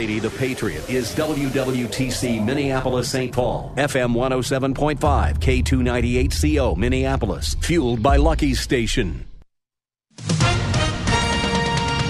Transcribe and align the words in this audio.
The 0.00 0.30
Patriot 0.30 0.88
is 0.88 1.14
WWTC 1.14 2.42
Minneapolis 2.42 3.10
St. 3.10 3.30
Paul, 3.30 3.70
FM 3.76 4.14
107.5, 4.14 4.98
K298CO 4.98 6.74
Minneapolis, 6.74 7.54
fueled 7.60 8.02
by 8.02 8.16
Lucky's 8.16 8.60
Station. 8.60 9.26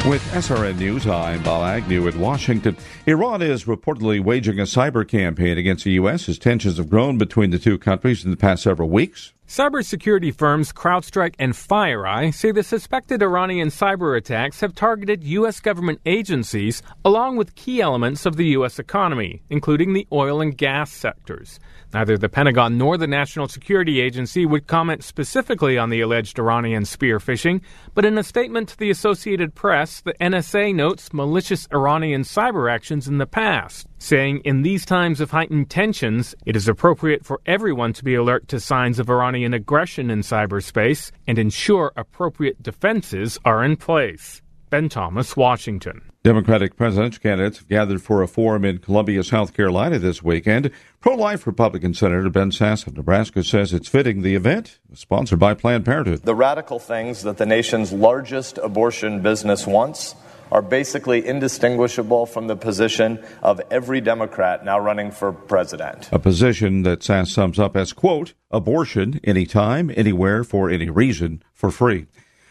With 0.07 0.23
SRN 0.31 0.79
News, 0.79 1.09
I'm 1.09 1.43
Bob 1.43 1.65
Agnew 1.65 2.07
in 2.07 2.21
Washington. 2.21 2.77
Iran 3.07 3.43
is 3.43 3.65
reportedly 3.65 4.23
waging 4.23 4.61
a 4.61 4.63
cyber 4.63 5.07
campaign 5.07 5.59
against 5.59 5.83
the 5.83 5.91
U.S. 5.93 6.29
as 6.29 6.39
tensions 6.39 6.77
have 6.77 6.89
grown 6.89 7.19
between 7.19 7.51
the 7.51 7.59
two 7.59 7.77
countries 7.77 8.25
in 8.25 8.31
the 8.31 8.37
past 8.37 8.63
several 8.63 8.89
weeks. 8.89 9.33
Cybersecurity 9.51 10.33
firms 10.33 10.73
CrowdStrike 10.73 11.35
and 11.37 11.55
FireEye 11.55 12.33
say 12.33 12.53
the 12.53 12.63
suspected 12.63 13.21
Iranian 13.21 13.67
cyber 13.67 14.17
attacks 14.17 14.61
have 14.61 14.77
targeted 14.77 15.25
U.S. 15.25 15.59
government 15.59 16.01
agencies 16.07 16.85
along 17.05 17.37
with 17.37 17.57
key 17.57 17.81
elements 17.81 18.27
of 18.27 18.37
the 18.37 18.47
U.S. 18.51 18.79
economy, 18.79 19.43
including 19.51 19.93
the 19.93 20.07
oil 20.13 20.41
and 20.41 20.57
gas 20.57 20.93
sectors. 20.93 21.59
Neither 21.93 22.17
the 22.17 22.29
Pentagon 22.29 22.79
nor 22.79 22.97
the 22.97 23.09
National 23.09 23.49
Security 23.49 24.01
Agency 24.01 24.47
would 24.47 24.69
comment 24.69 25.03
specifically 25.03 25.77
on 25.77 25.91
the 25.91 26.01
alleged 26.01 26.39
Iranian 26.39 26.85
spear 26.85 27.19
phishing, 27.19 27.61
but 27.93 28.05
in 28.05 28.17
a 28.19 28.23
statement 28.23 28.69
to 28.69 28.79
the 28.79 28.91
Associated 28.91 29.57
Press, 29.57 30.01
the 30.01 30.15
NSA 30.21 30.73
notes 30.77 31.13
malicious 31.13 31.67
Iranian 31.73 32.23
cyber 32.23 32.73
actions 32.73 33.09
in 33.09 33.19
the 33.19 33.27
past, 33.27 33.89
saying 34.01 34.41
in 34.45 34.63
these 34.63 34.85
times 34.85 35.21
of 35.21 35.31
heightened 35.31 35.71
tensions, 35.71 36.35
it 36.47 36.57
is 36.57 36.67
appropriate 36.67 37.25
for 37.25 37.41
everyone 37.47 37.93
to 37.93 38.03
be 38.03 38.15
alert 38.15 38.49
to 38.49 38.59
signs 38.59 38.99
of 38.99 39.09
Iranian 39.09 39.55
aggression 39.55 40.11
in 40.11 40.21
cyberspace 40.21 41.13
and 41.27 41.39
ensure 41.39 41.93
appropriate 41.97 42.61
defenses 42.63 43.39
are 43.45 43.63
in 43.63 43.77
place. 43.77 44.43
Ben 44.71 44.89
Thomas, 44.89 45.37
Washington. 45.37 46.01
Democratic 46.23 46.77
presidential 46.77 47.21
candidates 47.21 47.59
have 47.59 47.69
gathered 47.69 48.03
for 48.03 48.23
a 48.23 48.29
forum 48.29 48.65
in 48.65 48.79
Columbia, 48.79 49.23
South 49.23 49.53
Carolina 49.55 49.99
this 49.99 50.23
weekend. 50.23 50.71
Pro 51.01 51.15
life 51.15 51.47
Republican 51.47 51.93
Senator 51.93 52.31
Ben 52.31 52.51
Sasse 52.51 52.87
of 52.87 52.97
Nebraska 52.97 53.43
says 53.43 53.73
it's 53.73 53.89
fitting 53.89 54.23
the 54.23 54.35
event, 54.35 54.79
sponsored 54.95 55.39
by 55.39 55.55
Planned 55.55 55.85
Parenthood. 55.85 56.23
The 56.23 56.35
radical 56.35 56.79
things 56.79 57.23
that 57.23 57.39
the 57.39 57.47
nation's 57.47 57.93
largest 57.93 58.59
abortion 58.59 59.23
business 59.23 59.67
wants 59.67 60.15
are 60.53 60.63
basically 60.63 61.27
indistinguishable 61.27 62.27
from 62.27 62.47
the 62.47 62.57
position 62.57 63.23
of 63.43 63.61
every 63.71 64.01
Democrat 64.01 64.65
now 64.65 64.79
running 64.79 65.11
for 65.11 65.33
president. 65.33 66.09
A 66.13 66.19
position 66.19 66.83
that 66.83 67.01
Sasse 67.01 67.29
sums 67.29 67.59
up 67.59 67.77
as, 67.77 67.93
quote, 67.93 68.35
abortion 68.51 69.21
anytime, 69.25 69.91
anywhere, 69.97 70.45
for 70.45 70.71
any 70.71 70.91
reason, 70.91 71.43
for 71.53 71.71
free. 71.71 72.07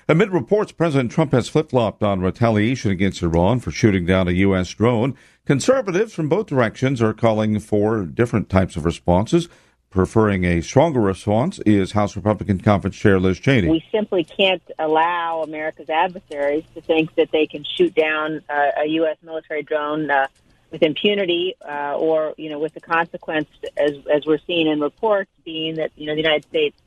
Amid 0.08 0.32
reports 0.32 0.72
President 0.72 1.12
Trump 1.12 1.34
has 1.34 1.50
flip 1.50 1.70
flopped 1.70 2.02
on 2.02 2.22
retaliation 2.22 2.90
against 2.90 3.22
Iran 3.22 3.60
for 3.60 3.70
shooting 3.70 4.08
down 4.08 4.28
a 4.28 4.32
U.S. 4.32 4.70
drone, 4.70 5.16
conservatives 5.46 6.14
from 6.14 6.28
both 6.28 6.48
directions 6.48 7.00
are 7.00 7.14
calling 7.14 7.60
for 7.60 8.06
different 8.06 8.50
types 8.50 8.76
of 8.76 8.86
responses. 8.86 9.50
Preferring 9.90 10.44
a 10.44 10.62
stronger 10.62 11.00
response 11.00 11.58
is 11.66 11.94
House 11.94 12.16
Republican 12.16 12.60
Conference 12.60 12.96
Chair 12.96 13.20
Liz 13.20 13.40
Cheney. 13.40 13.70
We 13.70 13.84
simply 13.92 14.24
can't 14.24 14.62
allow 14.78 15.42
America's 15.42 15.90
adversaries 15.90 16.64
to 16.76 16.82
think 16.82 17.16
that 17.16 17.32
they 17.32 17.48
can 17.48 17.64
shoot 17.64 17.96
down 17.96 18.44
uh, 18.50 18.70
a 18.84 18.86
U.S. 18.86 19.18
military 19.24 19.64
drone 19.64 20.12
uh, 20.12 20.28
with 20.70 20.84
impunity, 20.84 21.56
uh, 21.68 21.98
or 21.98 22.36
you 22.38 22.52
know, 22.52 22.60
with 22.60 22.76
the 22.76 22.82
consequence, 22.82 23.50
as 23.78 23.94
as 24.14 24.28
we're 24.28 24.38
seeing 24.46 24.68
in 24.68 24.80
reports, 24.80 25.32
being 25.44 25.78
that 25.78 25.92
you 25.96 26.06
know 26.06 26.14
the 26.14 26.22
United 26.22 26.46
States 26.46 26.78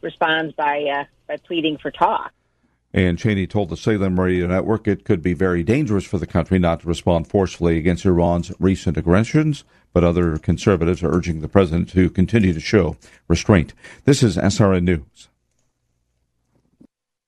responds 0.00 0.54
by 0.54 0.84
uh, 0.84 1.04
by 1.26 1.38
pleading 1.38 1.78
for 1.78 1.90
talk. 1.90 2.32
And 2.94 3.18
Cheney 3.18 3.46
told 3.46 3.70
the 3.70 3.76
Salem 3.76 4.20
Radio 4.20 4.46
Network 4.46 4.86
it 4.86 5.04
could 5.04 5.22
be 5.22 5.32
very 5.32 5.64
dangerous 5.64 6.04
for 6.04 6.18
the 6.18 6.26
country 6.26 6.58
not 6.60 6.80
to 6.80 6.86
respond 6.86 7.26
forcefully 7.26 7.78
against 7.78 8.04
Iran's 8.04 8.52
recent 8.60 8.96
aggressions, 8.96 9.64
but 9.92 10.04
other 10.04 10.38
conservatives 10.38 11.02
are 11.02 11.12
urging 11.12 11.40
the 11.40 11.48
president 11.48 11.88
to 11.90 12.10
continue 12.10 12.52
to 12.52 12.60
show 12.60 12.96
restraint. 13.28 13.74
This 14.04 14.22
is 14.22 14.36
SRN 14.36 14.84
News. 14.84 15.28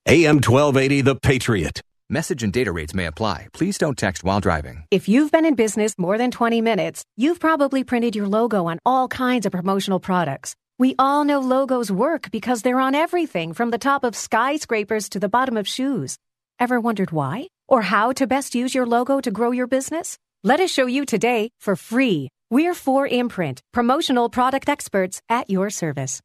AM 0.07 0.35
1280, 0.35 1.01
The 1.01 1.15
Patriot. 1.15 1.81
Message 2.07 2.43
and 2.43 2.53
data 2.53 2.71
rates 2.71 2.93
may 2.93 3.05
apply. 3.05 3.47
Please 3.51 3.79
don't 3.79 3.97
text 3.97 4.23
while 4.23 4.39
driving. 4.39 4.83
If 4.91 5.09
you've 5.09 5.31
been 5.31 5.45
in 5.45 5.55
business 5.55 5.95
more 5.97 6.19
than 6.19 6.29
20 6.29 6.61
minutes, 6.61 7.03
you've 7.17 7.39
probably 7.39 7.83
printed 7.83 8.15
your 8.15 8.27
logo 8.27 8.67
on 8.67 8.77
all 8.85 9.07
kinds 9.07 9.47
of 9.47 9.51
promotional 9.51 9.99
products. 9.99 10.55
We 10.77 10.93
all 10.99 11.23
know 11.23 11.39
logos 11.39 11.91
work 11.91 12.29
because 12.29 12.61
they're 12.61 12.79
on 12.79 12.93
everything 12.93 13.53
from 13.53 13.71
the 13.71 13.79
top 13.79 14.03
of 14.03 14.15
skyscrapers 14.15 15.09
to 15.09 15.19
the 15.19 15.29
bottom 15.29 15.57
of 15.57 15.67
shoes. 15.67 16.17
Ever 16.59 16.79
wondered 16.79 17.09
why? 17.11 17.47
Or 17.67 17.81
how 17.81 18.11
to 18.11 18.27
best 18.27 18.53
use 18.53 18.75
your 18.75 18.85
logo 18.85 19.19
to 19.19 19.31
grow 19.31 19.49
your 19.49 19.65
business? 19.67 20.19
Let 20.43 20.59
us 20.59 20.69
show 20.69 20.85
you 20.85 21.05
today 21.05 21.49
for 21.59 21.75
free. 21.75 22.29
We're 22.55 22.71
4imprint, 22.73 23.59
promotional 23.73 24.29
product 24.29 24.69
experts 24.69 25.21
at 25.27 25.49
your 25.49 25.69
service. 25.69 26.21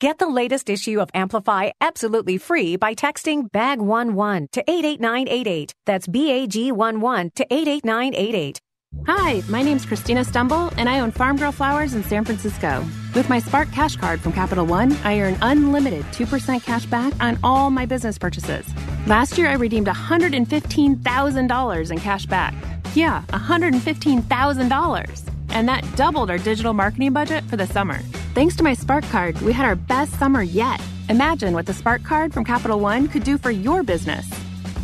Get 0.00 0.18
the 0.18 0.28
latest 0.28 0.68
issue 0.70 0.98
of 0.98 1.10
Amplify 1.12 1.72
absolutely 1.78 2.38
free 2.38 2.76
by 2.76 2.94
texting 2.94 3.50
BAG11 3.50 4.50
to 4.52 4.64
88988. 4.66 5.74
That's 5.84 6.06
BAG11 6.06 7.34
to 7.34 7.46
88988. 7.50 8.62
Hi, 9.06 9.42
my 9.50 9.60
name's 9.60 9.84
Christina 9.84 10.22
Stembel, 10.22 10.72
and 10.78 10.88
I 10.88 11.00
own 11.00 11.10
Farm 11.10 11.36
Girl 11.36 11.52
Flowers 11.52 11.92
in 11.92 12.02
San 12.02 12.24
Francisco. 12.24 12.82
With 13.14 13.28
my 13.28 13.40
Spark 13.40 13.70
Cash 13.72 13.96
Card 13.96 14.22
from 14.22 14.32
Capital 14.32 14.64
One, 14.64 14.94
I 15.04 15.20
earn 15.20 15.36
unlimited 15.42 16.06
2% 16.12 16.64
cash 16.64 16.86
back 16.86 17.12
on 17.20 17.38
all 17.44 17.68
my 17.68 17.84
business 17.84 18.16
purchases. 18.16 18.64
Last 19.06 19.36
year, 19.36 19.48
I 19.48 19.54
redeemed 19.56 19.88
$115,000 19.88 21.90
in 21.90 21.98
cash 21.98 22.24
back. 22.24 22.54
Yeah, 22.94 23.22
$115,000. 23.28 25.28
And 25.50 25.68
that 25.68 25.84
doubled 25.94 26.30
our 26.30 26.38
digital 26.38 26.72
marketing 26.72 27.12
budget 27.12 27.44
for 27.44 27.58
the 27.58 27.66
summer. 27.66 28.00
Thanks 28.32 28.54
to 28.56 28.62
my 28.62 28.74
Spark 28.74 29.02
Card, 29.06 29.40
we 29.40 29.52
had 29.52 29.66
our 29.66 29.74
best 29.74 30.16
summer 30.16 30.40
yet. 30.40 30.80
Imagine 31.08 31.52
what 31.52 31.66
the 31.66 31.74
Spark 31.74 32.04
Card 32.04 32.32
from 32.32 32.44
Capital 32.44 32.78
One 32.78 33.08
could 33.08 33.24
do 33.24 33.36
for 33.36 33.50
your 33.50 33.82
business. 33.82 34.24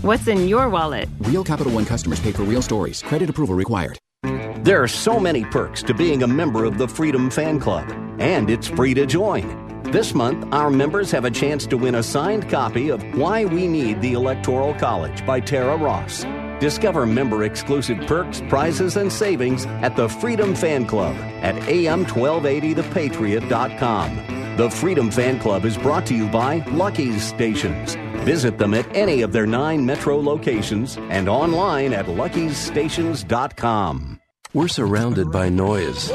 What's 0.02 0.26
in 0.26 0.48
your 0.48 0.68
wallet? 0.68 1.08
Real 1.20 1.44
Capital 1.44 1.72
One 1.72 1.84
customers 1.84 2.18
pay 2.18 2.32
for 2.32 2.42
real 2.42 2.60
stories. 2.60 3.02
Credit 3.02 3.30
approval 3.30 3.54
required. 3.54 3.98
There 4.64 4.82
are 4.82 4.88
so 4.88 5.20
many 5.20 5.44
perks 5.44 5.80
to 5.84 5.94
being 5.94 6.24
a 6.24 6.26
member 6.26 6.64
of 6.64 6.76
the 6.76 6.88
Freedom 6.88 7.30
Fan 7.30 7.60
Club, 7.60 7.88
and 8.18 8.50
it's 8.50 8.66
free 8.66 8.94
to 8.94 9.06
join. 9.06 9.82
This 9.92 10.12
month, 10.12 10.52
our 10.52 10.68
members 10.68 11.12
have 11.12 11.24
a 11.24 11.30
chance 11.30 11.68
to 11.68 11.76
win 11.76 11.94
a 11.94 12.02
signed 12.02 12.50
copy 12.50 12.88
of 12.88 13.00
Why 13.16 13.44
We 13.44 13.68
Need 13.68 14.00
the 14.00 14.14
Electoral 14.14 14.74
College 14.74 15.24
by 15.24 15.38
Tara 15.38 15.76
Ross. 15.76 16.24
Discover 16.58 17.04
member 17.04 17.44
exclusive 17.44 18.00
perks, 18.06 18.40
prizes, 18.48 18.96
and 18.96 19.12
savings 19.12 19.66
at 19.66 19.94
the 19.94 20.08
Freedom 20.08 20.54
Fan 20.54 20.86
Club 20.86 21.14
at 21.42 21.54
am1280thepatriot.com. 21.64 24.56
The 24.56 24.70
Freedom 24.70 25.10
Fan 25.10 25.38
Club 25.38 25.66
is 25.66 25.76
brought 25.76 26.06
to 26.06 26.14
you 26.14 26.28
by 26.28 26.64
Lucky's 26.68 27.22
Stations. 27.22 27.94
Visit 28.24 28.56
them 28.56 28.72
at 28.72 28.86
any 28.96 29.20
of 29.20 29.32
their 29.32 29.46
nine 29.46 29.84
metro 29.84 30.18
locations 30.18 30.96
and 31.10 31.28
online 31.28 31.92
at 31.92 32.06
luckystations.com. 32.06 34.20
We're 34.54 34.68
surrounded 34.68 35.30
by 35.30 35.50
noise, 35.50 36.10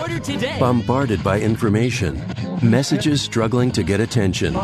bombarded 0.59 1.23
by 1.23 1.39
information, 1.39 2.19
messages 2.63 3.21
struggling 3.21 3.71
to 3.73 3.83
get 3.83 3.99
attention. 3.99 4.55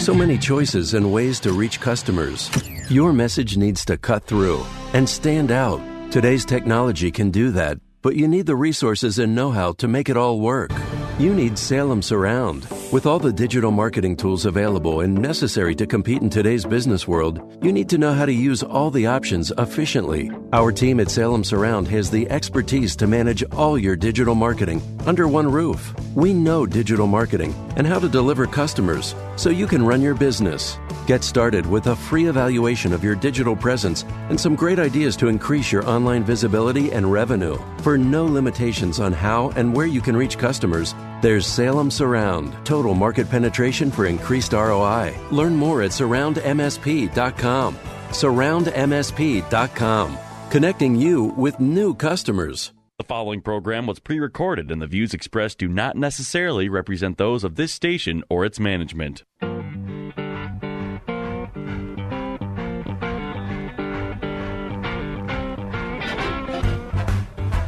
So 0.00 0.12
many 0.12 0.36
choices 0.36 0.94
and 0.94 1.12
ways 1.12 1.38
to 1.40 1.52
reach 1.52 1.80
customers. 1.80 2.50
Your 2.90 3.12
message 3.12 3.56
needs 3.56 3.84
to 3.84 3.96
cut 3.96 4.24
through 4.24 4.64
and 4.92 5.08
stand 5.08 5.50
out. 5.50 5.80
Today's 6.10 6.44
technology 6.44 7.10
can 7.10 7.30
do 7.30 7.50
that, 7.52 7.78
but 8.02 8.16
you 8.16 8.28
need 8.28 8.46
the 8.46 8.56
resources 8.56 9.18
and 9.18 9.34
know 9.34 9.50
how 9.50 9.72
to 9.72 9.88
make 9.88 10.08
it 10.08 10.16
all 10.16 10.40
work. 10.40 10.72
You 11.18 11.34
need 11.34 11.58
Salem 11.58 12.02
Surround. 12.02 12.66
With 12.90 13.04
all 13.04 13.18
the 13.18 13.34
digital 13.34 13.70
marketing 13.70 14.16
tools 14.16 14.46
available 14.46 15.02
and 15.02 15.14
necessary 15.14 15.74
to 15.74 15.86
compete 15.86 16.22
in 16.22 16.30
today's 16.30 16.64
business 16.64 17.06
world, 17.06 17.38
you 17.62 17.70
need 17.70 17.90
to 17.90 17.98
know 17.98 18.14
how 18.14 18.24
to 18.24 18.32
use 18.32 18.62
all 18.62 18.90
the 18.90 19.06
options 19.06 19.52
efficiently. 19.58 20.30
Our 20.54 20.72
team 20.72 20.98
at 20.98 21.10
Salem 21.10 21.44
Surround 21.44 21.86
has 21.88 22.10
the 22.10 22.30
expertise 22.30 22.96
to 22.96 23.06
manage 23.06 23.44
all 23.52 23.78
your 23.78 23.94
digital 23.94 24.34
marketing 24.34 24.80
under 25.06 25.28
one 25.28 25.52
roof. 25.52 25.94
We 26.14 26.32
know 26.32 26.64
digital 26.64 27.06
marketing 27.06 27.54
and 27.76 27.86
how 27.86 27.98
to 27.98 28.08
deliver 28.08 28.46
customers 28.46 29.14
so 29.36 29.50
you 29.50 29.66
can 29.66 29.84
run 29.84 30.00
your 30.00 30.14
business. 30.14 30.78
Get 31.06 31.24
started 31.24 31.66
with 31.66 31.88
a 31.88 31.96
free 31.96 32.26
evaluation 32.26 32.94
of 32.94 33.04
your 33.04 33.14
digital 33.14 33.54
presence 33.54 34.04
and 34.30 34.40
some 34.40 34.54
great 34.54 34.78
ideas 34.78 35.14
to 35.16 35.28
increase 35.28 35.70
your 35.70 35.86
online 35.86 36.24
visibility 36.24 36.90
and 36.92 37.12
revenue. 37.12 37.58
For 37.82 37.98
no 37.98 38.24
limitations 38.24 38.98
on 38.98 39.12
how 39.12 39.50
and 39.56 39.74
where 39.74 39.86
you 39.86 40.00
can 40.00 40.16
reach 40.16 40.38
customers, 40.38 40.94
there's 41.22 41.46
Salem 41.46 41.90
Surround, 41.90 42.54
total 42.64 42.94
market 42.94 43.28
penetration 43.28 43.90
for 43.90 44.06
increased 44.06 44.52
ROI. 44.52 45.14
Learn 45.30 45.56
more 45.56 45.82
at 45.82 45.90
surroundmsp.com. 45.90 47.76
Surroundmsp.com, 48.10 50.18
connecting 50.50 50.96
you 50.96 51.24
with 51.36 51.60
new 51.60 51.94
customers. 51.94 52.72
The 52.98 53.04
following 53.04 53.42
program 53.42 53.86
was 53.86 54.00
pre 54.00 54.18
recorded, 54.18 54.72
and 54.72 54.82
the 54.82 54.88
views 54.88 55.14
expressed 55.14 55.58
do 55.58 55.68
not 55.68 55.96
necessarily 55.96 56.68
represent 56.68 57.16
those 57.16 57.44
of 57.44 57.54
this 57.54 57.72
station 57.72 58.24
or 58.28 58.44
its 58.44 58.58
management. 58.58 59.22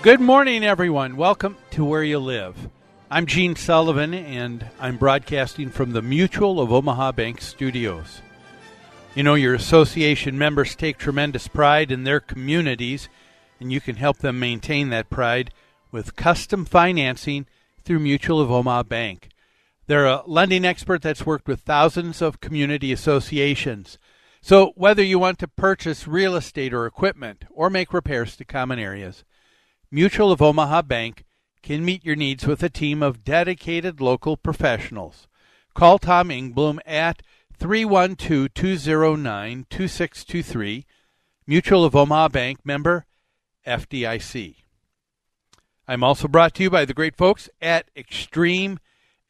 Good 0.00 0.20
morning, 0.20 0.62
everyone. 0.62 1.16
Welcome 1.16 1.56
to 1.72 1.84
Where 1.84 2.04
You 2.04 2.20
Live. 2.20 2.68
I'm 3.10 3.26
Gene 3.26 3.56
Sullivan, 3.56 4.14
and 4.14 4.64
I'm 4.78 4.96
broadcasting 4.96 5.70
from 5.70 5.90
the 5.90 6.02
Mutual 6.02 6.60
of 6.60 6.72
Omaha 6.72 7.10
Bank 7.12 7.40
Studios. 7.40 8.22
You 9.16 9.24
know, 9.24 9.34
your 9.34 9.54
association 9.54 10.38
members 10.38 10.76
take 10.76 10.98
tremendous 10.98 11.48
pride 11.48 11.90
in 11.90 12.04
their 12.04 12.20
communities, 12.20 13.08
and 13.58 13.72
you 13.72 13.80
can 13.80 13.96
help 13.96 14.18
them 14.18 14.38
maintain 14.38 14.90
that 14.90 15.10
pride 15.10 15.52
with 15.90 16.14
custom 16.14 16.64
financing 16.64 17.46
through 17.82 17.98
Mutual 17.98 18.40
of 18.40 18.52
Omaha 18.52 18.84
Bank. 18.84 19.30
They're 19.88 20.06
a 20.06 20.22
lending 20.28 20.64
expert 20.64 21.02
that's 21.02 21.26
worked 21.26 21.48
with 21.48 21.62
thousands 21.62 22.22
of 22.22 22.40
community 22.40 22.92
associations. 22.92 23.98
So, 24.40 24.74
whether 24.76 25.02
you 25.02 25.18
want 25.18 25.40
to 25.40 25.48
purchase 25.48 26.06
real 26.06 26.36
estate 26.36 26.72
or 26.72 26.86
equipment 26.86 27.46
or 27.50 27.68
make 27.68 27.92
repairs 27.92 28.36
to 28.36 28.44
common 28.44 28.78
areas, 28.78 29.24
Mutual 29.90 30.30
of 30.30 30.42
Omaha 30.42 30.82
Bank 30.82 31.24
can 31.62 31.82
meet 31.82 32.04
your 32.04 32.16
needs 32.16 32.46
with 32.46 32.62
a 32.62 32.68
team 32.68 33.02
of 33.02 33.24
dedicated 33.24 34.02
local 34.02 34.36
professionals. 34.36 35.26
Call 35.74 35.98
Tom 35.98 36.28
Ingblom 36.28 36.78
at 36.84 37.22
312 37.58 38.52
209 38.52 39.66
2623, 39.70 40.86
Mutual 41.46 41.84
of 41.86 41.96
Omaha 41.96 42.28
Bank 42.28 42.58
member 42.64 43.06
FDIC. 43.66 44.56
I'm 45.86 46.04
also 46.04 46.28
brought 46.28 46.54
to 46.56 46.64
you 46.64 46.70
by 46.70 46.84
the 46.84 46.92
great 46.92 47.16
folks 47.16 47.48
at 47.62 47.90
Extreme 47.96 48.80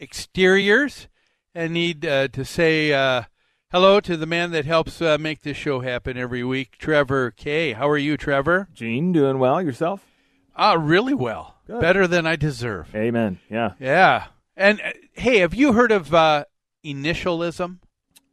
Exteriors. 0.00 1.06
and 1.54 1.72
need 1.72 2.04
uh, 2.04 2.26
to 2.28 2.44
say 2.44 2.92
uh, 2.92 3.22
hello 3.70 4.00
to 4.00 4.16
the 4.16 4.26
man 4.26 4.50
that 4.50 4.64
helps 4.64 5.00
uh, 5.00 5.18
make 5.18 5.42
this 5.42 5.56
show 5.56 5.80
happen 5.80 6.18
every 6.18 6.42
week, 6.42 6.76
Trevor 6.78 7.30
Kay. 7.30 7.74
How 7.74 7.88
are 7.88 7.96
you, 7.96 8.16
Trevor? 8.16 8.66
Gene, 8.74 9.12
doing 9.12 9.38
well. 9.38 9.62
Yourself? 9.62 10.04
Ah, 10.58 10.74
really 10.74 11.14
well. 11.14 11.54
Good. 11.66 11.80
Better 11.80 12.06
than 12.06 12.26
I 12.26 12.36
deserve. 12.36 12.94
Amen. 12.94 13.38
Yeah. 13.50 13.72
Yeah. 13.78 14.26
And 14.56 14.80
uh, 14.80 14.90
hey, 15.12 15.38
have 15.38 15.54
you 15.54 15.72
heard 15.72 15.92
of 15.92 16.12
uh, 16.12 16.44
initialism? 16.84 17.78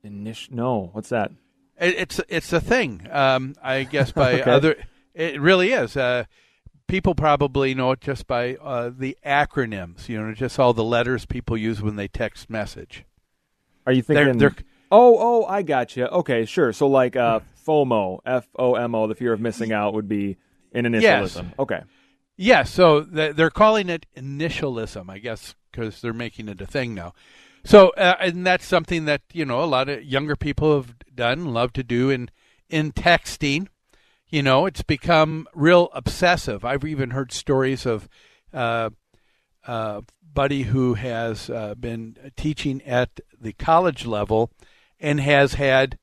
Init- 0.04 0.52
no. 0.52 0.90
What's 0.94 1.10
that? 1.10 1.32
It, 1.80 1.96
it's 1.98 2.22
it's 2.30 2.52
a 2.54 2.62
thing. 2.62 3.08
Um, 3.12 3.56
I 3.62 3.84
guess 3.84 4.12
by 4.12 4.34
Okay. 4.42 4.50
other. 4.52 4.76
It 5.14 5.40
really 5.40 5.72
is. 5.72 5.96
Uh, 5.96 6.26
people 6.88 7.16
probably 7.16 7.74
know 7.74 7.92
it 7.92 8.02
just 8.02 8.28
by 8.28 8.56
uh, 8.56 8.92
the 8.98 9.18
acronyms. 9.26 10.10
You 10.10 10.22
know, 10.22 10.34
just 10.34 10.60
all 10.60 10.74
the 10.74 10.84
letters 10.84 11.26
people 11.26 11.56
use 11.58 11.82
when 11.82 11.96
they 11.96 12.08
text 12.08 12.50
message. 12.50 13.06
Are 13.86 13.94
you 13.94 14.02
They're- 14.02 14.24
thinking? 14.26 14.40
they're- 14.40 14.56
oh, 14.92 15.18
oh, 15.20 15.46
I 15.46 15.62
got 15.62 15.96
you. 15.96 16.06
Okay, 16.06 16.46
sure. 16.46 16.74
So 16.74 16.88
like 16.88 17.16
uh, 17.16 17.42
FOMO, 17.68 18.20
F 18.26 18.48
O 18.58 18.76
M 18.76 18.96
O, 18.96 19.08
the 19.08 19.16
fear 19.16 19.34
of 19.34 19.40
missing 19.42 19.72
out 19.72 19.94
would 19.94 20.08
be 20.08 20.38
an 20.74 20.86
initialism. 20.86 21.54
Okay. 21.60 21.82
Yeah, 22.38 22.64
so 22.64 23.04
th- 23.04 23.36
they're 23.36 23.50
calling 23.50 23.90
it 23.90 24.06
initialism, 24.16 25.10
I 25.10 25.20
guess, 25.20 25.56
because 25.72 26.02
they're 26.02 26.14
making 26.14 26.50
it 26.50 26.62
a 26.62 26.66
thing 26.66 26.94
now. 26.94 27.14
So, 27.64 27.90
uh, 27.92 28.16
and 28.20 28.46
that's 28.46 28.66
something 28.66 29.06
that 29.06 29.22
you 29.34 29.46
know 29.46 29.64
a 29.64 29.66
lot 29.66 29.90
of 29.90 30.04
younger 30.04 30.36
people 30.36 30.76
have 30.76 30.96
done, 31.14 31.46
love 31.54 31.74
to 31.74 31.84
do 31.84 32.10
in 32.10 32.30
in 32.70 32.92
texting. 32.92 33.68
You 34.28 34.44
know, 34.44 34.66
it's 34.66 34.84
become 34.84 35.48
real 35.54 35.90
obsessive. 35.94 36.66
I've 36.66 36.84
even 36.84 37.12
heard 37.12 37.32
stories 37.32 37.86
of 37.86 38.10
uh, 38.54 38.90
uh, 39.66 40.02
buddy 40.22 40.64
who 40.64 40.96
has 40.96 41.50
uh, 41.50 41.76
been 41.76 42.18
teaching 42.36 42.82
at 42.84 43.20
the 43.40 43.54
college 43.54 44.06
level 44.06 44.52
and 45.00 45.20
has 45.22 45.56
had 45.56 45.98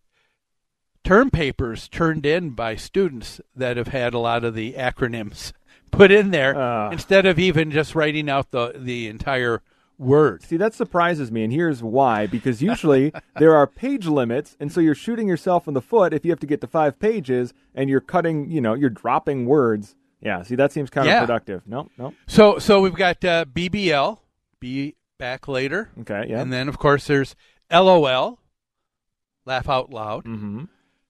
term 1.05 1.31
papers 1.31 1.89
turned 1.89 2.25
in 2.25 2.51
by 2.51 2.75
students 2.75 3.41
that 3.55 3.77
have 3.77 3.89
had 3.89 4.15
a 4.15 4.19
lot 4.19 4.45
of 4.45 4.55
the 4.55 4.75
acronyms 4.75 5.53
put 5.93 6.11
in 6.11 6.31
there 6.33 6.91
instead 6.91 7.25
of 7.27 7.39
even 7.39 7.71
just 7.71 7.95
writing 7.95 8.29
out 8.29 8.51
the 8.51 8.73
the 8.77 9.07
entire 9.07 9.63
word. 9.99 10.43
See, 10.43 10.57
that 10.57 10.75
surprises 10.75 11.31
me, 11.31 11.45
and 11.45 11.53
here's 11.53 11.81
why. 11.83 12.27
Because 12.27 12.61
usually 12.61 13.13
there 13.39 13.55
are 13.55 13.67
page 13.69 14.07
limits, 14.07 14.57
and 14.59 14.73
so 14.73 14.81
you're 14.81 14.97
shooting 14.97 15.29
yourself 15.29 15.69
in 15.69 15.75
the 15.75 15.81
foot 15.83 16.13
if 16.13 16.25
you 16.25 16.33
have 16.33 16.41
to 16.41 16.47
get 16.47 16.61
to 16.63 16.67
five 16.67 16.99
pages, 16.99 17.55
and 17.75 17.89
you're 17.89 18.01
cutting, 18.01 18.51
you 18.51 18.61
know, 18.61 18.75
you're 18.75 18.91
dropping 18.91 19.47
words. 19.47 19.95
Yeah. 20.21 20.43
See, 20.43 20.57
that 20.57 20.73
seems 20.73 20.91
Yeah. 20.95 21.25
counterproductive. 21.25 21.63
No, 21.67 21.89
no. 21.99 22.15
So 22.27 22.59
so 22.59 22.81
we've 22.81 22.95
got 22.95 23.25
uh, 23.25 23.45
BBL, 23.45 24.19
be 24.61 24.97
back 25.19 25.47
later. 25.47 25.91
Okay. 26.01 26.27
Yeah. 26.31 26.41
And 26.41 26.53
then 26.53 26.69
of 26.69 26.79
course 26.79 27.07
there's 27.07 27.37
LOL, 27.71 28.41
laugh 29.45 29.69
out 29.69 29.91
loud. 29.91 30.25
Mm-hmm. 30.25 30.65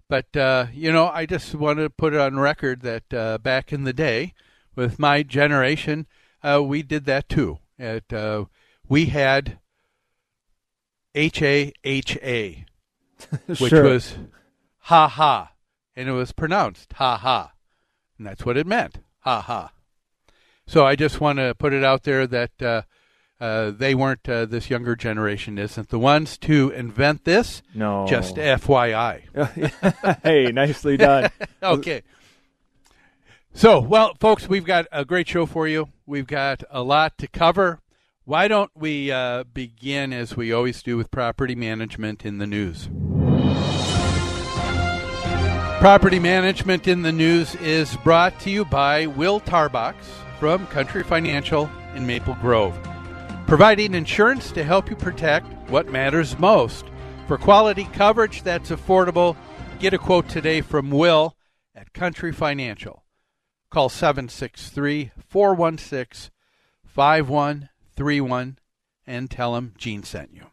But 0.09 0.37
uh, 0.37 0.67
you 0.73 0.93
know, 0.93 1.09
I 1.09 1.25
just 1.27 1.55
want 1.55 1.79
to 1.79 1.89
put 1.89 2.13
it 2.15 2.21
on 2.21 2.39
record 2.39 2.83
that 2.83 3.15
uh, 3.15 3.39
back 3.39 3.73
in 3.73 3.85
the 3.85 3.93
day, 3.95 4.35
with 4.75 4.99
my 4.99 5.23
generation, 5.23 6.07
uh, 6.43 6.63
we 6.63 6.83
did 6.83 7.05
that 7.07 7.29
too. 7.29 7.59
At 7.79 8.13
uh, 8.13 8.47
we 8.89 9.07
had 9.07 9.59
H 11.15 11.43
A 11.43 11.73
H 11.85 12.17
A, 12.23 12.65
which 13.47 13.59
Sure. 13.71 13.85
was 13.85 14.17
ha 14.79 15.09
ha, 15.09 15.53
and 15.97 16.09
it 16.09 16.13
was 16.13 16.33
pronounced 16.33 16.93
ha 16.95 17.17
ha, 17.17 17.53
and 18.19 18.27
that's 18.27 18.45
what 18.47 18.57
it 18.57 18.67
meant 18.67 18.99
ha 19.21 19.41
ha. 19.41 19.73
So 20.67 20.87
I 20.87 20.97
just 20.97 21.21
want 21.21 21.39
to 21.39 21.55
put 21.55 21.73
it 21.73 21.85
out 21.85 22.05
there 22.05 22.27
that 22.27 22.63
uh, 22.63 22.83
uh, 23.41 23.73
they 23.73 23.95
weren't 23.95 24.27
uh, 24.29 24.47
this 24.47 24.71
younger 24.71 24.95
generation 24.95 25.59
isn't 25.59 25.89
the 25.89 25.99
ones 25.99 26.39
to 26.39 26.71
invent 26.71 27.25
this. 27.25 27.63
No. 27.75 28.07
just 28.09 28.37
FYI. 28.37 30.21
hey, 30.23 30.53
nicely 30.53 30.97
done. 30.97 31.31
okay. 31.63 32.03
So, 33.55 33.81
well, 33.81 34.15
folks, 34.19 34.49
we've 34.49 34.65
got 34.65 34.87
a 34.91 35.05
great 35.05 35.29
show 35.29 35.47
for 35.47 35.69
you. 35.69 35.89
We've 36.07 36.27
got 36.27 36.65
a 36.71 36.83
lot 36.83 37.19
to 37.19 37.29
cover. 37.29 37.81
Why 38.25 38.49
don't 38.49 38.71
we 38.75 39.13
uh, 39.13 39.45
begin 39.45 40.13
as 40.13 40.37
we 40.37 40.53
always 40.53 40.83
do 40.83 40.97
with 40.97 41.11
property 41.11 41.55
management 41.55 42.25
in 42.25 42.39
the 42.39 42.47
news? 42.47 42.89
Property 45.81 46.19
management 46.19 46.89
in 46.89 47.03
the 47.03 47.13
news 47.13 47.55
is 47.57 47.97
brought 47.99 48.41
to 48.41 48.51
you 48.51 48.65
by 48.65 49.07
Will 49.07 49.41
Tarbox 49.41 49.97
from 50.39 50.67
Country 50.69 51.03
Financial 51.03 51.69
in 51.95 52.07
Maple 52.07 52.35
Grove, 52.35 52.79
providing 53.47 53.95
insurance 53.95 54.51
to 54.53 54.65
help 54.65 54.89
you 54.89 54.97
protect 54.97 55.47
what 55.69 55.91
matters 55.91 56.39
most. 56.39 56.87
For 57.29 57.37
quality 57.37 57.85
coverage 57.93 58.43
that's 58.43 58.71
affordable, 58.71 59.37
get 59.79 59.93
a 59.93 59.99
quote 59.99 60.29
today 60.29 60.63
from 60.63 60.91
Will 60.91 61.37
at 61.75 61.93
Country 61.93 62.33
Financial. 62.33 63.02
Call 63.73 63.89
763 63.89 65.13
416 65.17 66.31
5131 66.85 68.59
and 69.07 69.31
tell 69.31 69.55
them 69.55 69.73
Gene 69.79 70.03
sent 70.03 70.35
you. 70.35 70.49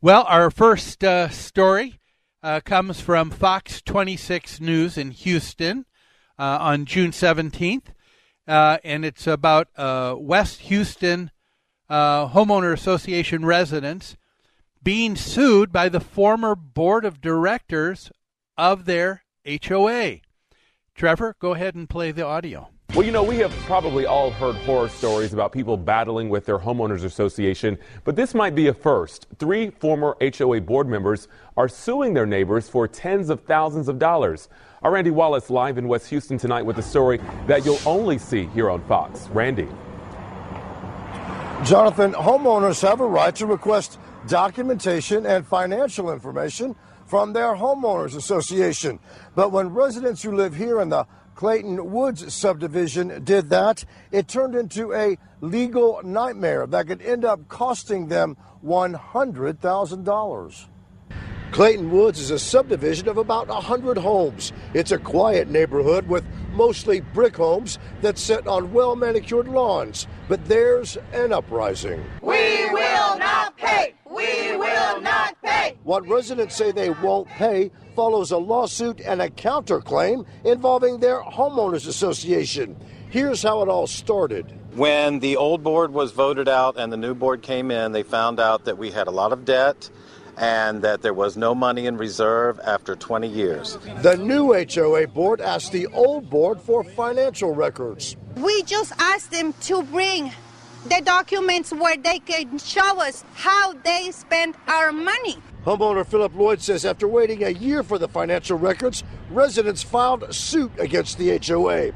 Well, 0.00 0.24
our 0.28 0.52
first 0.52 1.02
uh, 1.02 1.28
story 1.28 1.98
uh, 2.40 2.60
comes 2.60 3.00
from 3.00 3.32
Fox 3.32 3.82
26 3.82 4.60
News 4.60 4.96
in 4.96 5.10
Houston 5.10 5.86
uh, 6.38 6.58
on 6.60 6.84
June 6.84 7.10
17th, 7.10 7.86
uh, 8.46 8.78
and 8.84 9.04
it's 9.04 9.26
about 9.26 9.66
uh, 9.76 10.14
West 10.16 10.60
Houston 10.60 11.32
uh, 11.90 12.28
Homeowner 12.28 12.72
Association 12.72 13.44
residents 13.44 14.16
being 14.84 15.16
sued 15.16 15.72
by 15.72 15.88
the 15.88 15.98
former 15.98 16.54
board 16.54 17.04
of 17.04 17.20
directors 17.20 18.12
of 18.56 18.84
their 18.84 19.24
HOA. 19.44 20.20
Trevor, 20.96 21.34
go 21.40 21.52
ahead 21.52 21.74
and 21.74 21.86
play 21.90 22.10
the 22.10 22.24
audio. 22.24 22.70
Well, 22.94 23.04
you 23.04 23.12
know, 23.12 23.22
we 23.22 23.36
have 23.36 23.52
probably 23.66 24.06
all 24.06 24.30
heard 24.30 24.54
horror 24.56 24.88
stories 24.88 25.34
about 25.34 25.52
people 25.52 25.76
battling 25.76 26.30
with 26.30 26.46
their 26.46 26.58
homeowners 26.58 27.04
association, 27.04 27.76
but 28.04 28.16
this 28.16 28.32
might 28.32 28.54
be 28.54 28.68
a 28.68 28.72
first. 28.72 29.26
Three 29.38 29.68
former 29.68 30.16
HOA 30.22 30.62
board 30.62 30.88
members 30.88 31.28
are 31.58 31.68
suing 31.68 32.14
their 32.14 32.24
neighbors 32.24 32.70
for 32.70 32.88
tens 32.88 33.28
of 33.28 33.42
thousands 33.42 33.88
of 33.88 33.98
dollars. 33.98 34.48
Our 34.82 34.92
Randy 34.92 35.10
Wallace 35.10 35.50
live 35.50 35.76
in 35.76 35.86
West 35.86 36.08
Houston 36.08 36.38
tonight 36.38 36.62
with 36.62 36.78
a 36.78 36.82
story 36.82 37.20
that 37.46 37.66
you'll 37.66 37.80
only 37.84 38.16
see 38.16 38.46
here 38.46 38.70
on 38.70 38.82
Fox. 38.86 39.28
Randy. 39.28 39.68
Jonathan, 41.62 42.12
homeowners 42.12 42.80
have 42.80 43.00
a 43.00 43.06
right 43.06 43.34
to 43.36 43.44
request 43.44 43.98
documentation 44.26 45.26
and 45.26 45.46
financial 45.46 46.10
information 46.10 46.74
from 47.06 47.32
their 47.32 47.54
homeowners 47.54 48.16
association. 48.16 48.98
But 49.34 49.52
when 49.52 49.70
residents 49.70 50.22
who 50.22 50.32
live 50.32 50.54
here 50.54 50.80
in 50.80 50.90
the 50.90 51.06
Clayton 51.34 51.92
Woods 51.92 52.34
subdivision 52.34 53.22
did 53.22 53.50
that, 53.50 53.84
it 54.10 54.26
turned 54.26 54.54
into 54.54 54.94
a 54.94 55.18
legal 55.40 56.00
nightmare 56.02 56.66
that 56.66 56.86
could 56.86 57.02
end 57.02 57.24
up 57.24 57.48
costing 57.48 58.08
them 58.08 58.36
$100,000. 58.64 60.66
Clayton 61.52 61.90
Woods 61.90 62.20
is 62.20 62.30
a 62.30 62.38
subdivision 62.38 63.08
of 63.08 63.18
about 63.18 63.48
100 63.48 63.98
homes. 63.98 64.52
It's 64.74 64.92
a 64.92 64.98
quiet 64.98 65.48
neighborhood 65.48 66.08
with 66.08 66.24
mostly 66.52 67.00
brick 67.00 67.36
homes 67.36 67.78
that 68.02 68.18
sit 68.18 68.46
on 68.46 68.72
well 68.72 68.96
manicured 68.96 69.48
lawns. 69.48 70.06
But 70.28 70.44
there's 70.46 70.98
an 71.12 71.32
uprising. 71.32 72.04
We 72.20 72.68
will 72.70 73.18
not 73.18 73.56
pay! 73.56 73.95
We 74.08 74.56
will 74.56 75.00
not 75.00 75.36
pay! 75.42 75.76
What 75.82 76.06
residents 76.06 76.54
say 76.54 76.70
they 76.70 76.90
won't 76.90 77.28
pay 77.28 77.70
follows 77.96 78.30
a 78.30 78.38
lawsuit 78.38 79.00
and 79.00 79.20
a 79.20 79.28
counterclaim 79.30 80.26
involving 80.44 81.00
their 81.00 81.22
homeowners 81.22 81.88
association. 81.88 82.76
Here's 83.10 83.42
how 83.42 83.62
it 83.62 83.68
all 83.68 83.86
started. 83.86 84.52
When 84.74 85.20
the 85.20 85.36
old 85.36 85.62
board 85.62 85.92
was 85.92 86.12
voted 86.12 86.48
out 86.48 86.76
and 86.78 86.92
the 86.92 86.96
new 86.96 87.14
board 87.14 87.42
came 87.42 87.70
in, 87.70 87.92
they 87.92 88.02
found 88.02 88.38
out 88.38 88.64
that 88.66 88.78
we 88.78 88.90
had 88.90 89.08
a 89.08 89.10
lot 89.10 89.32
of 89.32 89.44
debt 89.44 89.90
and 90.36 90.82
that 90.82 91.02
there 91.02 91.14
was 91.14 91.36
no 91.36 91.54
money 91.54 91.86
in 91.86 91.96
reserve 91.96 92.60
after 92.60 92.94
20 92.94 93.26
years. 93.26 93.78
The 94.02 94.16
new 94.16 94.52
HOA 94.52 95.06
board 95.08 95.40
asked 95.40 95.72
the 95.72 95.86
old 95.88 96.28
board 96.28 96.60
for 96.60 96.84
financial 96.84 97.54
records. 97.54 98.16
We 98.36 98.62
just 98.64 98.92
asked 98.98 99.30
them 99.30 99.54
to 99.62 99.82
bring 99.84 100.30
the 100.88 101.02
documents 101.04 101.72
where 101.72 101.96
they 101.96 102.20
can 102.20 102.58
show 102.58 103.00
us 103.00 103.24
how 103.34 103.72
they 103.84 104.10
spent 104.12 104.56
our 104.68 104.92
money. 104.92 105.36
Homeowner 105.64 106.06
Philip 106.06 106.32
Lloyd 106.36 106.60
says 106.60 106.84
after 106.84 107.08
waiting 107.08 107.42
a 107.42 107.50
year 107.50 107.82
for 107.82 107.98
the 107.98 108.06
financial 108.06 108.56
records, 108.56 109.02
residents 109.30 109.82
filed 109.82 110.32
suit 110.32 110.70
against 110.78 111.18
the 111.18 111.36
HOA. 111.44 111.90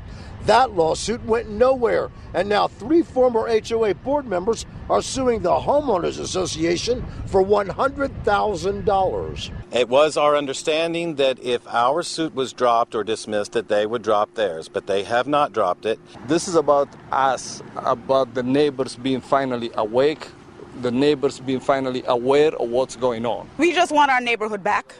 That 0.46 0.74
lawsuit 0.74 1.22
went 1.24 1.50
nowhere, 1.50 2.10
and 2.32 2.48
now 2.48 2.66
three 2.66 3.02
former 3.02 3.46
HOA 3.46 3.94
board 3.94 4.26
members 4.26 4.64
are 4.88 5.02
suing 5.02 5.42
the 5.42 5.50
Homeowners 5.50 6.18
Association 6.18 7.04
for 7.26 7.44
$100,000. 7.44 9.50
It 9.72 9.88
was 9.88 10.16
our 10.16 10.36
understanding 10.36 11.16
that 11.16 11.38
if 11.40 11.68
our 11.68 12.02
suit 12.02 12.34
was 12.34 12.54
dropped 12.54 12.94
or 12.94 13.04
dismissed, 13.04 13.52
that 13.52 13.68
they 13.68 13.84
would 13.84 14.00
drop 14.02 14.32
theirs, 14.34 14.66
but 14.68 14.86
they 14.86 15.04
have 15.04 15.28
not 15.28 15.52
dropped 15.52 15.84
it. 15.84 16.00
This 16.26 16.48
is 16.48 16.54
about 16.54 16.88
us, 17.12 17.62
about 17.76 18.32
the 18.34 18.42
neighbors 18.42 18.96
being 18.96 19.20
finally 19.20 19.70
awake, 19.74 20.26
the 20.80 20.90
neighbors 20.90 21.38
being 21.38 21.60
finally 21.60 22.02
aware 22.06 22.54
of 22.56 22.70
what's 22.70 22.96
going 22.96 23.26
on. 23.26 23.46
We 23.58 23.74
just 23.74 23.92
want 23.92 24.10
our 24.10 24.22
neighborhood 24.22 24.64
back. 24.64 24.94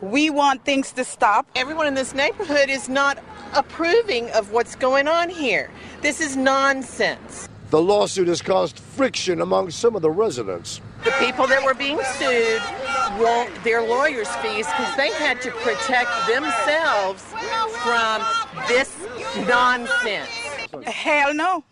We 0.00 0.30
want 0.30 0.64
things 0.64 0.92
to 0.92 1.04
stop. 1.04 1.48
Everyone 1.56 1.86
in 1.86 1.94
this 1.94 2.14
neighborhood 2.14 2.68
is 2.68 2.88
not 2.88 3.18
approving 3.54 4.30
of 4.30 4.52
what's 4.52 4.74
going 4.76 5.08
on 5.08 5.28
here. 5.28 5.70
This 6.02 6.20
is 6.20 6.36
nonsense. 6.36 7.48
The 7.70 7.82
lawsuit 7.82 8.28
has 8.28 8.42
caused 8.42 8.78
friction 8.78 9.40
among 9.40 9.70
some 9.70 9.96
of 9.96 10.02
the 10.02 10.10
residents. 10.10 10.80
The 11.04 11.10
people 11.18 11.46
that 11.48 11.64
were 11.64 11.74
being 11.74 12.00
sued 12.16 12.62
want 13.20 13.50
their 13.64 13.82
lawyers' 13.82 14.28
fees 14.36 14.66
because 14.66 14.96
they 14.96 15.10
had 15.12 15.40
to 15.42 15.50
protect 15.50 16.10
themselves 16.28 17.22
from 17.82 18.22
this 18.68 18.94
nonsense. 19.48 20.28
Hell 20.86 21.34
no. 21.34 21.64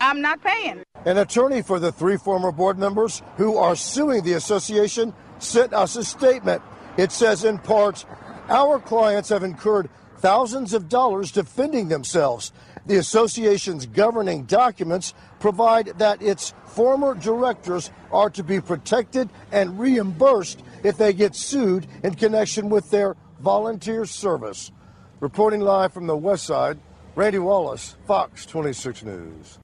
I'm 0.00 0.20
not 0.22 0.42
paying. 0.42 0.82
An 1.04 1.18
attorney 1.18 1.62
for 1.62 1.78
the 1.78 1.92
three 1.92 2.16
former 2.16 2.52
board 2.52 2.78
members 2.78 3.22
who 3.36 3.56
are 3.56 3.76
suing 3.76 4.24
the 4.24 4.32
association 4.34 5.12
sent 5.38 5.72
us 5.72 5.96
a 5.96 6.04
statement. 6.04 6.62
It 6.96 7.12
says, 7.12 7.44
in 7.44 7.58
part, 7.58 8.04
our 8.48 8.78
clients 8.78 9.28
have 9.28 9.42
incurred 9.42 9.88
thousands 10.20 10.74
of 10.74 10.88
dollars 10.88 11.32
defending 11.32 11.88
themselves. 11.88 12.52
The 12.86 12.96
association's 12.96 13.86
governing 13.86 14.44
documents 14.44 15.14
provide 15.38 15.98
that 15.98 16.22
its 16.22 16.54
former 16.66 17.14
directors 17.14 17.90
are 18.12 18.30
to 18.30 18.42
be 18.42 18.60
protected 18.60 19.28
and 19.52 19.78
reimbursed 19.78 20.62
if 20.82 20.96
they 20.96 21.12
get 21.12 21.34
sued 21.34 21.86
in 22.02 22.14
connection 22.14 22.68
with 22.70 22.90
their 22.90 23.16
volunteer 23.40 24.04
service. 24.04 24.70
Reporting 25.20 25.60
live 25.60 25.92
from 25.92 26.06
the 26.06 26.16
West 26.16 26.44
Side, 26.44 26.78
Randy 27.14 27.38
Wallace, 27.38 27.96
Fox 28.06 28.46
26 28.46 29.02
News. 29.02 29.58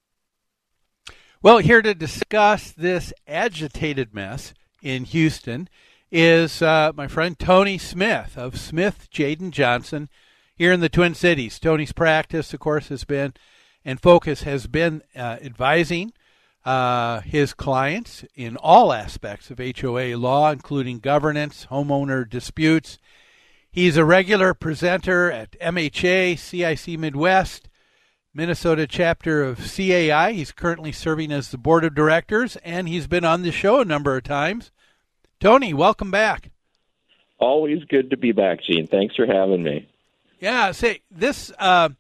Well, 1.43 1.59
here 1.59 1.81
to 1.81 1.95
discuss 1.95 2.73
this 2.73 3.13
agitated 3.27 4.15
mess 4.15 4.53
in 4.83 5.05
Houston 5.05 5.69
is 6.11 6.63
uh, 6.63 6.93
my 6.95 7.09
friend 7.09 7.39
Tony 7.39 7.79
Smith 7.79 8.37
of 8.37 8.59
Smith 8.59 9.09
Jadin 9.13 9.51
Johnson 9.51 10.09
here 10.57 10.73
in 10.73 10.81
the 10.81 10.89
Twin 10.89 11.15
Cities. 11.15 11.59
Tony's 11.59 11.93
practice, 11.93 12.53
of 12.53 12.61
course, 12.61 12.89
has 12.89 13.05
been 13.05 13.35
and 13.87 14.01
focus 14.01 14.43
has 14.43 14.67
been 14.67 15.03
uh, 15.15 15.39
advising 15.41 16.13
uh, 16.65 17.21
his 17.21 17.55
clients 17.55 18.25
in 18.35 18.57
all 18.57 18.93
aspects 18.93 19.51
of 19.51 19.61
HOA 19.61 20.17
law, 20.17 20.51
including 20.51 20.99
governance, 20.99 21.69
homeowner 21.71 22.29
disputes. 22.29 22.99
He's 23.71 23.97
a 23.97 24.05
regular 24.05 24.53
presenter 24.53 25.31
at 25.31 25.53
MHA, 25.61 26.39
CIC 26.39 26.99
Midwest, 26.99 27.69
Minnesota 28.35 28.89
chapter 28.89 29.45
of 29.45 29.59
CAI. 29.59 30.33
He's 30.33 30.51
currently 30.51 30.91
serving 30.91 31.31
as 31.31 31.51
the 31.51 31.59
board 31.59 31.85
of 31.85 31.95
directors, 31.95 32.57
and 32.65 32.89
he's 32.89 33.07
been 33.07 33.25
on 33.25 33.43
the 33.43 33.53
show 33.53 33.81
a 33.81 33.85
number 33.85 34.17
of 34.17 34.25
times. 34.25 34.73
Tony, 35.39 35.73
welcome 35.73 36.11
back. 36.11 36.51
Always 37.39 37.85
good 37.85 38.11
to 38.11 38.17
be 38.17 38.33
back, 38.33 38.61
Gene. 38.63 38.89
Thanks 38.89 39.15
for 39.15 39.27
having 39.27 39.63
me. 39.63 39.89
Yeah, 40.39 40.73
say 40.73 41.01
this. 41.11 41.51
Uh, 41.59 41.91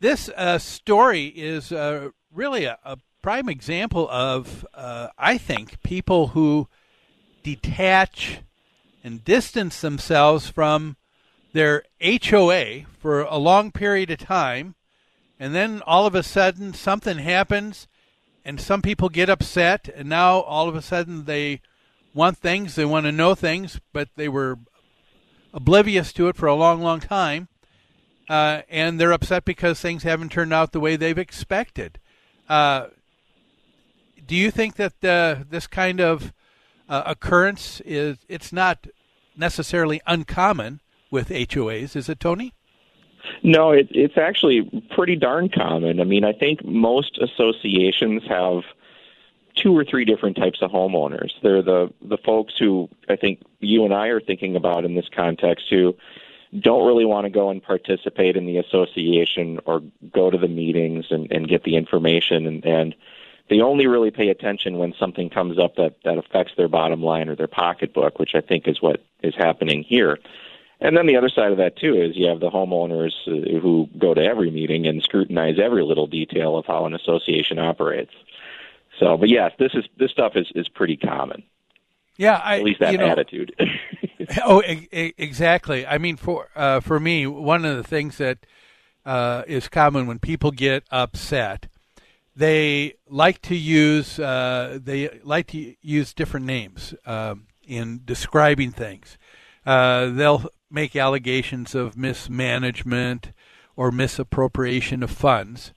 this 0.00 0.28
uh, 0.36 0.58
story 0.58 1.26
is 1.26 1.72
uh, 1.72 2.10
really 2.32 2.64
a, 2.64 2.78
a, 2.84 2.98
prime 3.20 3.48
example 3.48 4.08
of, 4.10 4.64
uh, 4.72 5.08
I 5.18 5.38
think, 5.38 5.82
people 5.82 6.28
who 6.28 6.68
detach 7.42 8.38
and 9.02 9.24
distance 9.24 9.80
themselves 9.80 10.48
from 10.48 10.96
their 11.52 11.82
HOA 12.00 12.84
for 13.00 13.22
a 13.22 13.36
long 13.36 13.72
period 13.72 14.12
of 14.12 14.18
time, 14.18 14.76
and 15.40 15.52
then 15.52 15.82
all 15.84 16.06
of 16.06 16.14
a 16.14 16.22
sudden 16.22 16.72
something 16.72 17.18
happens, 17.18 17.88
and 18.44 18.60
some 18.60 18.82
people 18.82 19.08
get 19.08 19.28
upset, 19.28 19.88
and 19.88 20.08
now 20.08 20.38
all 20.38 20.68
of 20.68 20.76
a 20.76 20.82
sudden 20.82 21.24
they 21.24 21.60
want 22.14 22.38
things, 22.38 22.76
they 22.76 22.84
want 22.84 23.04
to 23.04 23.12
know 23.12 23.34
things, 23.34 23.80
but 23.92 24.10
they 24.14 24.28
were 24.28 24.58
oblivious 25.52 26.12
to 26.12 26.28
it 26.28 26.36
for 26.36 26.46
a 26.46 26.54
long, 26.54 26.80
long 26.80 27.00
time 27.00 27.48
uh, 28.28 28.62
and 28.68 29.00
they're 29.00 29.12
upset 29.12 29.44
because 29.44 29.80
things 29.80 30.02
haven't 30.02 30.30
turned 30.30 30.52
out 30.52 30.72
the 30.72 30.80
way 30.80 30.96
they've 30.96 31.18
expected. 31.18 31.98
Uh, 32.48 32.88
do 34.26 34.36
you 34.36 34.50
think 34.50 34.76
that 34.76 35.04
uh, 35.04 35.42
this 35.48 35.66
kind 35.66 36.00
of 36.00 36.32
uh, 36.88 37.02
occurrence 37.06 37.80
is 37.84 38.18
it's 38.28 38.52
not 38.52 38.86
necessarily 39.36 40.00
uncommon 40.06 40.80
with 41.10 41.30
HOAs, 41.30 41.96
is 41.96 42.08
it, 42.08 42.20
Tony? 42.20 42.52
No, 43.42 43.72
it, 43.72 43.88
it's 43.90 44.18
actually 44.18 44.68
pretty 44.94 45.16
darn 45.16 45.48
common. 45.48 46.00
I 46.00 46.04
mean, 46.04 46.24
I 46.24 46.32
think 46.32 46.64
most 46.64 47.18
associations 47.18 48.22
have 48.28 48.62
two 49.62 49.76
or 49.76 49.84
three 49.84 50.04
different 50.04 50.36
types 50.36 50.62
of 50.62 50.70
homeowners. 50.70 51.30
They're 51.42 51.62
the 51.62 51.92
the 52.02 52.18
folks 52.18 52.54
who 52.58 52.88
I 53.08 53.16
think 53.16 53.42
you 53.60 53.84
and 53.84 53.92
I 53.92 54.08
are 54.08 54.20
thinking 54.20 54.56
about 54.56 54.84
in 54.84 54.94
this 54.94 55.08
context 55.14 55.66
who 55.70 55.96
don't 56.58 56.86
really 56.86 57.04
want 57.04 57.24
to 57.24 57.30
go 57.30 57.50
and 57.50 57.62
participate 57.62 58.36
in 58.36 58.46
the 58.46 58.56
association 58.56 59.60
or 59.66 59.82
go 60.12 60.30
to 60.30 60.38
the 60.38 60.48
meetings 60.48 61.06
and, 61.10 61.30
and 61.30 61.46
get 61.46 61.64
the 61.64 61.76
information 61.76 62.46
and, 62.46 62.64
and 62.64 62.94
they 63.50 63.60
only 63.60 63.86
really 63.86 64.10
pay 64.10 64.28
attention 64.28 64.78
when 64.78 64.94
something 64.98 65.30
comes 65.30 65.58
up 65.58 65.76
that 65.76 65.96
that 66.04 66.18
affects 66.18 66.52
their 66.56 66.68
bottom 66.68 67.02
line 67.02 67.28
or 67.28 67.36
their 67.36 67.48
pocketbook, 67.48 68.18
which 68.18 68.34
I 68.34 68.40
think 68.40 68.68
is 68.68 68.82
what 68.82 69.02
is 69.22 69.34
happening 69.34 69.82
here. 69.82 70.18
And 70.80 70.96
then 70.96 71.06
the 71.06 71.16
other 71.16 71.28
side 71.28 71.50
of 71.50 71.58
that 71.58 71.76
too 71.76 71.94
is 71.94 72.16
you 72.16 72.28
have 72.28 72.40
the 72.40 72.50
homeowners 72.50 73.12
uh, 73.26 73.58
who 73.60 73.88
go 73.98 74.14
to 74.14 74.22
every 74.22 74.50
meeting 74.50 74.86
and 74.86 75.02
scrutinize 75.02 75.58
every 75.58 75.82
little 75.82 76.06
detail 76.06 76.56
of 76.56 76.66
how 76.66 76.86
an 76.86 76.94
association 76.94 77.58
operates. 77.58 78.12
So, 78.98 79.16
but 79.16 79.28
yes, 79.28 79.52
this 79.58 79.72
is 79.74 79.84
this 79.96 80.10
stuff 80.10 80.32
is 80.34 80.46
is 80.54 80.68
pretty 80.68 80.96
common. 80.96 81.42
Yeah, 82.16 82.40
I, 82.42 82.58
at 82.58 82.64
least 82.64 82.80
that 82.80 82.92
you 82.92 82.98
know, 82.98 83.06
attitude. 83.06 83.54
oh, 84.44 84.62
e- 84.62 85.14
exactly. 85.16 85.86
I 85.86 85.98
mean, 85.98 86.16
for 86.16 86.48
uh, 86.54 86.80
for 86.80 87.00
me, 87.00 87.26
one 87.26 87.64
of 87.64 87.76
the 87.76 87.84
things 87.84 88.18
that 88.18 88.38
uh, 89.06 89.42
is 89.46 89.68
common 89.68 90.06
when 90.06 90.18
people 90.18 90.50
get 90.50 90.84
upset, 90.90 91.68
they 92.34 92.94
like 93.08 93.40
to 93.42 93.54
use 93.54 94.18
uh, 94.18 94.78
they 94.82 95.20
like 95.22 95.46
to 95.48 95.74
use 95.80 96.12
different 96.12 96.46
names 96.46 96.94
um, 97.06 97.46
in 97.66 98.02
describing 98.04 98.72
things. 98.72 99.16
Uh, 99.64 100.06
they'll 100.06 100.46
make 100.70 100.96
allegations 100.96 101.74
of 101.74 101.96
mismanagement 101.96 103.32
or 103.76 103.90
misappropriation 103.90 105.02
of 105.02 105.10
funds, 105.10 105.72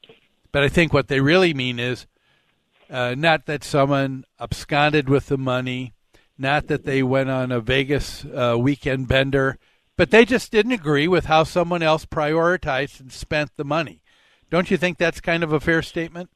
but 0.51 0.63
I 0.63 0.69
think 0.69 0.91
what 0.91 1.07
they 1.07 1.19
really 1.19 1.53
mean 1.53 1.79
is 1.79 2.07
uh, 2.91 3.15
not 3.17 3.45
that 3.45 3.63
someone 3.63 4.25
absconded 4.39 5.09
with 5.09 5.27
the 5.27 5.37
money 5.37 5.93
not 6.41 6.67
that 6.67 6.85
they 6.85 7.03
went 7.03 7.29
on 7.29 7.51
a 7.51 7.61
Vegas 7.61 8.25
uh, 8.25 8.57
weekend 8.57 9.07
bender, 9.07 9.59
but 9.95 10.09
they 10.09 10.25
just 10.25 10.51
didn't 10.51 10.71
agree 10.71 11.07
with 11.07 11.25
how 11.25 11.43
someone 11.43 11.83
else 11.83 12.03
prioritized 12.03 12.99
and 12.99 13.11
spent 13.11 13.51
the 13.57 13.63
money. 13.63 14.01
Don't 14.49 14.71
you 14.71 14.77
think 14.77 14.97
that's 14.97 15.21
kind 15.21 15.43
of 15.43 15.53
a 15.53 15.59
fair 15.59 15.83
statement? 15.83 16.31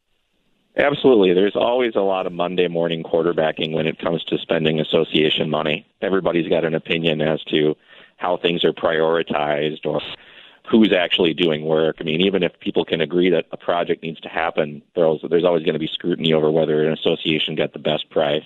Absolutely. 0.77 1.33
There's 1.33 1.55
always 1.55 1.95
a 1.95 2.01
lot 2.01 2.27
of 2.27 2.33
Monday 2.33 2.67
morning 2.67 3.01
quarterbacking 3.01 3.73
when 3.73 3.87
it 3.87 3.97
comes 3.97 4.23
to 4.25 4.37
spending 4.37 4.79
association 4.79 5.49
money. 5.49 5.87
Everybody's 6.03 6.49
got 6.49 6.65
an 6.65 6.75
opinion 6.75 7.21
as 7.21 7.41
to 7.45 7.75
how 8.17 8.37
things 8.37 8.63
are 8.63 8.73
prioritized 8.73 9.85
or 9.85 10.01
who's 10.69 10.91
actually 10.93 11.33
doing 11.33 11.63
work. 11.65 11.97
I 11.99 12.03
mean, 12.03 12.21
even 12.21 12.43
if 12.43 12.59
people 12.59 12.85
can 12.85 13.01
agree 13.01 13.29
that 13.29 13.45
a 13.51 13.57
project 13.57 14.01
needs 14.03 14.19
to 14.21 14.29
happen, 14.29 14.81
there's, 14.95 15.19
there's 15.29 15.43
always 15.43 15.63
going 15.63 15.73
to 15.73 15.79
be 15.79 15.87
scrutiny 15.87 16.33
over 16.33 16.49
whether 16.51 16.85
an 16.85 16.93
association 16.93 17.55
got 17.55 17.73
the 17.73 17.79
best 17.79 18.09
price 18.09 18.43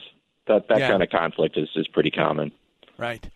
that 0.47 0.67
that 0.67 0.79
Yeah. 0.79 0.89
kind 0.89 1.03
of 1.03 1.09
conflict 1.09 1.57
is 1.57 1.69
is 1.75 1.87
pretty 1.87 2.11
common. 2.11 2.51
Right. 2.97 3.29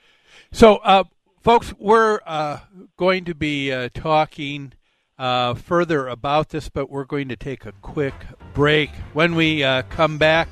So, 0.52 0.78
uh, 0.78 1.06
folks, 1.42 1.74
we're 1.80 2.20
uh, 2.26 2.60
going 2.98 3.26
to 3.26 3.36
be 3.36 3.72
uh, 3.72 3.90
talking 3.94 4.74
uh, 5.18 5.54
further 5.54 6.08
about 6.08 6.50
this, 6.50 6.70
but 6.70 6.90
we're 6.90 7.06
going 7.06 7.30
to 7.30 7.36
take 7.36 7.66
a 7.66 7.72
quick 7.82 8.16
break. 8.54 8.90
When 9.14 9.36
we 9.36 9.64
uh, 9.64 9.84
come 9.84 10.18
back 10.18 10.50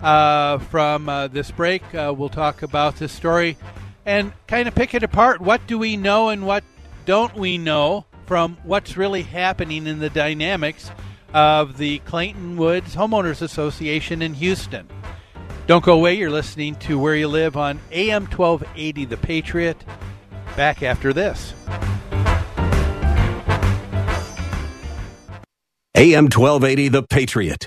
uh, 0.00 0.58
from 0.58 1.08
uh, 1.08 1.28
this 1.28 1.50
break, 1.50 1.82
uh, 1.94 2.12
we'll 2.16 2.28
talk 2.28 2.62
about 2.62 2.96
this 2.96 3.12
story 3.12 3.56
and 4.04 4.32
kind 4.48 4.66
of 4.66 4.74
pick 4.74 4.94
it 4.94 5.02
apart. 5.02 5.40
What 5.40 5.66
do 5.66 5.78
we 5.78 5.96
know 5.96 6.28
and 6.28 6.44
what 6.44 6.64
don't 7.04 7.34
we 7.34 7.58
know 7.58 8.06
from 8.26 8.56
what's 8.62 8.96
really 8.96 9.22
happening 9.22 9.86
in 9.86 9.98
the 9.98 10.10
dynamics 10.10 10.90
of 11.34 11.78
the 11.78 11.98
Clayton 12.00 12.56
Woods 12.56 12.94
Homeowners 12.94 13.42
Association 13.42 14.22
in 14.22 14.34
Houston? 14.34 14.88
Don't 15.66 15.84
go 15.84 15.94
away. 15.94 16.14
You're 16.14 16.30
listening 16.30 16.74
to 16.76 16.98
Where 16.98 17.14
You 17.14 17.28
Live 17.28 17.56
on 17.56 17.80
AM 17.92 18.26
1280 18.26 19.04
The 19.06 19.16
Patriot. 19.16 19.84
Back 20.56 20.82
after 20.82 21.12
this. 21.12 21.54
AM 25.94 26.24
1280 26.24 26.88
The 26.88 27.02
Patriot. 27.04 27.66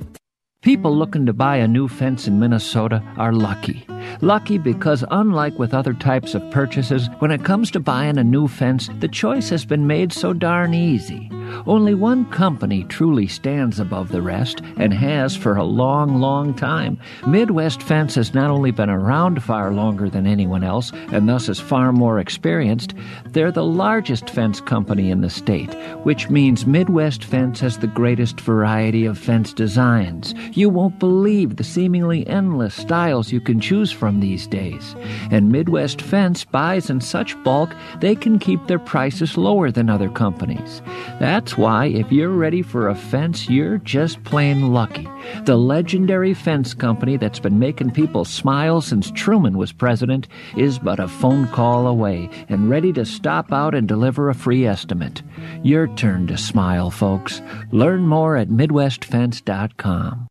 People 0.61 0.95
looking 0.95 1.25
to 1.25 1.33
buy 1.33 1.57
a 1.57 1.67
new 1.67 1.87
fence 1.87 2.27
in 2.27 2.39
Minnesota 2.39 3.01
are 3.17 3.33
lucky. 3.33 3.83
Lucky 4.19 4.57
because, 4.57 5.05
unlike 5.11 5.57
with 5.57 5.73
other 5.73 5.93
types 5.93 6.35
of 6.35 6.51
purchases, 6.51 7.07
when 7.19 7.31
it 7.31 7.45
comes 7.45 7.71
to 7.71 7.79
buying 7.79 8.17
a 8.17 8.23
new 8.23 8.47
fence, 8.47 8.89
the 8.99 9.07
choice 9.07 9.49
has 9.49 9.65
been 9.65 9.87
made 9.87 10.11
so 10.11 10.33
darn 10.33 10.73
easy. 10.73 11.29
Only 11.67 11.93
one 11.93 12.25
company 12.31 12.85
truly 12.85 13.27
stands 13.27 13.79
above 13.79 14.09
the 14.09 14.21
rest 14.21 14.61
and 14.77 14.93
has 14.93 15.35
for 15.35 15.55
a 15.55 15.63
long, 15.63 16.19
long 16.19 16.53
time. 16.53 16.97
Midwest 17.27 17.83
Fence 17.83 18.15
has 18.15 18.33
not 18.33 18.49
only 18.49 18.71
been 18.71 18.89
around 18.89 19.43
far 19.43 19.71
longer 19.73 20.09
than 20.09 20.25
anyone 20.25 20.63
else 20.63 20.91
and 21.11 21.27
thus 21.27 21.49
is 21.49 21.59
far 21.59 21.91
more 21.91 22.19
experienced, 22.19 22.93
they're 23.27 23.51
the 23.51 23.65
largest 23.65 24.29
fence 24.29 24.61
company 24.61 25.11
in 25.11 25.21
the 25.21 25.29
state, 25.29 25.73
which 26.03 26.29
means 26.29 26.65
Midwest 26.65 27.23
Fence 27.23 27.59
has 27.59 27.77
the 27.77 27.87
greatest 27.87 28.39
variety 28.39 29.05
of 29.05 29.17
fence 29.17 29.53
designs. 29.53 30.33
You 30.53 30.69
won't 30.69 30.99
believe 30.99 31.57
the 31.57 31.63
seemingly 31.63 32.25
endless 32.27 32.75
styles 32.75 33.31
you 33.31 33.41
can 33.41 33.59
choose 33.59 33.91
from 33.91 34.00
these 34.19 34.47
days. 34.47 34.95
And 35.29 35.51
Midwest 35.51 36.01
Fence 36.01 36.43
buys 36.45 36.89
in 36.89 37.01
such 37.01 37.41
bulk 37.43 37.75
they 37.99 38.15
can 38.15 38.39
keep 38.39 38.65
their 38.67 38.79
prices 38.79 39.37
lower 39.37 39.71
than 39.71 39.89
other 39.89 40.09
companies. 40.09 40.81
That's 41.19 41.57
why, 41.57 41.85
if 41.85 42.11
you're 42.11 42.29
ready 42.29 42.61
for 42.61 42.87
a 42.87 42.95
fence, 42.95 43.49
you're 43.49 43.77
just 43.79 44.23
plain 44.23 44.73
lucky. 44.73 45.07
The 45.45 45.57
legendary 45.57 46.33
fence 46.33 46.73
company 46.73 47.17
that's 47.17 47.39
been 47.39 47.59
making 47.59 47.91
people 47.91 48.25
smile 48.25 48.81
since 48.81 49.11
Truman 49.11 49.57
was 49.57 49.71
president 49.71 50.27
is 50.57 50.79
but 50.79 50.99
a 50.99 51.07
phone 51.07 51.47
call 51.47 51.87
away 51.87 52.29
and 52.49 52.69
ready 52.69 52.91
to 52.93 53.05
stop 53.05 53.51
out 53.51 53.75
and 53.75 53.87
deliver 53.87 54.29
a 54.29 54.35
free 54.35 54.65
estimate. 54.65 55.21
Your 55.63 55.87
turn 55.95 56.27
to 56.27 56.37
smile, 56.37 56.89
folks. 56.89 57.41
Learn 57.71 58.07
more 58.07 58.37
at 58.37 58.49
MidwestFence.com. 58.49 60.30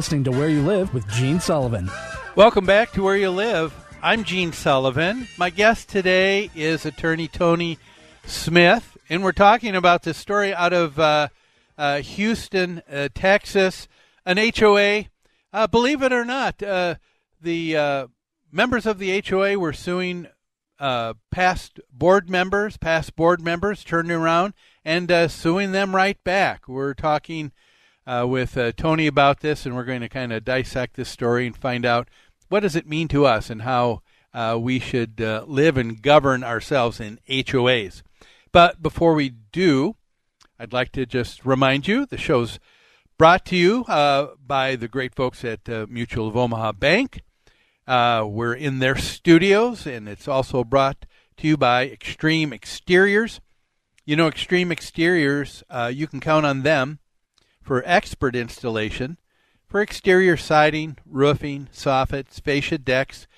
Listening 0.00 0.24
to 0.24 0.30
Where 0.30 0.48
You 0.48 0.62
Live 0.62 0.94
with 0.94 1.06
Gene 1.10 1.40
Sullivan. 1.40 1.90
Welcome 2.34 2.64
back 2.64 2.90
to 2.92 3.02
Where 3.02 3.18
You 3.18 3.28
Live. 3.28 3.74
I'm 4.02 4.24
Gene 4.24 4.50
Sullivan. 4.50 5.28
My 5.36 5.50
guest 5.50 5.90
today 5.90 6.48
is 6.54 6.86
attorney 6.86 7.28
Tony 7.28 7.78
Smith, 8.24 8.96
and 9.10 9.22
we're 9.22 9.32
talking 9.32 9.76
about 9.76 10.02
this 10.02 10.16
story 10.16 10.54
out 10.54 10.72
of 10.72 10.98
uh, 10.98 11.28
uh, 11.76 11.98
Houston, 11.98 12.80
uh, 12.90 13.10
Texas, 13.14 13.88
an 14.24 14.38
HOA. 14.38 15.04
Uh, 15.52 15.66
believe 15.66 16.02
it 16.02 16.14
or 16.14 16.24
not, 16.24 16.62
uh, 16.62 16.94
the 17.38 17.76
uh, 17.76 18.06
members 18.50 18.86
of 18.86 18.98
the 18.98 19.22
HOA 19.28 19.58
were 19.58 19.74
suing 19.74 20.28
past 20.78 21.78
board 21.92 22.30
members, 22.30 22.78
past 22.78 23.16
board 23.16 23.42
members, 23.42 23.84
turning 23.84 24.12
around 24.12 24.54
and 24.82 25.30
suing 25.30 25.72
them 25.72 25.94
right 25.94 26.24
back. 26.24 26.66
We're 26.66 26.94
talking 26.94 27.52
with 28.26 28.58
Tony 28.76 29.06
about 29.06 29.40
this, 29.40 29.66
and 29.66 29.74
we're 29.74 29.84
going 29.84 30.00
to 30.00 30.08
kind 30.08 30.32
of 30.32 30.44
dissect 30.44 30.96
this 30.96 31.08
story 31.08 31.46
and 31.46 31.56
find 31.56 31.84
out 31.84 32.08
what 32.48 32.60
does 32.60 32.76
it 32.76 32.86
mean 32.86 33.08
to 33.08 33.26
us 33.26 33.50
and 33.50 33.62
how 33.62 34.02
we 34.58 34.78
should 34.78 35.20
live 35.20 35.76
and 35.76 36.02
govern 36.02 36.42
ourselves 36.42 37.00
in 37.00 37.20
HOAs. 37.28 38.02
But 38.52 38.82
before 38.82 39.14
we 39.14 39.30
do, 39.30 39.96
I'd 40.58 40.72
like 40.72 40.92
to 40.92 41.06
just 41.06 41.46
remind 41.46 41.88
you 41.88 42.04
the 42.04 42.18
show's 42.18 42.58
brought 43.16 43.44
to 43.46 43.56
you 43.56 43.84
uh, 43.84 44.28
by 44.46 44.76
the 44.76 44.88
great 44.88 45.14
folks 45.14 45.44
at 45.44 45.68
uh, 45.68 45.86
Mutual 45.88 46.28
of 46.28 46.36
Omaha 46.36 46.72
Bank. 46.72 47.20
Uh, 47.86 48.24
we're 48.26 48.54
in 48.54 48.78
their 48.78 48.96
studios, 48.96 49.86
and 49.86 50.08
it's 50.08 50.26
also 50.26 50.64
brought 50.64 51.06
to 51.36 51.46
you 51.46 51.56
by 51.56 51.86
Extreme 51.86 52.52
Exteriors. 52.52 53.40
You 54.04 54.16
know, 54.16 54.26
Extreme 54.26 54.72
Exteriors, 54.72 55.62
uh, 55.68 55.90
you 55.94 56.06
can 56.06 56.18
count 56.18 56.46
on 56.46 56.62
them 56.62 56.98
for 57.70 57.84
expert 57.86 58.34
installation 58.34 59.16
for 59.68 59.80
exterior 59.80 60.36
siding, 60.36 60.96
roofing, 61.06 61.68
soffits, 61.72 62.40
fascia 62.40 62.76
decks, 62.76 63.28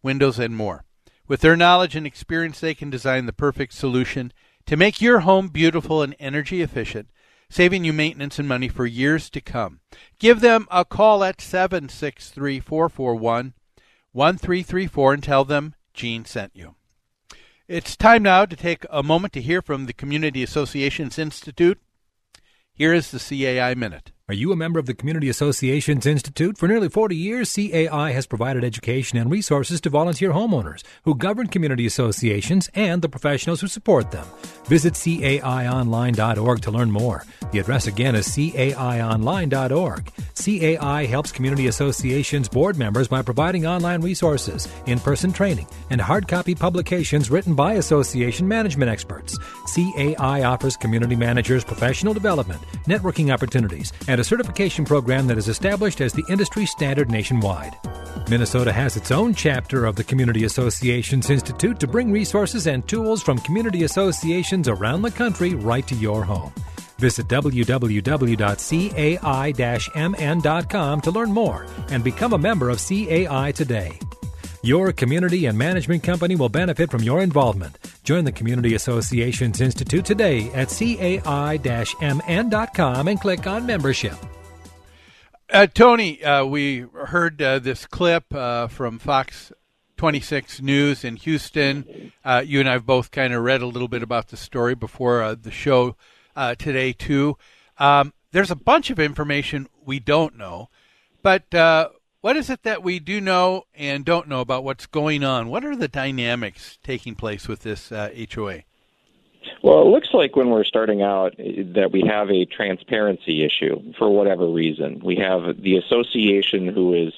windows, 0.00 0.38
and 0.38 0.56
more. 0.56 0.84
With 1.26 1.40
their 1.40 1.56
knowledge 1.56 1.96
and 1.96 2.06
experience, 2.06 2.60
they 2.60 2.72
can 2.72 2.88
design 2.88 3.26
the 3.26 3.32
perfect 3.32 3.72
solution 3.72 4.32
to 4.66 4.76
make 4.76 5.00
your 5.00 5.18
home 5.20 5.48
beautiful 5.48 6.02
and 6.02 6.14
energy 6.20 6.62
efficient, 6.62 7.10
saving 7.48 7.82
you 7.82 7.92
maintenance 7.92 8.38
and 8.38 8.46
money 8.46 8.68
for 8.68 8.86
years 8.86 9.28
to 9.30 9.40
come. 9.40 9.80
Give 10.20 10.38
them 10.38 10.68
a 10.70 10.84
call 10.84 11.24
at 11.24 11.40
763 11.40 12.60
441 12.60 13.54
1334 14.12 15.14
and 15.14 15.22
tell 15.24 15.44
them 15.44 15.74
Gene 15.94 16.24
sent 16.24 16.54
you. 16.54 16.76
It's 17.66 17.96
time 17.96 18.22
now 18.22 18.46
to 18.46 18.54
take 18.54 18.86
a 18.88 19.02
moment 19.02 19.32
to 19.32 19.42
hear 19.42 19.60
from 19.60 19.86
the 19.86 19.92
Community 19.92 20.44
Associations 20.44 21.18
Institute. 21.18 21.80
Here 22.80 22.94
is 22.94 23.10
the 23.10 23.18
CAI 23.18 23.74
Minute. 23.74 24.10
Are 24.30 24.42
you 24.42 24.52
a 24.52 24.56
member 24.56 24.78
of 24.78 24.86
the 24.86 24.94
Community 24.94 25.28
Associations 25.28 26.06
Institute? 26.06 26.56
For 26.56 26.68
nearly 26.68 26.88
40 26.88 27.16
years, 27.16 27.52
CAI 27.52 28.12
has 28.12 28.28
provided 28.28 28.62
education 28.62 29.18
and 29.18 29.28
resources 29.28 29.80
to 29.80 29.90
volunteer 29.90 30.30
homeowners 30.30 30.84
who 31.02 31.16
govern 31.16 31.48
community 31.48 31.84
associations 31.84 32.70
and 32.72 33.02
the 33.02 33.08
professionals 33.08 33.60
who 33.60 33.66
support 33.66 34.12
them. 34.12 34.24
Visit 34.66 34.94
caionline.org 34.94 36.60
to 36.60 36.70
learn 36.70 36.92
more. 36.92 37.24
The 37.50 37.58
address 37.58 37.88
again 37.88 38.14
is 38.14 38.28
caionline.org. 38.28 40.12
CAI 40.36 41.06
helps 41.06 41.32
community 41.32 41.66
associations 41.66 42.48
board 42.48 42.78
members 42.78 43.08
by 43.08 43.22
providing 43.22 43.66
online 43.66 44.00
resources, 44.00 44.68
in 44.86 45.00
person 45.00 45.32
training, 45.32 45.66
and 45.90 46.00
hard 46.00 46.28
copy 46.28 46.54
publications 46.54 47.32
written 47.32 47.56
by 47.56 47.72
association 47.74 48.46
management 48.46 48.92
experts. 48.92 49.36
CAI 49.74 50.44
offers 50.44 50.76
community 50.76 51.16
managers 51.16 51.64
professional 51.64 52.14
development, 52.14 52.62
networking 52.84 53.32
opportunities, 53.32 53.92
and 54.06 54.19
a 54.20 54.24
certification 54.24 54.84
program 54.84 55.26
that 55.26 55.38
is 55.38 55.48
established 55.48 56.00
as 56.00 56.12
the 56.12 56.24
industry 56.28 56.66
standard 56.66 57.10
nationwide. 57.10 57.76
Minnesota 58.28 58.72
has 58.72 58.96
its 58.96 59.10
own 59.10 59.34
chapter 59.34 59.86
of 59.86 59.96
the 59.96 60.04
Community 60.04 60.44
Associations 60.44 61.30
Institute 61.30 61.80
to 61.80 61.88
bring 61.88 62.12
resources 62.12 62.66
and 62.68 62.86
tools 62.86 63.22
from 63.22 63.38
community 63.38 63.82
associations 63.84 64.68
around 64.68 65.02
the 65.02 65.10
country 65.10 65.54
right 65.54 65.86
to 65.88 65.94
your 65.96 66.22
home. 66.22 66.52
Visit 66.98 67.26
www.cai-mn.com 67.28 67.80
to 71.00 71.10
learn 71.10 71.32
more 71.32 71.66
and 71.88 72.04
become 72.04 72.34
a 72.34 72.38
member 72.38 72.68
of 72.68 72.78
CAI 72.78 73.52
today. 73.52 73.98
Your 74.62 74.92
community 74.92 75.46
and 75.46 75.56
management 75.56 76.02
company 76.02 76.36
will 76.36 76.50
benefit 76.50 76.90
from 76.90 77.02
your 77.02 77.22
involvement. 77.22 77.78
Join 78.04 78.24
the 78.24 78.32
Community 78.32 78.74
Associations 78.74 79.62
Institute 79.62 80.04
today 80.04 80.50
at 80.52 80.68
cai-mn.com 80.68 81.18
and 83.08 83.18
click 83.18 83.46
on 83.46 83.64
membership. 83.64 84.14
Uh, 85.48 85.66
Tony, 85.66 86.22
uh, 86.22 86.44
we 86.44 86.80
heard 87.06 87.40
uh, 87.40 87.58
this 87.58 87.86
clip 87.86 88.34
uh, 88.34 88.66
from 88.66 88.98
Fox 88.98 89.50
26 89.96 90.60
News 90.60 91.04
in 91.04 91.16
Houston. 91.16 92.12
Uh, 92.22 92.42
you 92.44 92.60
and 92.60 92.68
I 92.68 92.72
have 92.72 92.84
both 92.84 93.10
kind 93.10 93.32
of 93.32 93.42
read 93.42 93.62
a 93.62 93.66
little 93.66 93.88
bit 93.88 94.02
about 94.02 94.28
the 94.28 94.36
story 94.36 94.74
before 94.74 95.22
uh, 95.22 95.34
the 95.40 95.50
show 95.50 95.96
today, 96.58 96.92
too. 96.92 97.38
Um, 97.78 98.12
there's 98.32 98.50
a 98.50 98.56
bunch 98.56 98.90
of 98.90 98.98
information 98.98 99.68
we 99.84 100.00
don't 100.00 100.36
know, 100.36 100.68
but 101.22 101.44
what 102.20 102.36
is 102.36 102.50
it 102.50 102.62
that 102.64 102.82
we 102.82 102.98
do 102.98 103.20
know 103.20 103.64
and 103.74 104.04
don't 104.04 104.28
know 104.28 104.40
about 104.40 104.64
what's 104.64 104.86
going 104.86 105.24
on? 105.24 105.48
What 105.48 105.64
are 105.64 105.76
the 105.76 105.88
dynamics 105.88 106.78
taking 106.82 107.14
place 107.14 107.48
with 107.48 107.62
this 107.62 107.90
uh, 107.90 108.10
HOA? 108.34 108.60
Well, 109.62 109.82
it 109.82 109.86
looks 109.86 110.08
like 110.12 110.36
when 110.36 110.50
we're 110.50 110.64
starting 110.64 111.02
out 111.02 111.34
that 111.38 111.90
we 111.92 112.02
have 112.06 112.30
a 112.30 112.44
transparency 112.44 113.44
issue 113.44 113.92
for 113.98 114.10
whatever 114.10 114.46
reason. 114.46 115.00
We 115.02 115.16
have 115.16 115.62
the 115.62 115.76
association 115.76 116.68
who 116.68 116.94
is 116.94 117.12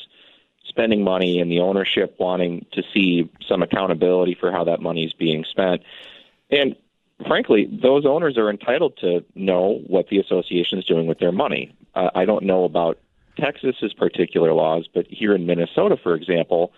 spending 0.65 1.03
money 1.03 1.41
and 1.41 1.51
the 1.51 1.61
ownership 1.61 2.15
wanting 2.19 2.67
to 2.73 2.83
see 2.95 3.31
some 3.47 3.63
accountability 3.63 4.37
for 4.39 4.53
how 4.53 4.65
that 4.65 4.81
money 4.81 5.05
is 5.05 5.13
being 5.13 5.45
spent. 5.45 5.83
And 6.51 6.77
frankly, 7.27 7.69
those 7.71 8.07
owners 8.07 8.39
are 8.39 8.49
entitled 8.49 8.97
to 8.99 9.25
know 9.35 9.83
what 9.87 10.09
the 10.09 10.19
association 10.19 10.79
is 10.79 10.85
doing 10.85 11.07
with 11.07 11.19
their 11.19 11.33
money. 11.33 11.75
Uh, 11.95 12.11
I 12.15 12.25
don't 12.25 12.45
know 12.45 12.65
about 12.65 12.99
Texas's 13.39 13.93
particular 13.93 14.53
laws, 14.53 14.89
but 14.93 15.07
here 15.09 15.35
in 15.35 15.47
Minnesota, 15.47 15.97
for 16.03 16.15
example, 16.15 16.73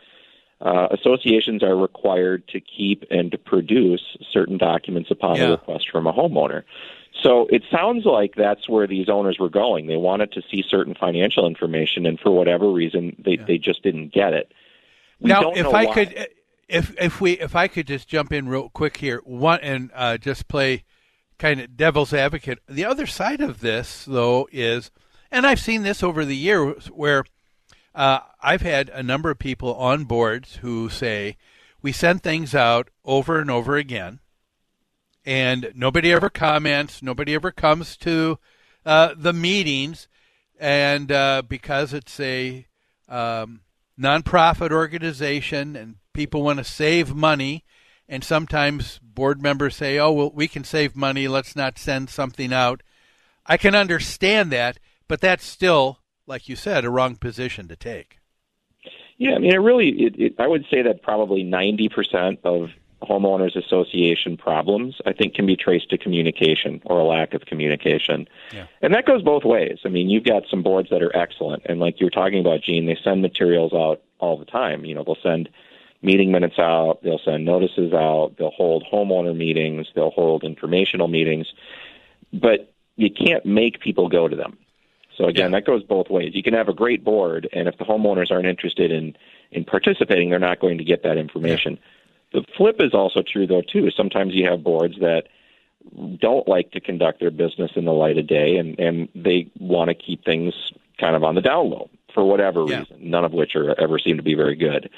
uh, 0.60 0.88
associations 0.90 1.62
are 1.62 1.76
required 1.76 2.46
to 2.48 2.60
keep 2.60 3.04
and 3.10 3.30
to 3.32 3.38
produce 3.38 4.16
certain 4.32 4.56
documents 4.56 5.10
upon 5.10 5.36
yeah. 5.36 5.44
a 5.44 5.50
request 5.52 5.90
from 5.90 6.06
a 6.06 6.12
homeowner. 6.12 6.62
So 7.22 7.46
it 7.50 7.62
sounds 7.70 8.04
like 8.04 8.34
that's 8.36 8.68
where 8.68 8.86
these 8.86 9.08
owners 9.08 9.38
were 9.38 9.48
going. 9.48 9.86
They 9.86 9.96
wanted 9.96 10.32
to 10.32 10.42
see 10.50 10.64
certain 10.66 10.94
financial 10.94 11.46
information, 11.46 12.06
and 12.06 12.18
for 12.18 12.30
whatever 12.30 12.70
reason, 12.70 13.16
they, 13.24 13.32
yeah. 13.32 13.44
they 13.46 13.58
just 13.58 13.82
didn't 13.82 14.12
get 14.12 14.32
it. 14.32 14.52
We 15.20 15.28
now, 15.28 15.52
if 15.52 15.66
I 15.66 15.84
why. 15.84 15.94
could, 15.94 16.28
if 16.68 16.94
if 17.00 17.20
we 17.20 17.32
if 17.32 17.54
I 17.54 17.68
could 17.68 17.86
just 17.86 18.08
jump 18.08 18.32
in 18.32 18.48
real 18.48 18.68
quick 18.68 18.96
here, 18.96 19.20
one 19.24 19.60
and 19.60 19.90
uh, 19.94 20.18
just 20.18 20.48
play 20.48 20.84
kind 21.38 21.60
of 21.60 21.76
devil's 21.76 22.12
advocate. 22.12 22.58
The 22.68 22.84
other 22.84 23.06
side 23.06 23.40
of 23.40 23.60
this, 23.60 24.04
though, 24.06 24.48
is 24.50 24.90
and 25.34 25.44
I've 25.44 25.58
seen 25.58 25.82
this 25.82 26.00
over 26.00 26.24
the 26.24 26.36
years 26.36 26.86
where 26.86 27.24
uh, 27.92 28.20
I've 28.40 28.62
had 28.62 28.88
a 28.88 29.02
number 29.02 29.30
of 29.30 29.38
people 29.40 29.74
on 29.74 30.04
boards 30.04 30.56
who 30.62 30.88
say, 30.88 31.36
we 31.82 31.90
send 31.90 32.22
things 32.22 32.54
out 32.54 32.88
over 33.04 33.40
and 33.40 33.50
over 33.50 33.76
again, 33.76 34.20
and 35.26 35.72
nobody 35.74 36.12
ever 36.12 36.30
comments, 36.30 37.02
nobody 37.02 37.34
ever 37.34 37.50
comes 37.50 37.96
to 37.98 38.38
uh, 38.86 39.14
the 39.16 39.32
meetings, 39.32 40.06
and 40.56 41.10
uh, 41.10 41.42
because 41.46 41.92
it's 41.92 42.20
a 42.20 42.68
um, 43.08 43.62
nonprofit 44.00 44.70
organization 44.70 45.74
and 45.74 45.96
people 46.12 46.44
want 46.44 46.58
to 46.58 46.64
save 46.64 47.12
money, 47.12 47.64
and 48.08 48.22
sometimes 48.22 49.00
board 49.02 49.42
members 49.42 49.74
say, 49.74 49.98
"Oh, 49.98 50.12
well, 50.12 50.30
we 50.32 50.46
can 50.46 50.62
save 50.62 50.94
money. 50.94 51.26
Let's 51.26 51.56
not 51.56 51.76
send 51.76 52.08
something 52.08 52.52
out." 52.52 52.82
I 53.46 53.56
can 53.56 53.74
understand 53.74 54.52
that, 54.52 54.78
but 55.08 55.20
that's 55.20 55.44
still, 55.44 55.98
like 56.26 56.48
you 56.48 56.56
said, 56.56 56.84
a 56.84 56.90
wrong 56.90 57.16
position 57.16 57.68
to 57.68 57.76
take. 57.76 58.18
Yeah, 59.16 59.34
I 59.34 59.38
mean, 59.38 59.52
it 59.52 59.58
really, 59.58 59.90
it, 59.90 60.14
it, 60.18 60.34
I 60.38 60.48
would 60.48 60.64
say 60.70 60.82
that 60.82 61.02
probably 61.02 61.44
90% 61.44 62.38
of 62.44 62.70
homeowners 63.04 63.56
association 63.56 64.36
problems, 64.36 64.96
I 65.06 65.12
think, 65.12 65.34
can 65.34 65.46
be 65.46 65.56
traced 65.56 65.90
to 65.90 65.98
communication 65.98 66.80
or 66.84 66.98
a 67.00 67.04
lack 67.04 67.34
of 67.34 67.42
communication. 67.42 68.26
Yeah. 68.52 68.66
And 68.82 68.94
that 68.94 69.06
goes 69.06 69.22
both 69.22 69.44
ways. 69.44 69.78
I 69.84 69.88
mean, 69.88 70.10
you've 70.10 70.24
got 70.24 70.44
some 70.50 70.62
boards 70.62 70.90
that 70.90 71.02
are 71.02 71.14
excellent. 71.16 71.62
And 71.66 71.80
like 71.80 72.00
you 72.00 72.06
were 72.06 72.10
talking 72.10 72.40
about, 72.40 72.62
Gene, 72.62 72.86
they 72.86 72.98
send 73.02 73.22
materials 73.22 73.72
out 73.72 74.02
all 74.18 74.38
the 74.38 74.44
time. 74.44 74.84
You 74.84 74.94
know, 74.94 75.04
they'll 75.04 75.16
send 75.22 75.48
meeting 76.02 76.30
minutes 76.30 76.58
out, 76.58 76.98
they'll 77.02 77.20
send 77.24 77.44
notices 77.44 77.92
out, 77.92 78.34
they'll 78.38 78.50
hold 78.50 78.84
homeowner 78.92 79.34
meetings, 79.34 79.86
they'll 79.94 80.10
hold 80.10 80.44
informational 80.44 81.08
meetings. 81.08 81.46
But 82.32 82.72
you 82.96 83.10
can't 83.10 83.44
make 83.46 83.80
people 83.80 84.08
go 84.08 84.28
to 84.28 84.36
them. 84.36 84.58
So 85.16 85.26
again, 85.26 85.52
yeah. 85.52 85.58
that 85.58 85.66
goes 85.66 85.82
both 85.82 86.10
ways. 86.10 86.32
You 86.34 86.42
can 86.42 86.54
have 86.54 86.68
a 86.68 86.74
great 86.74 87.04
board, 87.04 87.48
and 87.52 87.68
if 87.68 87.78
the 87.78 87.84
homeowners 87.84 88.30
aren't 88.30 88.46
interested 88.46 88.90
in 88.90 89.16
in 89.50 89.64
participating, 89.64 90.30
they're 90.30 90.38
not 90.38 90.60
going 90.60 90.78
to 90.78 90.84
get 90.84 91.02
that 91.04 91.16
information. 91.16 91.74
Yeah. 92.32 92.40
The 92.40 92.46
flip 92.56 92.76
is 92.80 92.94
also 92.94 93.22
true, 93.22 93.46
though. 93.46 93.62
Too 93.62 93.90
sometimes 93.90 94.34
you 94.34 94.48
have 94.48 94.64
boards 94.64 94.98
that 95.00 95.28
don't 96.18 96.48
like 96.48 96.72
to 96.72 96.80
conduct 96.80 97.20
their 97.20 97.30
business 97.30 97.72
in 97.76 97.84
the 97.84 97.92
light 97.92 98.18
of 98.18 98.26
day, 98.26 98.56
and 98.56 98.78
and 98.80 99.08
they 99.14 99.50
want 99.58 99.88
to 99.88 99.94
keep 99.94 100.24
things 100.24 100.54
kind 100.98 101.14
of 101.16 101.22
on 101.24 101.34
the 101.34 101.40
down 101.40 101.70
low 101.70 101.90
for 102.12 102.24
whatever 102.24 102.64
Yeah. 102.66 102.80
reason, 102.80 103.10
none 103.10 103.24
of 103.24 103.32
which 103.32 103.54
are 103.56 103.78
ever 103.80 103.98
seem 103.98 104.16
to 104.16 104.22
be 104.22 104.34
very 104.34 104.54
good. 104.56 104.90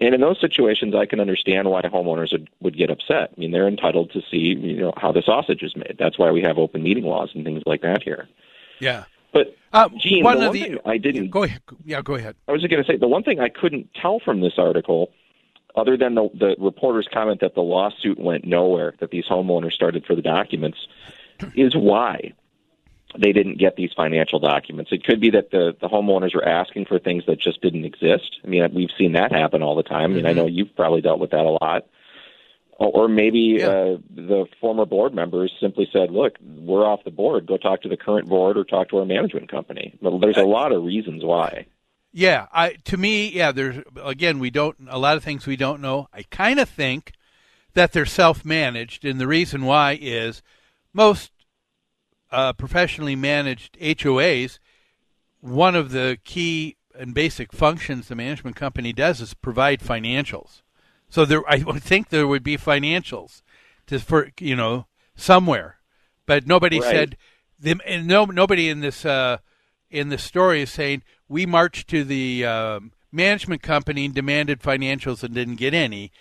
And 0.00 0.14
in 0.14 0.20
those 0.20 0.40
situations, 0.40 0.94
I 0.94 1.06
can 1.06 1.20
understand 1.20 1.70
why 1.70 1.80
homeowners 1.82 2.32
would, 2.32 2.50
would 2.60 2.76
get 2.76 2.90
upset. 2.90 3.32
I 3.36 3.40
mean, 3.40 3.52
they're 3.52 3.68
entitled 3.68 4.10
to 4.12 4.20
see, 4.30 4.56
you 4.58 4.80
know, 4.80 4.92
how 4.96 5.12
the 5.12 5.22
sausage 5.22 5.62
is 5.62 5.76
made. 5.76 5.96
That's 5.98 6.18
why 6.18 6.30
we 6.32 6.42
have 6.42 6.58
open 6.58 6.82
meeting 6.82 7.04
laws 7.04 7.30
and 7.34 7.44
things 7.44 7.62
like 7.66 7.82
that 7.82 8.02
here. 8.02 8.28
Yeah. 8.80 9.04
But 9.32 9.56
Uh, 9.72 9.88
Gene, 9.96 10.22
one 10.22 10.38
the 10.38 10.46
one 10.46 10.52
the- 10.52 10.62
thing 10.62 10.78
I 10.84 10.98
didn't 10.98 11.30
Go 11.30 11.44
ahead. 11.44 11.62
Yeah, 11.84 12.02
go 12.02 12.14
ahead. 12.14 12.36
I 12.46 12.52
was 12.52 12.60
just 12.60 12.70
going 12.70 12.84
to 12.84 12.90
say 12.90 12.96
the 12.96 13.08
one 13.08 13.22
thing 13.22 13.40
I 13.40 13.48
couldn't 13.48 13.92
tell 13.94 14.20
from 14.20 14.40
this 14.40 14.54
article, 14.58 15.10
other 15.74 15.96
than 15.96 16.14
the, 16.14 16.28
the 16.34 16.56
reporter's 16.58 17.08
comment 17.12 17.40
that 17.40 17.54
the 17.54 17.62
lawsuit 17.62 18.18
went 18.18 18.44
nowhere, 18.44 18.94
that 19.00 19.10
these 19.10 19.24
homeowners 19.24 19.72
started 19.72 20.04
for 20.04 20.14
the 20.14 20.22
documents, 20.22 20.78
is 21.54 21.74
why 21.74 22.32
they 23.18 23.32
didn't 23.32 23.58
get 23.58 23.76
these 23.76 23.92
financial 23.94 24.38
documents. 24.38 24.92
It 24.92 25.04
could 25.04 25.20
be 25.20 25.30
that 25.30 25.50
the, 25.50 25.76
the 25.80 25.88
homeowners 25.88 26.34
were 26.34 26.46
asking 26.46 26.86
for 26.86 26.98
things 26.98 27.24
that 27.26 27.38
just 27.38 27.60
didn't 27.60 27.84
exist. 27.84 28.38
I 28.44 28.48
mean, 28.48 28.72
we've 28.74 28.90
seen 28.96 29.12
that 29.12 29.32
happen 29.32 29.62
all 29.62 29.74
the 29.74 29.82
time. 29.82 30.12
I 30.12 30.14
mean, 30.14 30.26
I 30.26 30.32
know 30.32 30.46
you've 30.46 30.74
probably 30.76 31.00
dealt 31.02 31.18
with 31.18 31.30
that 31.30 31.44
a 31.44 31.58
lot. 31.60 31.86
Or, 32.84 33.08
maybe 33.08 33.62
uh, 33.62 33.98
the 34.14 34.46
former 34.60 34.86
board 34.86 35.14
members 35.14 35.52
simply 35.60 35.88
said, 35.92 36.10
"Look, 36.10 36.34
we're 36.40 36.86
off 36.86 37.04
the 37.04 37.10
board. 37.10 37.46
Go 37.46 37.56
talk 37.56 37.82
to 37.82 37.88
the 37.88 37.96
current 37.96 38.28
board 38.28 38.56
or 38.56 38.64
talk 38.64 38.88
to 38.90 38.98
our 38.98 39.04
management 39.04 39.50
company." 39.50 39.96
Well, 40.00 40.18
there's 40.18 40.36
a 40.36 40.44
lot 40.44 40.72
of 40.72 40.82
reasons 40.82 41.24
why. 41.24 41.66
Yeah, 42.12 42.46
I 42.52 42.76
to 42.84 42.96
me, 42.96 43.30
yeah, 43.30 43.52
there's 43.52 43.82
again, 44.02 44.38
we 44.38 44.50
don't 44.50 44.76
a 44.88 44.98
lot 44.98 45.16
of 45.16 45.24
things 45.24 45.46
we 45.46 45.56
don't 45.56 45.80
know. 45.80 46.08
I 46.12 46.22
kind 46.24 46.58
of 46.58 46.68
think 46.68 47.12
that 47.74 47.92
they're 47.92 48.04
self-managed 48.04 49.04
and 49.04 49.18
the 49.18 49.26
reason 49.26 49.64
why 49.64 49.98
is 49.98 50.42
most 50.92 51.30
uh, 52.30 52.52
professionally 52.52 53.16
managed 53.16 53.78
HOAs 53.80 54.58
one 55.42 55.74
of 55.74 55.90
the 55.90 56.18
key 56.24 56.76
and 56.94 57.14
basic 57.14 57.52
functions 57.52 58.08
the 58.08 58.14
management 58.14 58.56
company 58.56 58.92
does 58.92 59.20
is 59.20 59.34
provide 59.34 59.80
financials. 59.80 60.62
So 61.12 61.26
there 61.26 61.42
I 61.46 61.58
would 61.58 61.82
think 61.82 62.08
there 62.08 62.26
would 62.26 62.42
be 62.42 62.56
financials 62.56 63.42
to 63.86 63.98
for 63.98 64.30
you 64.40 64.56
know 64.56 64.86
somewhere. 65.14 65.76
But 66.24 66.46
nobody 66.46 66.80
Right. 66.80 66.90
said 66.90 67.16
them 67.58 67.82
and 67.86 68.06
no 68.06 68.24
nobody 68.24 68.70
in 68.70 68.80
this 68.80 69.04
uh, 69.04 69.36
in 69.90 70.08
this 70.08 70.24
story 70.24 70.62
is 70.62 70.70
saying 70.70 71.02
we 71.28 71.44
marched 71.44 71.88
to 71.88 72.02
the 72.02 72.46
um, 72.46 72.92
management 73.12 73.60
company 73.60 74.06
and 74.06 74.14
demanded 74.14 74.62
financials 74.62 75.22
and 75.22 75.34
didn't 75.34 75.56
get 75.56 75.74
any 75.74 76.12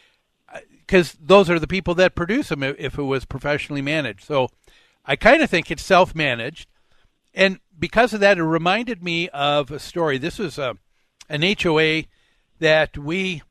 because 0.81 1.15
those 1.21 1.49
are 1.49 1.57
the 1.57 1.67
people 1.67 1.95
that 1.95 2.13
produce 2.13 2.49
them 2.49 2.61
if 2.61 2.75
if 2.77 2.97
it 2.97 3.03
was 3.03 3.23
professionally 3.23 3.81
managed. 3.81 4.25
So 4.25 4.49
I 5.05 5.15
kind 5.15 5.41
of 5.41 5.49
think 5.49 5.71
it's 5.71 5.85
self 5.85 6.13
managed. 6.13 6.67
And 7.33 7.61
because 7.79 8.13
of 8.13 8.19
that, 8.19 8.37
it 8.37 8.43
reminded 8.43 9.01
me 9.01 9.29
of 9.29 9.71
a 9.71 9.79
story. 9.79 10.17
This 10.17 10.37
was 10.37 10.57
a, 10.57 10.75
an 11.29 11.43
HOA 11.43 12.03
that 12.59 12.97
we 12.97 13.41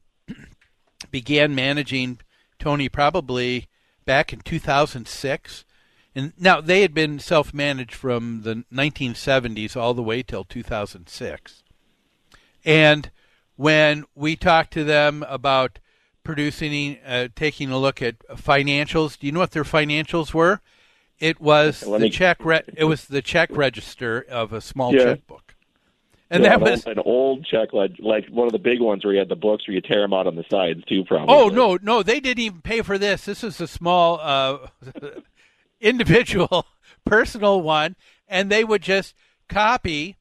began 1.10 1.54
managing, 1.54 2.18
Tony, 2.58 2.88
probably 2.88 3.68
back 4.04 4.32
in 4.32 4.40
2006. 4.40 5.64
And 6.14 6.32
now 6.38 6.60
they 6.60 6.82
had 6.82 6.92
been 6.92 7.18
self 7.20 7.54
managed 7.54 7.94
from 7.94 8.42
the 8.42 8.64
1970s 8.72 9.76
all 9.76 9.94
the 9.94 10.02
way 10.02 10.22
till 10.22 10.44
2006. 10.44 11.62
And 12.64 13.10
when 13.56 14.04
we 14.14 14.36
talked 14.36 14.72
to 14.72 14.84
them 14.84 15.24
about 15.28 15.78
producing, 16.24 16.98
uh, 17.06 17.28
taking 17.34 17.70
a 17.70 17.78
look 17.78 18.02
at 18.02 18.18
financials, 18.30 19.18
do 19.18 19.26
you 19.26 19.32
know 19.32 19.40
what 19.40 19.52
their 19.52 19.64
financials 19.64 20.34
were? 20.34 20.60
It 21.18 21.40
was 21.40 21.86
Let 21.86 21.98
the 22.00 22.06
me- 22.06 22.10
check. 22.10 22.44
Re- 22.44 22.62
it 22.76 22.84
was 22.84 23.04
the 23.06 23.22
check 23.22 23.50
register 23.52 24.24
of 24.28 24.52
a 24.52 24.60
small 24.60 24.94
Yeah. 24.94 25.04
checkbook, 25.04 25.49
and 26.30 26.44
Yeah, 26.44 26.50
that 26.50 26.66
an 26.66 26.70
was 26.72 26.86
old, 26.86 26.96
an 26.96 27.02
old 27.04 27.46
check, 27.46 27.72
like, 27.72 27.92
like 27.98 28.28
one 28.28 28.46
of 28.46 28.52
the 28.52 28.58
big 28.58 28.80
ones 28.80 29.04
where 29.04 29.12
you 29.12 29.18
had 29.18 29.28
the 29.28 29.36
books 29.36 29.66
where 29.66 29.74
you 29.74 29.80
tear 29.80 30.02
them 30.02 30.12
out 30.12 30.26
on 30.26 30.36
the 30.36 30.44
sides 30.50 30.84
too. 30.84 31.04
Probably. 31.04 31.34
Oh 31.34 31.48
no, 31.48 31.78
no, 31.82 32.02
they 32.02 32.20
didn't 32.20 32.42
even 32.44 32.62
pay 32.62 32.82
for 32.82 32.98
this. 32.98 33.24
This 33.24 33.42
is 33.42 33.60
a 33.60 33.66
small 33.66 34.20
uh, 34.22 34.68
individual, 35.80 36.66
personal 37.04 37.60
one, 37.60 37.96
and 38.28 38.50
they 38.50 38.62
would 38.62 38.82
just 38.82 39.14
copy 39.48 40.16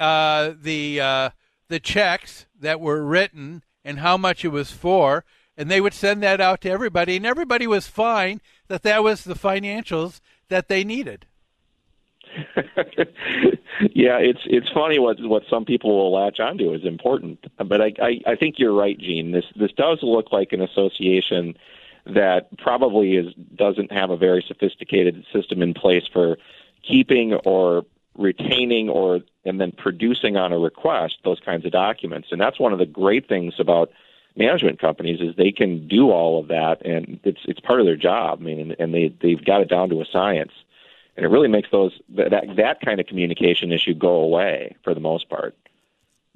uh, 0.00 0.52
the 0.60 1.00
uh, 1.00 1.30
the 1.68 1.80
checks 1.80 2.46
that 2.58 2.80
were 2.80 3.04
written 3.04 3.62
and 3.84 3.98
how 3.98 4.16
much 4.16 4.44
it 4.44 4.48
was 4.48 4.70
for, 4.70 5.24
and 5.56 5.70
they 5.70 5.80
would 5.80 5.94
send 5.94 6.22
that 6.22 6.40
out 6.40 6.62
to 6.62 6.70
everybody, 6.70 7.16
and 7.16 7.26
everybody 7.26 7.66
was 7.66 7.86
fine 7.86 8.40
that 8.68 8.82
that 8.84 9.02
was 9.04 9.24
the 9.24 9.34
financials 9.34 10.20
that 10.48 10.68
they 10.68 10.82
needed. 10.82 11.26
yeah, 13.94 14.18
it's 14.18 14.40
it's 14.46 14.70
funny 14.70 14.98
what 14.98 15.16
what 15.20 15.42
some 15.50 15.64
people 15.64 15.96
will 15.96 16.12
latch 16.12 16.40
onto 16.40 16.72
is 16.72 16.84
important, 16.84 17.44
but 17.56 17.80
I, 17.80 17.92
I 18.00 18.20
I 18.26 18.36
think 18.36 18.58
you're 18.58 18.74
right, 18.74 18.98
Gene. 18.98 19.32
This 19.32 19.44
this 19.56 19.72
does 19.72 19.98
look 20.02 20.32
like 20.32 20.52
an 20.52 20.62
association 20.62 21.56
that 22.06 22.56
probably 22.58 23.16
is 23.16 23.34
doesn't 23.54 23.92
have 23.92 24.10
a 24.10 24.16
very 24.16 24.44
sophisticated 24.46 25.24
system 25.32 25.62
in 25.62 25.74
place 25.74 26.04
for 26.12 26.36
keeping 26.82 27.34
or 27.34 27.84
retaining 28.16 28.88
or 28.88 29.20
and 29.44 29.60
then 29.60 29.72
producing 29.72 30.36
on 30.36 30.52
a 30.52 30.58
request 30.58 31.18
those 31.24 31.40
kinds 31.40 31.64
of 31.64 31.72
documents. 31.72 32.28
And 32.30 32.40
that's 32.40 32.58
one 32.58 32.72
of 32.72 32.78
the 32.78 32.86
great 32.86 33.28
things 33.28 33.54
about 33.58 33.90
management 34.36 34.80
companies 34.80 35.20
is 35.20 35.36
they 35.36 35.52
can 35.52 35.86
do 35.88 36.10
all 36.10 36.40
of 36.40 36.48
that 36.48 36.84
and 36.84 37.20
it's 37.24 37.40
it's 37.44 37.60
part 37.60 37.80
of 37.80 37.86
their 37.86 37.96
job. 37.96 38.40
I 38.40 38.44
mean 38.44 38.60
and, 38.60 38.76
and 38.78 38.94
they 38.94 39.14
they've 39.20 39.44
got 39.44 39.60
it 39.60 39.68
down 39.68 39.90
to 39.90 40.00
a 40.00 40.06
science. 40.10 40.52
And 41.16 41.26
it 41.26 41.28
really 41.28 41.48
makes 41.48 41.68
those 41.70 41.92
that 42.10 42.30
that, 42.56 42.80
kind 42.80 43.00
of 43.00 43.06
communication 43.06 43.70
issue 43.70 43.94
go 43.94 44.14
away 44.14 44.76
for 44.82 44.94
the 44.94 45.00
most 45.00 45.28
part. 45.28 45.56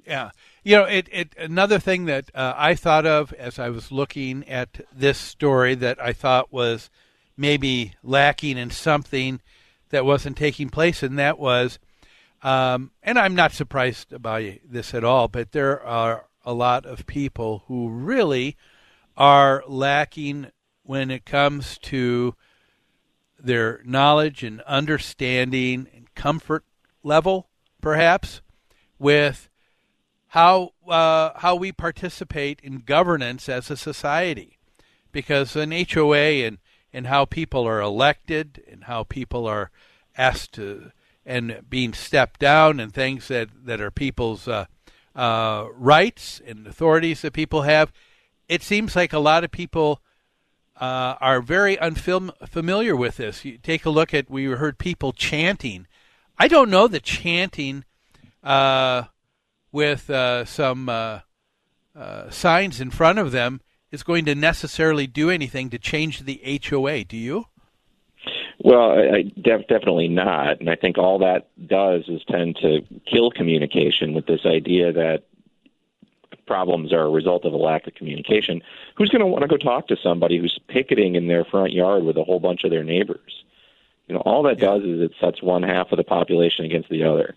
Yeah, 0.05 0.31
you 0.63 0.75
know, 0.77 0.83
it, 0.83 1.09
it 1.11 1.33
another 1.37 1.79
thing 1.79 2.05
that 2.05 2.29
uh, 2.33 2.53
I 2.55 2.75
thought 2.75 3.05
of 3.05 3.33
as 3.33 3.59
I 3.59 3.69
was 3.69 3.91
looking 3.91 4.47
at 4.47 4.81
this 4.93 5.17
story 5.17 5.75
that 5.75 6.01
I 6.01 6.13
thought 6.13 6.53
was 6.53 6.89
maybe 7.35 7.93
lacking 8.03 8.57
in 8.57 8.69
something 8.69 9.41
that 9.89 10.05
wasn't 10.05 10.37
taking 10.37 10.69
place, 10.69 11.03
and 11.03 11.17
that 11.19 11.39
was, 11.39 11.79
um, 12.41 12.91
and 13.03 13.17
I'm 13.17 13.35
not 13.35 13.51
surprised 13.51 14.13
about 14.13 14.43
this 14.63 14.93
at 14.93 15.03
all, 15.03 15.27
but 15.27 15.51
there 15.51 15.81
are 15.81 16.25
a 16.45 16.53
lot 16.53 16.85
of 16.85 17.05
people 17.05 17.63
who 17.67 17.89
really 17.89 18.55
are 19.17 19.63
lacking 19.67 20.51
when 20.83 21.11
it 21.11 21.25
comes 21.25 21.77
to 21.79 22.33
their 23.39 23.81
knowledge 23.83 24.43
and 24.43 24.61
understanding 24.61 25.87
and 25.95 26.13
comfort 26.15 26.63
level, 27.03 27.49
perhaps, 27.81 28.41
with 28.99 29.49
how 30.27 30.71
uh, 30.87 31.31
how 31.37 31.55
we 31.55 31.71
participate 31.71 32.59
in 32.61 32.79
governance 32.79 33.47
as 33.47 33.71
a 33.71 33.77
society, 33.77 34.57
because 35.11 35.55
an 35.55 35.71
HOA 35.71 36.45
and 36.45 36.57
and 36.93 37.07
how 37.07 37.25
people 37.25 37.67
are 37.67 37.79
elected 37.81 38.63
and 38.69 38.85
how 38.85 39.03
people 39.03 39.45
are 39.45 39.71
asked 40.17 40.53
to 40.53 40.91
and 41.25 41.61
being 41.69 41.93
stepped 41.93 42.39
down 42.39 42.79
and 42.79 42.93
things 42.93 43.27
that 43.27 43.49
that 43.65 43.81
are 43.81 43.91
people's 43.91 44.47
uh, 44.47 44.65
uh, 45.15 45.67
rights 45.73 46.41
and 46.45 46.67
authorities 46.67 47.21
that 47.21 47.33
people 47.33 47.63
have. 47.63 47.91
It 48.47 48.63
seems 48.63 48.95
like 48.95 49.13
a 49.13 49.19
lot 49.19 49.43
of 49.43 49.51
people 49.51 50.01
uh, 50.79 51.15
are 51.19 51.41
very 51.41 51.77
unfamiliar 51.79 52.95
with 52.95 53.17
this. 53.17 53.43
You 53.43 53.57
take 53.57 53.85
a 53.85 53.89
look 53.89 54.13
at 54.13 54.29
we 54.29 54.45
heard 54.45 54.77
people 54.77 55.11
chanting. 55.11 55.87
I 56.37 56.47
don't 56.47 56.69
know 56.69 56.87
that 56.87 57.03
chanting 57.03 57.83
uh, 58.43 59.03
with 59.71 60.09
uh, 60.09 60.45
some 60.45 60.89
uh, 60.89 61.19
uh, 61.95 62.29
signs 62.29 62.79
in 62.79 62.91
front 62.91 63.19
of 63.19 63.31
them 63.31 63.61
is 63.91 64.03
going 64.03 64.25
to 64.25 64.35
necessarily 64.35 65.07
do 65.07 65.29
anything 65.29 65.69
to 65.69 65.79
change 65.79 66.21
the 66.21 66.61
HOA. 66.69 67.03
Do 67.05 67.17
you? 67.17 67.45
Well, 68.59 68.91
I, 68.91 69.17
I 69.17 69.21
def- 69.39 69.67
definitely 69.67 70.07
not, 70.07 70.59
and 70.59 70.69
I 70.69 70.75
think 70.75 70.97
all 70.97 71.19
that 71.19 71.47
does 71.67 72.03
is 72.07 72.21
tend 72.29 72.57
to 72.61 72.79
kill 73.11 73.31
communication 73.31 74.13
with 74.13 74.25
this 74.25 74.45
idea 74.45 74.91
that 74.93 75.23
problems 76.47 76.91
are 76.91 77.01
a 77.01 77.09
result 77.09 77.45
of 77.45 77.53
a 77.53 77.57
lack 77.57 77.85
of 77.85 77.93
communication. 77.93 78.61
Who's 78.95 79.09
going 79.09 79.19
to 79.19 79.27
want 79.27 79.43
to 79.43 79.47
go 79.47 79.57
talk 79.57 79.87
to 79.89 79.97
somebody 80.01 80.39
who's 80.39 80.59
picketing 80.67 81.15
in 81.15 81.27
their 81.27 81.45
front 81.45 81.73
yard 81.73 82.03
with 82.03 82.17
a 82.17 82.23
whole 82.23 82.39
bunch 82.39 82.63
of 82.63 82.71
their 82.71 82.83
neighbors? 82.83 83.43
You 84.07 84.15
know, 84.15 84.21
all 84.21 84.43
that 84.43 84.59
does 84.59 84.83
is 84.83 85.01
it 85.01 85.11
sets 85.19 85.43
one 85.43 85.63
half 85.63 85.91
of 85.91 85.97
the 85.97 86.03
population 86.03 86.65
against 86.65 86.89
the 86.89 87.03
other, 87.03 87.35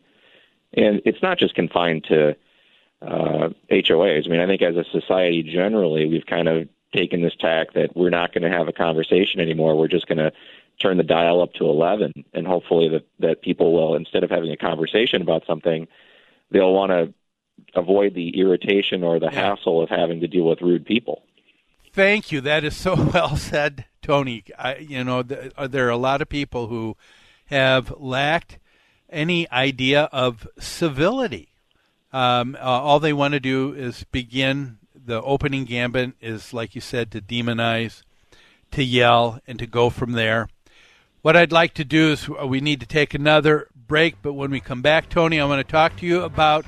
and 0.73 1.03
it's 1.05 1.20
not 1.20 1.38
just 1.38 1.55
confined 1.55 2.05
to 2.05 2.37
uh, 3.03 3.49
HOAs. 3.70 4.27
I 4.27 4.29
mean, 4.29 4.40
I 4.40 4.46
think 4.46 4.62
as 4.62 4.77
a 4.77 4.85
society 4.85 5.42
generally, 5.42 6.07
we've 6.07 6.27
kind 6.27 6.49
of 6.49 6.68
taken 6.94 7.23
this 7.23 7.35
tack 7.37 7.73
that 7.75 7.96
we're 7.96 8.11
not 8.11 8.33
going 8.33 8.42
to 8.42 8.57
have 8.57 8.68
a 8.68 8.73
conversation 8.73 9.40
anymore. 9.40 9.77
We're 9.77 9.88
just 9.88 10.07
going 10.07 10.18
to 10.18 10.33
turn 10.81 10.96
the 10.96 11.03
dial 11.03 11.42
up 11.42 11.55
to 11.55 11.66
11, 11.66 12.25
and 12.33 12.46
hopefully 12.46 12.88
that 12.88 13.07
that 13.18 13.42
people 13.42 13.73
will, 13.73 13.94
instead 13.96 14.25
of 14.25 14.31
having 14.31 14.51
a 14.53 14.57
conversation 14.57 15.23
about 15.23 15.46
something, 15.46 15.88
they'll 16.51 16.73
want 16.73 16.90
to 16.90 17.12
avoid 17.74 18.14
the 18.14 18.38
irritation 18.38 19.02
or 19.02 19.18
the 19.18 19.30
hassle 19.30 19.83
of 19.83 19.88
having 19.88 20.20
to 20.20 20.26
deal 20.26 20.44
with 20.44 20.61
rude 20.61 20.85
people. 20.85 21.22
Thank 21.92 22.30
you. 22.30 22.40
That 22.40 22.64
is 22.64 22.76
so 22.76 22.94
well 23.14 23.37
said, 23.37 23.87
Tony. 24.02 24.44
I, 24.59 24.76
you 24.76 25.04
know, 25.04 25.22
th- 25.22 25.52
uh, 25.56 25.66
there 25.66 25.87
are 25.87 25.90
a 25.90 25.96
lot 25.96 26.22
of 26.22 26.28
people 26.28 26.68
who 26.68 26.96
have 27.46 27.92
lacked 27.98 28.59
any 29.09 29.50
idea 29.50 30.04
of 30.12 30.46
civility. 30.59 31.48
Um, 32.12 32.56
uh, 32.61 32.64
all 32.64 33.00
they 33.00 33.12
want 33.12 33.35
to 33.35 33.40
do 33.40 33.72
is 33.72 34.04
begin 34.11 34.78
the 34.94 35.22
opening 35.22 35.64
gambit 35.64 36.12
is, 36.20 36.52
like 36.52 36.74
you 36.74 36.80
said, 36.80 37.11
to 37.11 37.20
demonize, 37.20 38.02
to 38.72 38.85
yell, 38.85 39.40
and 39.46 39.59
to 39.59 39.66
go 39.66 39.90
from 39.90 40.12
there. 40.12 40.48
What 41.22 41.37
I'd 41.37 41.52
like 41.52 41.74
to 41.74 41.85
do 41.85 42.12
is 42.12 42.28
uh, 42.28 42.46
we 42.46 42.61
need 42.61 42.80
to 42.80 42.87
take 42.87 43.14
another 43.14 43.68
break, 43.74 44.16
but 44.22 44.35
when 44.35 44.50
we 44.50 44.61
come 44.61 44.83
back, 44.83 45.09
Tony, 45.09 45.40
I 45.40 45.44
want 45.44 45.66
to 45.66 45.70
talk 45.70 45.96
to 45.96 46.06
you 46.06 46.22
about 46.22 46.64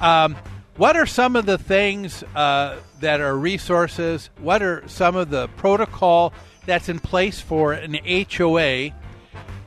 um, 0.00 0.36
what 0.76 0.96
are 0.96 1.06
some 1.06 1.36
of 1.36 1.46
the 1.46 1.58
things 1.58 2.22
uh, 2.34 2.78
that 3.00 3.20
are 3.20 3.36
resources, 3.36 4.30
what 4.38 4.62
are 4.62 4.86
some 4.88 5.16
of 5.16 5.30
the 5.30 5.48
protocol 5.56 6.32
that's 6.66 6.88
in 6.88 6.98
place 6.98 7.40
for 7.40 7.72
an 7.72 7.98
HOA 8.04 8.90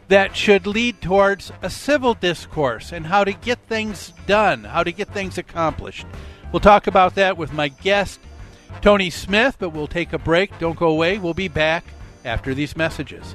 that 0.09 0.35
should 0.35 0.67
lead 0.67 1.01
towards 1.01 1.51
a 1.61 1.69
civil 1.69 2.13
discourse 2.13 2.91
and 2.91 3.07
how 3.07 3.23
to 3.23 3.31
get 3.31 3.59
things 3.67 4.13
done, 4.27 4.63
how 4.63 4.83
to 4.83 4.91
get 4.91 5.07
things 5.09 5.37
accomplished. 5.37 6.05
We'll 6.51 6.59
talk 6.59 6.87
about 6.87 7.15
that 7.15 7.37
with 7.37 7.53
my 7.53 7.69
guest, 7.69 8.19
Tony 8.81 9.09
Smith, 9.09 9.57
but 9.59 9.69
we'll 9.69 9.87
take 9.87 10.13
a 10.13 10.17
break. 10.17 10.57
Don't 10.59 10.77
go 10.77 10.87
away. 10.87 11.19
We'll 11.19 11.35
be 11.35 11.47
back 11.47 11.85
after 12.25 12.53
these 12.53 12.75
messages. 12.75 13.33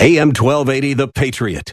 AM 0.00 0.28
1280, 0.28 0.94
The 0.94 1.08
Patriot. 1.08 1.72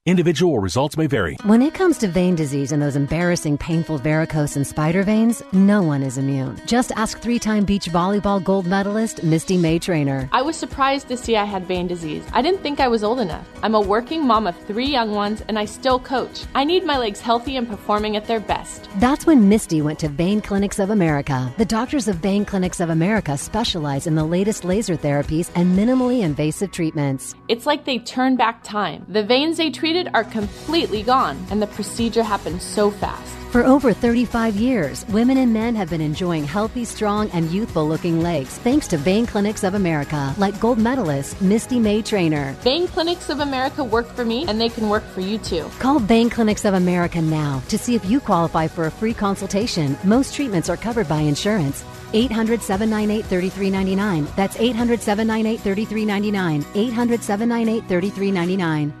Individual 0.07 0.57
results 0.57 0.97
may 0.97 1.05
vary. 1.05 1.37
When 1.43 1.61
it 1.61 1.75
comes 1.75 1.99
to 1.99 2.07
vein 2.07 2.33
disease 2.33 2.71
and 2.71 2.81
those 2.81 2.95
embarrassing, 2.95 3.59
painful 3.59 3.99
varicose 3.99 4.55
and 4.55 4.65
spider 4.65 5.03
veins, 5.03 5.43
no 5.53 5.83
one 5.83 6.01
is 6.01 6.17
immune. 6.17 6.59
Just 6.65 6.91
ask 6.93 7.19
three 7.19 7.37
time 7.37 7.65
beach 7.65 7.85
volleyball 7.85 8.43
gold 8.43 8.65
medalist 8.65 9.21
Misty 9.21 9.57
May 9.57 9.77
Treanor. 9.77 10.27
I 10.31 10.41
was 10.41 10.55
surprised 10.55 11.07
to 11.09 11.17
see 11.17 11.35
I 11.35 11.43
had 11.43 11.67
vein 11.67 11.85
disease. 11.85 12.23
I 12.33 12.41
didn't 12.41 12.63
think 12.63 12.79
I 12.79 12.87
was 12.87 13.03
old 13.03 13.19
enough. 13.19 13.47
I'm 13.61 13.75
a 13.75 13.79
working 13.79 14.25
mom 14.25 14.47
of 14.47 14.57
three 14.65 14.87
young 14.87 15.11
ones, 15.11 15.43
and 15.47 15.59
I 15.59 15.65
still 15.65 15.99
coach. 15.99 16.45
I 16.55 16.63
need 16.63 16.83
my 16.83 16.97
legs 16.97 17.21
healthy 17.21 17.55
and 17.57 17.67
performing 17.69 18.15
at 18.15 18.25
their 18.25 18.39
best. 18.39 18.89
That's 18.97 19.27
when 19.27 19.49
Misty 19.49 19.83
went 19.83 19.99
to 19.99 20.09
Vein 20.09 20.41
Clinics 20.41 20.79
of 20.79 20.89
America. 20.89 21.53
The 21.59 21.65
doctors 21.65 22.07
of 22.07 22.15
Vein 22.15 22.43
Clinics 22.43 22.79
of 22.79 22.89
America 22.89 23.37
specialize 23.37 24.07
in 24.07 24.15
the 24.15 24.25
latest 24.25 24.65
laser 24.65 24.97
therapies 24.97 25.51
and 25.53 25.77
minimally 25.77 26.21
invasive 26.21 26.71
treatments. 26.71 27.35
It's 27.49 27.67
like 27.67 27.85
they 27.85 27.99
turn 27.99 28.35
back 28.35 28.63
time. 28.63 29.05
The 29.07 29.23
veins 29.23 29.57
they 29.57 29.69
treated 29.91 30.11
are 30.13 30.23
completely 30.23 31.03
gone, 31.03 31.37
and 31.49 31.61
the 31.61 31.67
procedure 31.67 32.23
happened 32.23 32.61
so 32.61 32.89
fast. 32.89 33.35
For 33.51 33.65
over 33.65 33.91
35 33.91 34.55
years, 34.55 35.05
women 35.09 35.37
and 35.37 35.51
men 35.51 35.75
have 35.75 35.89
been 35.89 35.99
enjoying 35.99 36.45
healthy, 36.45 36.85
strong, 36.85 37.29
and 37.31 37.51
youthful 37.51 37.85
looking 37.85 38.21
legs 38.21 38.57
thanks 38.59 38.87
to 38.87 38.97
Vein 38.97 39.25
Clinics 39.25 39.65
of 39.65 39.73
America, 39.73 40.33
like 40.37 40.57
gold 40.61 40.77
medalist 40.77 41.41
Misty 41.41 41.77
May 41.77 42.01
Treanor. 42.01 42.53
Vein 42.63 42.87
Clinics 42.87 43.29
of 43.29 43.41
America 43.41 43.83
work 43.83 44.07
for 44.15 44.23
me, 44.23 44.45
and 44.47 44.61
they 44.61 44.69
can 44.69 44.87
work 44.87 45.03
for 45.03 45.19
you 45.19 45.37
too. 45.37 45.69
Call 45.79 45.99
Vein 45.99 46.29
Clinics 46.29 46.63
of 46.63 46.75
America 46.75 47.21
now 47.21 47.61
to 47.67 47.77
see 47.77 47.93
if 47.93 48.05
you 48.05 48.21
qualify 48.21 48.67
for 48.67 48.85
a 48.85 48.91
free 48.91 49.13
consultation. 49.13 49.97
Most 50.05 50.33
treatments 50.33 50.69
are 50.69 50.77
covered 50.77 51.09
by 51.09 51.19
insurance. 51.19 51.83
800 52.13 52.61
798 52.61 53.25
3399. 53.25 54.27
That's 54.37 54.55
800 54.55 55.01
798 55.01 55.59
3399. 55.59 56.65
800 56.75 57.21
798 57.21 57.89
3399. 57.89 59.00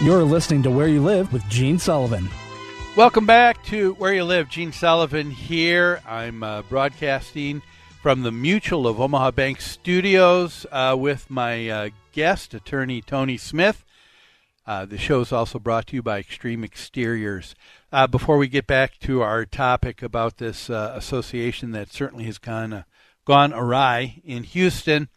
You're 0.00 0.22
listening 0.22 0.62
to 0.62 0.70
Where 0.70 0.86
You 0.86 1.02
Live 1.02 1.32
with 1.32 1.46
Gene 1.48 1.76
Sullivan. 1.76 2.28
Welcome 2.96 3.26
back 3.26 3.64
to 3.64 3.94
Where 3.94 4.14
You 4.14 4.22
Live. 4.22 4.48
Gene 4.48 4.70
Sullivan 4.70 5.32
here. 5.32 6.00
I'm 6.06 6.44
uh, 6.44 6.62
broadcasting 6.62 7.62
from 8.00 8.22
the 8.22 8.30
Mutual 8.30 8.86
of 8.86 9.00
Omaha 9.00 9.32
Bank 9.32 9.60
Studios 9.60 10.64
uh, 10.70 10.94
with 10.96 11.28
my 11.28 11.68
uh, 11.68 11.88
guest, 12.12 12.54
attorney 12.54 13.02
Tony 13.02 13.36
Smith. 13.36 13.84
Uh, 14.64 14.84
the 14.84 14.98
show 14.98 15.20
is 15.20 15.32
also 15.32 15.58
brought 15.58 15.88
to 15.88 15.96
you 15.96 16.02
by 16.02 16.20
Extreme 16.20 16.62
Exteriors. 16.62 17.56
Uh, 17.90 18.06
before 18.06 18.38
we 18.38 18.46
get 18.46 18.68
back 18.68 19.00
to 19.00 19.20
our 19.22 19.44
topic 19.44 20.00
about 20.00 20.36
this 20.36 20.70
uh, 20.70 20.92
association 20.94 21.72
that 21.72 21.92
certainly 21.92 22.24
has 22.24 22.38
gone 22.38 22.84
gone 23.24 23.52
awry 23.52 24.22
in 24.24 24.44
Houston, 24.44 25.08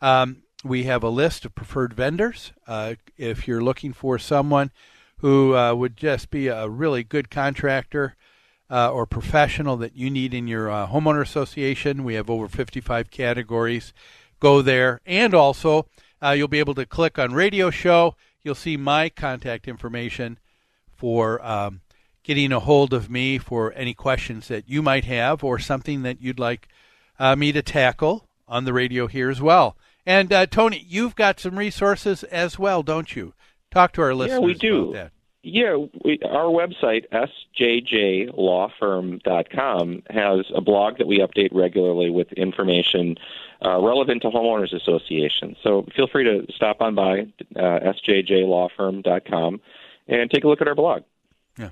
Um, 0.00 0.42
we 0.64 0.84
have 0.84 1.02
a 1.02 1.08
list 1.08 1.44
of 1.44 1.54
preferred 1.54 1.92
vendors. 1.92 2.52
Uh, 2.66 2.94
if 3.16 3.46
you're 3.46 3.62
looking 3.62 3.92
for 3.92 4.18
someone 4.18 4.70
who 5.22 5.56
uh, 5.56 5.72
would 5.72 5.96
just 5.96 6.30
be 6.30 6.48
a 6.48 6.68
really 6.68 7.04
good 7.04 7.30
contractor 7.30 8.16
uh, 8.68 8.90
or 8.90 9.06
professional 9.06 9.76
that 9.76 9.96
you 9.96 10.10
need 10.10 10.34
in 10.34 10.48
your 10.48 10.68
uh, 10.68 10.88
homeowner 10.88 11.22
association. 11.22 12.02
We 12.02 12.14
have 12.14 12.28
over 12.28 12.48
55 12.48 13.10
categories. 13.10 13.92
Go 14.40 14.62
there. 14.62 15.00
And 15.06 15.32
also, 15.32 15.86
uh, 16.20 16.30
you'll 16.30 16.48
be 16.48 16.58
able 16.58 16.74
to 16.74 16.84
click 16.84 17.20
on 17.20 17.32
radio 17.34 17.70
show. 17.70 18.16
You'll 18.42 18.56
see 18.56 18.76
my 18.76 19.08
contact 19.08 19.68
information 19.68 20.40
for 20.96 21.44
um, 21.46 21.82
getting 22.24 22.50
a 22.50 22.58
hold 22.58 22.92
of 22.92 23.08
me 23.08 23.38
for 23.38 23.72
any 23.74 23.94
questions 23.94 24.48
that 24.48 24.68
you 24.68 24.82
might 24.82 25.04
have 25.04 25.44
or 25.44 25.60
something 25.60 26.02
that 26.02 26.20
you'd 26.20 26.40
like 26.40 26.66
uh, 27.20 27.36
me 27.36 27.52
to 27.52 27.62
tackle 27.62 28.26
on 28.48 28.64
the 28.64 28.72
radio 28.72 29.06
here 29.06 29.30
as 29.30 29.40
well. 29.40 29.76
And 30.04 30.32
uh, 30.32 30.46
Tony, 30.46 30.84
you've 30.88 31.14
got 31.14 31.38
some 31.38 31.56
resources 31.56 32.24
as 32.24 32.58
well, 32.58 32.82
don't 32.82 33.14
you? 33.14 33.34
Talk 33.72 33.92
to 33.94 34.02
our 34.02 34.14
listeners. 34.14 34.40
Yeah, 34.40 34.46
we 34.46 34.54
do. 34.54 34.90
About 34.90 34.94
that. 34.94 35.12
Yeah, 35.44 35.86
we, 36.04 36.20
our 36.24 36.44
website, 36.44 37.06
sjjlawfirm.com, 37.58 40.02
has 40.08 40.46
a 40.54 40.60
blog 40.60 40.98
that 40.98 41.08
we 41.08 41.18
update 41.18 41.48
regularly 41.52 42.10
with 42.10 42.32
information 42.34 43.16
uh, 43.64 43.80
relevant 43.80 44.22
to 44.22 44.28
homeowners 44.28 44.72
associations. 44.72 45.56
So 45.64 45.84
feel 45.96 46.06
free 46.06 46.22
to 46.24 46.46
stop 46.54 46.80
on 46.80 46.94
by 46.94 47.26
uh, 47.56 47.92
sjjlawfirm.com 48.06 49.60
and 50.06 50.30
take 50.30 50.44
a 50.44 50.48
look 50.48 50.60
at 50.60 50.68
our 50.68 50.76
blog. 50.76 51.02
Yeah. 51.58 51.70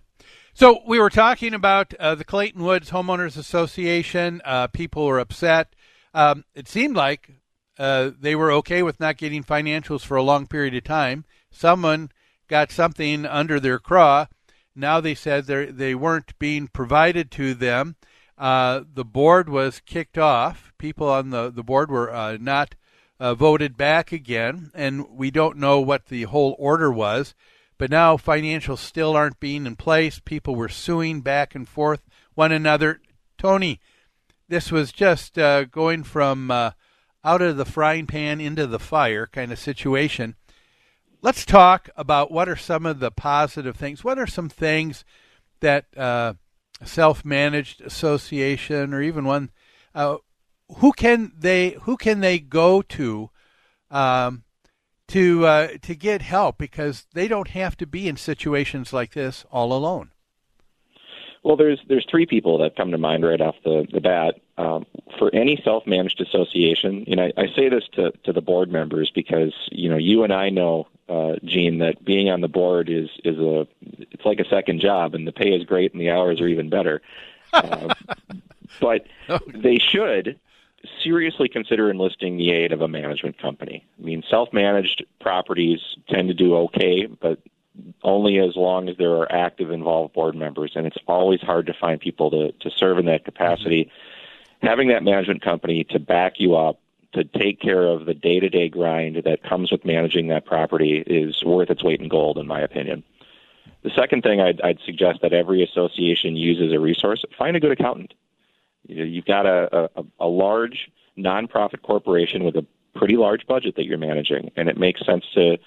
So 0.53 0.81
we 0.85 0.99
were 0.99 1.11
talking 1.11 1.55
about 1.55 1.95
uh, 1.95 2.17
the 2.17 2.25
Clayton 2.25 2.65
Woods 2.65 2.91
Homeowners 2.91 3.37
Association. 3.37 4.43
Uh, 4.45 4.67
people 4.67 5.07
were 5.07 5.21
upset. 5.21 5.77
Um, 6.13 6.43
it 6.57 6.67
seemed 6.67 6.97
like 6.97 7.31
uh, 7.79 8.11
they 8.19 8.35
were 8.35 8.51
okay 8.53 8.83
with 8.83 8.99
not 8.99 9.17
getting 9.17 9.45
financials 9.45 10.01
for 10.01 10.17
a 10.17 10.25
long 10.25 10.49
period 10.49 10.75
of 10.75 10.83
time. 10.83 11.25
Someone 11.51 12.11
got 12.49 12.71
something 12.71 13.27
under 13.27 13.61
their 13.61 13.79
craw. 13.79 14.27
Now 14.75 15.01
they 15.01 15.15
said 15.15 15.47
they 15.47 15.95
weren't 15.95 16.39
being 16.39 16.69
provided 16.69 17.31
to 17.33 17.55
them. 17.55 17.97
Uh, 18.39 18.83
the 18.93 19.05
board 19.05 19.49
was 19.49 19.81
kicked 19.85 20.17
off. 20.17 20.73
People 20.79 21.09
on 21.09 21.31
the, 21.31 21.51
the 21.51 21.63
board 21.63 21.91
were 21.91 22.13
uh, 22.13 22.39
not 22.41 22.75
uh, 23.19 23.35
voted 23.35 23.77
back 23.77 24.13
again, 24.13 24.71
and 24.75 25.07
we 25.11 25.31
don't 25.31 25.59
know 25.59 25.81
what 25.81 26.07
the 26.07 26.23
whole 26.25 26.57
order 26.59 26.91
was. 26.91 27.35
But 27.77 27.91
now 27.91 28.17
financials 28.17 28.79
still 28.79 29.15
aren't 29.17 29.41
being 29.41 29.67
in 29.67 29.77
place. 29.77 30.19
People 30.19 30.55
were 30.55 30.69
suing 30.69 31.21
back 31.21 31.55
and 31.55 31.69
forth 31.69 32.03
one 32.35 32.53
another. 32.53 33.01
Tony, 33.39 33.81
this 34.49 34.73
was 34.73 34.93
just 34.93 35.39
uh, 35.39 35.65
going 35.65 36.03
from 36.03 36.51
uh, 36.51 36.73
out 37.25 37.43
of 37.43 37.57
the 37.57 37.65
frying 37.65 38.07
pan 38.07 38.41
into 38.41 38.67
the 38.67 38.79
fire 38.79 39.27
kind 39.27 39.53
of 39.53 39.59
situation. 39.59 40.37
Let's 41.23 41.45
talk 41.45 41.91
about 41.97 42.31
what 42.31 42.49
are 42.49 42.57
some 42.57 42.87
of 42.87 42.99
the 42.99 43.11
positive 43.11 43.77
things. 43.77 44.03
What 44.03 44.19
are 44.19 44.27
some 44.27 44.49
things 44.49 45.05
that 45.61 45.87
uh, 45.97 46.35
self-managed 46.83 47.83
association 47.83 48.95
or 48.95 49.03
even 49.03 49.25
one 49.25 49.51
uh, 49.95 50.17
who 50.77 50.93
can 50.93 51.33
they 51.37 51.71
who 51.83 51.97
can 51.97 52.21
they 52.21 52.39
go 52.39 52.81
to 52.83 53.31
um, 53.91 54.45
to 55.09 55.45
uh, 55.45 55.69
to 55.83 55.95
get 55.95 56.23
help 56.23 56.57
because 56.59 57.07
they 57.13 57.29
don't 57.29 57.49
have 57.49 57.77
to 57.79 57.87
be 57.87 58.09
in 58.09 58.17
situations 58.17 58.93
like 58.93 59.13
this 59.13 59.45
all 59.51 59.73
alone. 59.73 60.13
Well, 61.43 61.57
there's 61.57 61.81
there's 61.89 62.07
three 62.11 62.27
people 62.27 62.59
that 62.59 62.77
come 62.77 62.93
to 62.93 62.99
mind 62.99 63.25
right 63.25 63.41
off 63.41 63.57
the 63.65 63.87
the 63.93 64.01
bat. 64.01 64.41
Um, 64.57 64.85
for 65.19 65.35
any 65.35 65.59
self-managed 65.65 66.21
association, 66.21 67.05
know, 67.17 67.31
I, 67.37 67.43
I 67.43 67.47
say 67.57 67.69
this 67.69 67.85
to 67.93 68.13
to 68.25 68.33
the 68.33 68.43
board 68.43 68.71
members 68.71 69.11
because 69.15 69.55
you 69.73 69.89
know 69.89 69.97
you 69.97 70.23
and 70.23 70.33
I 70.33 70.51
know, 70.51 70.87
uh, 71.11 71.37
Gene, 71.45 71.79
that 71.79 72.05
being 72.05 72.31
on 72.31 72.41
the 72.41 72.49
board 72.49 72.89
is 72.89 73.09
is 73.25 73.39
a 73.39 73.67
it's 73.83 74.25
like 74.25 74.39
a 74.39 74.49
second 74.49 74.81
job, 74.81 75.15
and 75.15 75.27
the 75.27 75.33
pay 75.33 75.51
is 75.51 75.65
great, 75.65 75.93
and 75.93 76.01
the 76.01 76.11
hours 76.11 76.41
are 76.41 76.47
even 76.47 76.71
better. 76.71 77.03
Uh, 77.53 77.93
but 78.81 79.07
they 79.53 79.79
should 79.79 80.39
seriously 81.03 81.49
consider 81.49 81.91
enlisting 81.91 82.37
the 82.37 82.53
aid 82.53 82.73
of 82.73 82.81
a 82.81 82.89
management 82.89 83.39
company. 83.39 83.85
I 83.99 84.03
mean, 84.03 84.23
self-managed 84.31 85.05
properties 85.21 85.81
tend 86.09 86.29
to 86.29 86.35
do 86.35 86.55
okay, 86.57 87.07
but 87.07 87.41
only 88.03 88.39
as 88.39 88.57
long 88.57 88.89
as 88.89 88.97
there 88.97 89.13
are 89.13 89.31
active 89.31 89.71
involved 89.71 90.15
board 90.15 90.37
members, 90.37 90.73
and 90.75 90.87
it's 90.87 90.97
always 91.07 91.41
hard 91.41 91.67
to 91.67 91.75
find 91.75 92.01
people 92.01 92.31
to, 92.31 92.53
to 92.53 92.71
serve 92.71 92.99
in 92.99 93.07
that 93.07 93.25
capacity. 93.25 93.85
Mm-hmm. 93.85 94.67
Having 94.67 94.89
that 94.89 95.03
management 95.03 95.43
company 95.43 95.85
to 95.85 95.99
back 95.99 96.35
you 96.39 96.55
up, 96.55 96.81
to 97.13 97.25
take 97.25 97.61
care 97.61 97.87
of 97.87 98.07
the 98.07 98.15
day 98.15 98.41
to 98.41 98.49
day 98.49 98.69
grind 98.69 99.23
that 99.25 99.43
comes 99.43 99.73
with 99.73 99.85
managing 99.85 100.29
that 100.29 100.47
property 100.47 101.03
is 101.07 101.43
worth 101.45 101.71
its 101.71 101.83
weight 101.83 102.01
in 102.01 102.09
gold, 102.09 102.39
in 102.39 102.47
my 102.47 102.61
opinion. 102.61 103.03
The 103.83 103.91
second 103.91 104.23
thing 104.23 104.41
I'd, 104.41 104.61
I'd 104.61 104.79
suggest 104.85 105.21
that 105.23 105.33
every 105.33 105.63
association 105.63 106.37
use 106.37 106.61
as 106.61 106.73
a 106.73 106.79
resource 106.79 107.25
find 107.37 107.57
a 107.57 107.61
good 107.61 107.73
accountant. 107.73 108.15
You 108.87 108.97
know, 108.97 109.05
you've 109.05 109.25
got 109.25 109.47
a, 109.47 109.91
a, 109.97 110.05
a 110.21 110.27
large 110.27 110.91
nonprofit 111.19 111.83
corporation 111.83 112.45
with 112.45 112.57
a 112.57 112.67
pretty 112.95 113.17
large 113.17 113.47
budget 113.47 113.77
that 113.77 113.87
you're 113.87 113.99
managing, 113.99 114.51
and 114.57 114.69
it 114.69 114.77
makes 114.77 115.05
sense 115.05 115.25
to 115.35 115.59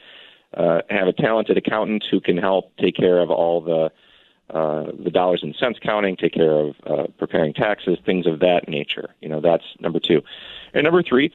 uh, 0.56 0.82
have 0.90 1.08
a 1.08 1.14
talented 1.14 1.58
accountant 1.58 2.06
who 2.10 2.20
can 2.20 2.38
help 2.38 2.76
take 2.78 2.96
care 2.96 3.20
of 3.20 3.30
all 3.30 3.62
the 3.62 3.92
uh, 4.50 4.92
the 4.98 5.10
dollars 5.12 5.42
and 5.44 5.56
cents 5.56 5.80
counting, 5.82 6.16
take 6.16 6.34
care 6.34 6.52
of 6.52 6.76
uh, 6.86 7.08
preparing 7.18 7.54
taxes, 7.54 7.98
things 8.06 8.28
of 8.28 8.40
that 8.40 8.68
nature. 8.68 9.10
You 9.22 9.30
know, 9.30 9.42
that's 9.42 9.64
number 9.80 10.00
two. 10.00 10.22
And 10.74 10.84
number 10.84 11.02
three, 11.02 11.32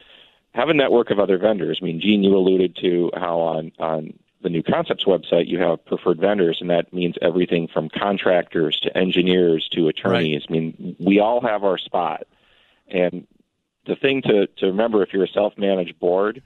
have 0.53 0.69
a 0.69 0.73
network 0.73 1.09
of 1.09 1.19
other 1.19 1.37
vendors. 1.37 1.79
I 1.81 1.85
mean, 1.85 1.99
Gene, 1.99 2.23
you 2.23 2.35
alluded 2.35 2.75
to 2.77 3.11
how 3.15 3.39
on 3.39 3.71
on 3.79 4.13
the 4.41 4.49
new 4.49 4.63
concepts 4.63 5.03
website 5.05 5.47
you 5.47 5.59
have 5.59 5.83
preferred 5.85 6.19
vendors, 6.19 6.59
and 6.61 6.69
that 6.69 6.93
means 6.93 7.15
everything 7.21 7.67
from 7.67 7.89
contractors 7.89 8.79
to 8.81 8.97
engineers 8.97 9.67
to 9.73 9.87
attorneys. 9.89 10.45
Right. 10.49 10.57
I 10.57 10.59
mean, 10.59 10.95
we 10.99 11.19
all 11.19 11.41
have 11.41 11.63
our 11.63 11.77
spot. 11.77 12.23
And 12.87 13.27
the 13.85 13.95
thing 13.95 14.21
to 14.23 14.47
to 14.47 14.67
remember 14.67 15.03
if 15.03 15.13
you're 15.13 15.25
a 15.25 15.27
self-managed 15.27 15.99
board 15.99 16.41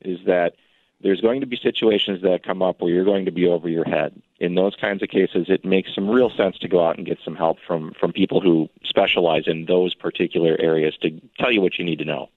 is 0.00 0.18
that 0.26 0.54
there's 1.00 1.20
going 1.20 1.40
to 1.40 1.46
be 1.46 1.56
situations 1.56 2.22
that 2.22 2.42
come 2.42 2.62
up 2.62 2.80
where 2.80 2.90
you're 2.90 3.04
going 3.04 3.24
to 3.26 3.30
be 3.30 3.46
over 3.46 3.68
your 3.68 3.84
head. 3.84 4.20
In 4.40 4.54
those 4.54 4.74
kinds 4.74 5.02
of 5.02 5.08
cases, 5.08 5.46
it 5.48 5.64
makes 5.64 5.94
some 5.94 6.08
real 6.08 6.30
sense 6.30 6.58
to 6.58 6.68
go 6.68 6.84
out 6.84 6.96
and 6.96 7.06
get 7.06 7.18
some 7.24 7.36
help 7.36 7.58
from 7.66 7.92
from 7.98 8.12
people 8.12 8.40
who 8.40 8.68
specialize 8.84 9.44
in 9.46 9.66
those 9.66 9.94
particular 9.94 10.56
areas 10.58 10.96
to 11.02 11.20
tell 11.38 11.52
you 11.52 11.60
what 11.60 11.78
you 11.78 11.84
need 11.84 11.98
to 11.98 12.04
know. 12.04 12.28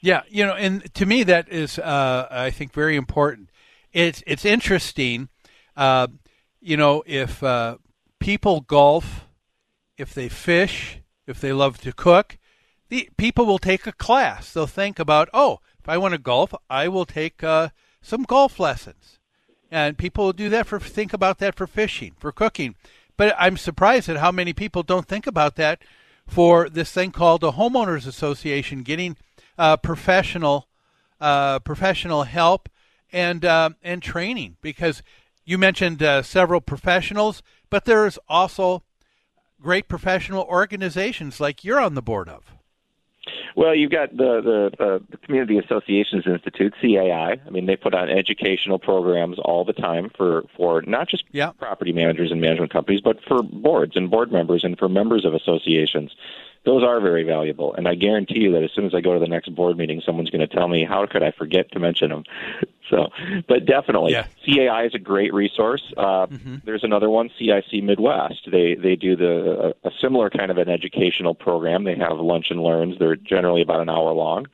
Yeah, 0.00 0.22
you 0.28 0.44
know, 0.44 0.54
and 0.54 0.92
to 0.94 1.06
me 1.06 1.22
that 1.24 1.48
is, 1.48 1.78
uh, 1.78 2.28
I 2.30 2.50
think, 2.50 2.72
very 2.72 2.96
important. 2.96 3.50
It's 3.92 4.22
it's 4.26 4.44
interesting, 4.44 5.28
uh, 5.76 6.08
you 6.60 6.76
know, 6.76 7.02
if 7.06 7.42
uh, 7.42 7.78
people 8.18 8.60
golf, 8.60 9.26
if 9.96 10.12
they 10.12 10.28
fish, 10.28 10.98
if 11.26 11.40
they 11.40 11.52
love 11.52 11.78
to 11.78 11.92
cook, 11.92 12.38
the 12.88 13.08
people 13.16 13.46
will 13.46 13.58
take 13.58 13.86
a 13.86 13.92
class. 13.92 14.52
They'll 14.52 14.66
think 14.66 14.98
about, 14.98 15.28
oh, 15.32 15.60
if 15.78 15.88
I 15.88 15.98
want 15.98 16.12
to 16.12 16.18
golf, 16.18 16.54
I 16.68 16.88
will 16.88 17.06
take 17.06 17.42
uh, 17.42 17.70
some 18.04 18.22
golf 18.22 18.60
lessons. 18.60 19.18
And 19.70 19.98
people 19.98 20.32
do 20.32 20.48
that 20.50 20.66
for 20.66 20.78
think 20.78 21.12
about 21.12 21.38
that 21.38 21.56
for 21.56 21.66
fishing, 21.66 22.12
for 22.18 22.30
cooking. 22.30 22.76
But 23.16 23.34
I'm 23.38 23.56
surprised 23.56 24.08
at 24.08 24.18
how 24.18 24.30
many 24.30 24.52
people 24.52 24.82
don't 24.82 25.08
think 25.08 25.26
about 25.26 25.56
that 25.56 25.82
for 26.26 26.68
this 26.68 26.92
thing 26.92 27.10
called 27.10 27.42
a 27.42 27.52
homeowners 27.52 28.06
association, 28.06 28.82
getting 28.82 29.16
uh, 29.58 29.76
professional 29.76 30.68
uh, 31.20 31.58
professional 31.60 32.24
help 32.24 32.68
and 33.12 33.44
uh, 33.44 33.70
and 33.82 34.02
training. 34.02 34.56
Because 34.60 35.02
you 35.44 35.58
mentioned 35.58 36.02
uh, 36.02 36.22
several 36.22 36.60
professionals, 36.60 37.42
but 37.70 37.84
there's 37.84 38.18
also 38.28 38.82
great 39.60 39.88
professional 39.88 40.44
organizations 40.44 41.40
like 41.40 41.64
you're 41.64 41.80
on 41.80 41.94
the 41.94 42.02
board 42.02 42.28
of. 42.28 42.52
Well, 43.56 43.74
you've 43.74 43.90
got 43.90 44.16
the 44.16 44.70
the, 44.78 44.84
uh, 44.84 44.98
the 45.10 45.16
Community 45.18 45.58
Associations 45.58 46.26
Institute, 46.26 46.74
CAI. 46.80 47.38
I 47.46 47.50
mean, 47.50 47.66
they 47.66 47.76
put 47.76 47.94
on 47.94 48.10
educational 48.10 48.78
programs 48.78 49.38
all 49.38 49.64
the 49.64 49.72
time 49.72 50.10
for 50.16 50.44
for 50.56 50.82
not 50.82 51.08
just 51.08 51.24
yeah. 51.32 51.50
property 51.52 51.92
managers 51.92 52.30
and 52.30 52.40
management 52.40 52.72
companies, 52.72 53.00
but 53.00 53.18
for 53.26 53.42
boards 53.42 53.96
and 53.96 54.10
board 54.10 54.32
members 54.32 54.64
and 54.64 54.78
for 54.78 54.88
members 54.88 55.24
of 55.24 55.34
associations 55.34 56.12
those 56.64 56.82
are 56.82 57.00
very 57.00 57.24
valuable. 57.24 57.74
And 57.74 57.86
I 57.86 57.94
guarantee 57.94 58.40
you 58.40 58.52
that 58.52 58.62
as 58.62 58.70
soon 58.72 58.86
as 58.86 58.94
I 58.94 59.00
go 59.00 59.12
to 59.12 59.20
the 59.20 59.28
next 59.28 59.54
board 59.54 59.76
meeting, 59.76 60.00
someone's 60.04 60.30
going 60.30 60.46
to 60.46 60.54
tell 60.54 60.66
me, 60.66 60.84
how 60.84 61.06
could 61.06 61.22
I 61.22 61.30
forget 61.30 61.70
to 61.72 61.78
mention 61.78 62.10
them? 62.10 62.24
so, 62.90 63.08
but 63.46 63.66
definitely, 63.66 64.12
yeah. 64.12 64.26
CAI 64.44 64.84
is 64.86 64.94
a 64.94 64.98
great 64.98 65.34
resource. 65.34 65.92
Uh, 65.96 66.26
mm-hmm. 66.26 66.56
There's 66.64 66.84
another 66.84 67.10
one, 67.10 67.30
CIC 67.38 67.82
Midwest. 67.82 68.50
They 68.50 68.74
they 68.74 68.96
do 68.96 69.14
the 69.16 69.74
a, 69.84 69.88
a 69.88 69.90
similar 70.00 70.30
kind 70.30 70.50
of 70.50 70.58
an 70.58 70.68
educational 70.68 71.34
program. 71.34 71.84
They 71.84 71.96
have 71.96 72.18
lunch 72.18 72.50
and 72.50 72.62
learns. 72.62 72.98
They're 72.98 73.16
generally 73.16 73.62
about 73.62 73.80
an 73.80 73.90
hour 73.90 74.12
long, 74.12 74.46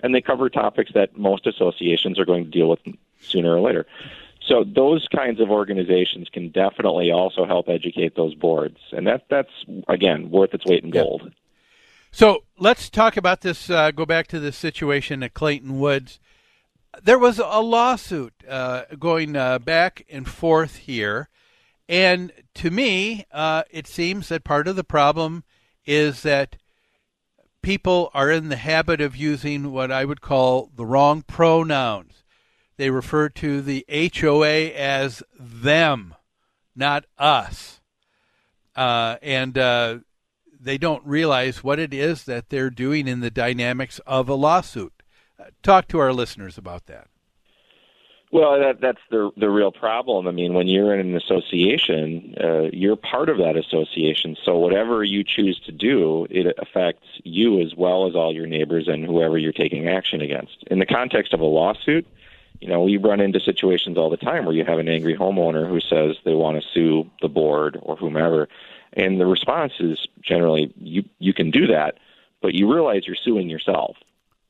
and 0.00 0.14
they 0.14 0.22
cover 0.22 0.48
topics 0.48 0.92
that 0.94 1.16
most 1.18 1.46
associations 1.46 2.18
are 2.18 2.24
going 2.24 2.44
to 2.44 2.50
deal 2.50 2.68
with 2.68 2.80
sooner 3.20 3.54
or 3.54 3.60
later. 3.60 3.86
So 4.46 4.64
those 4.64 5.06
kinds 5.14 5.40
of 5.40 5.50
organizations 5.50 6.28
can 6.32 6.48
definitely 6.48 7.10
also 7.10 7.44
help 7.44 7.68
educate 7.68 8.16
those 8.16 8.34
boards, 8.34 8.78
and 8.92 9.06
that 9.06 9.26
that's 9.28 9.52
again 9.88 10.30
worth 10.30 10.54
its 10.54 10.64
weight 10.64 10.82
in 10.82 10.90
gold. 10.90 11.30
So 12.10 12.44
let's 12.58 12.90
talk 12.90 13.16
about 13.16 13.42
this. 13.42 13.70
Uh, 13.70 13.90
go 13.90 14.06
back 14.06 14.26
to 14.28 14.40
the 14.40 14.52
situation 14.52 15.22
at 15.22 15.34
Clayton 15.34 15.78
Woods. 15.78 16.18
There 17.02 17.18
was 17.18 17.38
a 17.38 17.60
lawsuit 17.60 18.32
uh, 18.48 18.84
going 18.98 19.36
uh, 19.36 19.58
back 19.58 20.04
and 20.10 20.26
forth 20.26 20.76
here, 20.76 21.28
And 21.88 22.32
to 22.54 22.70
me, 22.70 23.24
uh, 23.32 23.62
it 23.70 23.86
seems 23.86 24.28
that 24.28 24.44
part 24.44 24.68
of 24.68 24.76
the 24.76 24.84
problem 24.84 25.44
is 25.86 26.22
that 26.22 26.56
people 27.62 28.10
are 28.14 28.30
in 28.30 28.50
the 28.50 28.56
habit 28.56 29.00
of 29.00 29.16
using 29.16 29.72
what 29.72 29.90
I 29.90 30.04
would 30.04 30.20
call 30.20 30.70
the 30.76 30.84
wrong 30.84 31.22
pronouns. 31.22 32.24
They 32.76 32.90
refer 32.90 33.28
to 33.30 33.62
the 33.62 33.84
HOA 33.88 34.70
as 34.74 35.22
them, 35.38 36.14
not 36.76 37.06
us. 37.16 37.80
Uh, 38.76 39.16
and 39.22 39.58
uh, 39.58 39.98
they 40.60 40.78
don't 40.78 41.04
realize 41.06 41.62
what 41.62 41.78
it 41.78 41.94
is 41.94 42.24
that 42.24 42.48
they're 42.48 42.70
doing 42.70 43.08
in 43.08 43.20
the 43.20 43.30
dynamics 43.30 44.00
of 44.06 44.28
a 44.28 44.34
lawsuit. 44.34 44.92
Uh, 45.38 45.44
talk 45.62 45.88
to 45.88 45.98
our 45.98 46.12
listeners 46.12 46.58
about 46.58 46.86
that. 46.86 47.08
Well, 48.30 48.58
that, 48.60 48.80
that's 48.80 49.00
the 49.10 49.30
the 49.38 49.48
real 49.48 49.72
problem. 49.72 50.28
I 50.28 50.32
mean, 50.32 50.52
when 50.52 50.68
you're 50.68 50.92
in 50.92 51.00
an 51.00 51.16
association, 51.16 52.34
uh, 52.42 52.68
you're 52.72 52.96
part 52.96 53.30
of 53.30 53.38
that 53.38 53.56
association. 53.56 54.36
So 54.44 54.58
whatever 54.58 55.02
you 55.02 55.24
choose 55.24 55.58
to 55.60 55.72
do, 55.72 56.26
it 56.28 56.54
affects 56.58 57.06
you 57.24 57.62
as 57.62 57.74
well 57.74 58.06
as 58.06 58.14
all 58.14 58.34
your 58.34 58.46
neighbors 58.46 58.86
and 58.86 59.06
whoever 59.06 59.38
you're 59.38 59.52
taking 59.52 59.88
action 59.88 60.20
against. 60.20 60.62
In 60.70 60.78
the 60.78 60.84
context 60.84 61.32
of 61.32 61.40
a 61.40 61.46
lawsuit, 61.46 62.06
you 62.60 62.68
know, 62.68 62.82
we 62.82 62.98
run 62.98 63.20
into 63.20 63.40
situations 63.40 63.96
all 63.96 64.10
the 64.10 64.16
time 64.18 64.44
where 64.44 64.54
you 64.54 64.64
have 64.64 64.78
an 64.78 64.88
angry 64.88 65.16
homeowner 65.16 65.66
who 65.66 65.80
says 65.80 66.16
they 66.24 66.34
want 66.34 66.60
to 66.60 66.68
sue 66.68 67.08
the 67.22 67.28
board 67.28 67.78
or 67.82 67.96
whomever, 67.96 68.48
and 68.94 69.20
the 69.20 69.26
response 69.26 69.72
is 69.80 70.06
generally 70.22 70.72
you 70.76 71.04
you 71.18 71.32
can 71.32 71.50
do 71.50 71.66
that, 71.68 71.98
but 72.42 72.54
you 72.54 72.72
realize 72.72 73.06
you're 73.06 73.16
suing 73.16 73.48
yourself. 73.48 73.96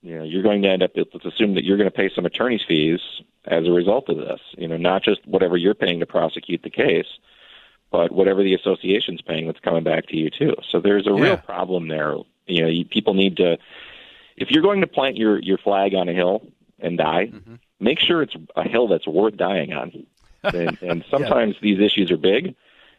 You 0.02 0.18
know 0.18 0.24
you're 0.24 0.42
going 0.44 0.62
to 0.62 0.68
end 0.68 0.82
up 0.82 0.92
let's 0.94 1.24
assume 1.24 1.54
that 1.54 1.64
you're 1.64 1.76
going 1.76 1.90
to 1.90 1.96
pay 1.96 2.08
some 2.14 2.24
attorney's 2.26 2.62
fees 2.66 3.00
as 3.46 3.66
a 3.66 3.72
result 3.72 4.08
of 4.08 4.16
this 4.18 4.40
you 4.56 4.68
know 4.68 4.76
not 4.76 5.02
just 5.02 5.26
whatever 5.26 5.56
you're 5.56 5.74
paying 5.74 5.98
to 6.00 6.06
prosecute 6.06 6.62
the 6.62 6.70
case 6.70 7.06
but 7.90 8.12
whatever 8.12 8.42
the 8.42 8.54
association's 8.54 9.22
paying 9.22 9.46
that's 9.46 9.58
coming 9.60 9.82
back 9.82 10.06
to 10.08 10.16
you 10.16 10.28
too. 10.30 10.54
So 10.70 10.78
there's 10.78 11.06
a 11.06 11.10
Yeah. 11.14 11.20
real 11.22 11.36
problem 11.38 11.88
there. 11.88 12.14
You 12.46 12.62
know 12.62 12.68
you, 12.68 12.84
people 12.84 13.14
need 13.14 13.36
to 13.38 13.58
if 14.36 14.50
you're 14.52 14.62
going 14.62 14.82
to 14.82 14.86
plant 14.86 15.16
your 15.16 15.40
your 15.40 15.58
flag 15.58 15.94
on 15.94 16.08
a 16.08 16.12
hill 16.12 16.46
and 16.78 16.96
die 16.96 17.32
Mm-hmm. 17.34 17.54
make 17.80 17.98
sure 17.98 18.22
it's 18.22 18.36
a 18.56 18.62
hill 18.68 18.86
that's 18.88 19.06
worth 19.08 19.36
dying 19.36 19.72
on. 19.72 20.06
And, 20.44 20.78
and 20.80 21.04
sometimes 21.10 21.56
these 21.60 21.80
issues 21.80 22.10
are 22.12 22.16
big 22.16 22.54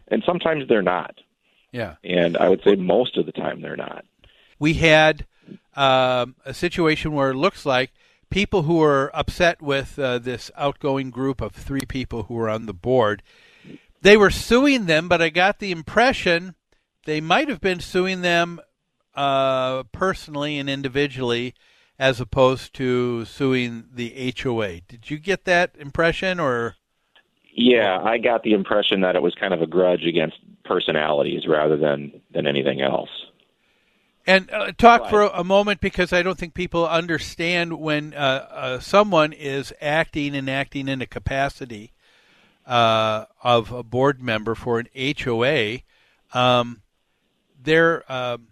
and 0.09 0.21
sometimes 0.25 0.67
they're 0.67 0.81
not 0.81 1.15
Yeah. 1.71 1.95
and 2.03 2.37
i 2.37 2.49
would 2.49 2.61
say 2.63 2.75
most 2.75 3.17
of 3.17 3.25
the 3.25 3.31
time 3.31 3.61
they're 3.61 3.75
not 3.75 4.05
we 4.59 4.75
had 4.75 5.25
um, 5.75 6.35
a 6.45 6.53
situation 6.53 7.13
where 7.13 7.31
it 7.31 7.35
looks 7.35 7.65
like 7.65 7.91
people 8.29 8.63
who 8.63 8.77
were 8.77 9.11
upset 9.13 9.61
with 9.61 9.97
uh, 9.97 10.19
this 10.19 10.51
outgoing 10.55 11.09
group 11.09 11.41
of 11.41 11.53
three 11.53 11.85
people 11.87 12.23
who 12.23 12.35
were 12.35 12.49
on 12.49 12.65
the 12.65 12.73
board, 12.73 13.23
they 14.01 14.17
were 14.17 14.29
suing 14.29 14.85
them, 14.85 15.07
but 15.07 15.21
I 15.21 15.29
got 15.29 15.59
the 15.59 15.71
impression 15.71 16.55
they 17.05 17.21
might 17.21 17.49
have 17.49 17.61
been 17.61 17.79
suing 17.79 18.21
them 18.21 18.59
uh, 19.15 19.83
personally 19.91 20.57
and 20.57 20.69
individually 20.69 21.55
as 21.97 22.21
opposed 22.21 22.73
to 22.75 23.25
suing 23.25 23.85
the 23.93 24.33
HOA. 24.41 24.81
Did 24.81 25.09
you 25.09 25.17
get 25.17 25.45
that 25.45 25.75
impression 25.77 26.39
or? 26.39 26.75
Yeah, 27.53 27.99
I 28.01 28.19
got 28.19 28.43
the 28.43 28.53
impression 28.53 29.01
that 29.01 29.15
it 29.15 29.21
was 29.21 29.35
kind 29.35 29.53
of 29.53 29.61
a 29.61 29.67
grudge 29.67 30.05
against 30.05 30.37
personalities 30.69 31.45
rather 31.47 31.75
than 31.75 32.21
than 32.31 32.47
anything 32.47 32.79
else. 32.79 33.09
And 34.25 34.49
uh, 34.51 34.71
talk 34.77 35.09
for 35.09 35.23
a, 35.23 35.43
moment 35.43 35.81
because 35.81 36.13
I 36.13 36.21
don't 36.21 36.37
think 36.37 36.53
people 36.53 36.87
understand 36.87 37.79
when 37.79 38.13
uh, 38.13 38.47
uh, 38.51 38.79
someone 38.79 39.33
is 39.33 39.73
acting 39.81 40.35
and 40.35 40.47
acting 40.47 40.87
in 40.87 41.01
a 41.01 41.07
capacity 41.07 41.93
uh, 42.67 43.25
of 43.43 43.71
a 43.71 43.81
board 43.81 44.21
member 44.21 44.53
for 44.53 44.79
an 44.79 44.87
HOA. 44.95 45.79
Um, 46.31 46.83
they're 47.59 48.09
um, 48.11 48.49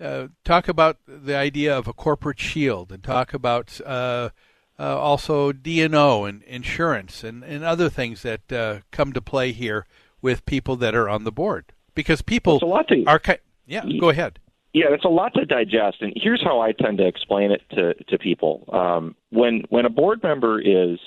uh, 0.00 0.28
talk 0.44 0.68
about 0.68 0.98
the 1.06 1.36
idea 1.36 1.76
of 1.76 1.86
a 1.86 1.92
corporate 1.92 2.40
shield 2.40 2.90
and 2.90 3.02
talk 3.02 3.34
about 3.34 3.80
uh, 3.84 4.30
uh, 4.78 4.98
also 4.98 5.52
D&O 5.52 6.24
and 6.24 6.42
insurance 6.44 7.22
and, 7.22 7.44
and 7.44 7.62
other 7.62 7.88
things 7.88 8.22
that 8.22 8.52
uh, 8.52 8.78
come 8.90 9.12
to 9.12 9.20
play 9.20 9.52
here 9.52 9.86
with 10.24 10.46
people 10.46 10.74
that 10.74 10.94
are 10.94 11.06
on 11.06 11.24
the 11.24 11.30
board 11.30 11.66
because 11.94 12.22
people 12.22 12.58
are 13.06 13.18
ki- 13.18 13.36
yeah 13.66 13.84
go 14.00 14.08
ahead 14.08 14.40
Yeah, 14.72 14.86
it's 14.90 15.04
a 15.04 15.08
lot 15.20 15.34
to 15.34 15.44
digest, 15.44 15.98
and 16.00 16.12
here's 16.16 16.42
how 16.42 16.60
I 16.60 16.72
tend 16.72 16.96
to 16.98 17.06
explain 17.06 17.52
it 17.52 17.62
to 17.74 17.94
to 18.10 18.18
people. 18.18 18.64
Um, 18.72 19.14
when 19.30 19.64
when 19.68 19.84
a 19.84 19.90
board 19.90 20.22
member 20.22 20.58
is 20.58 20.98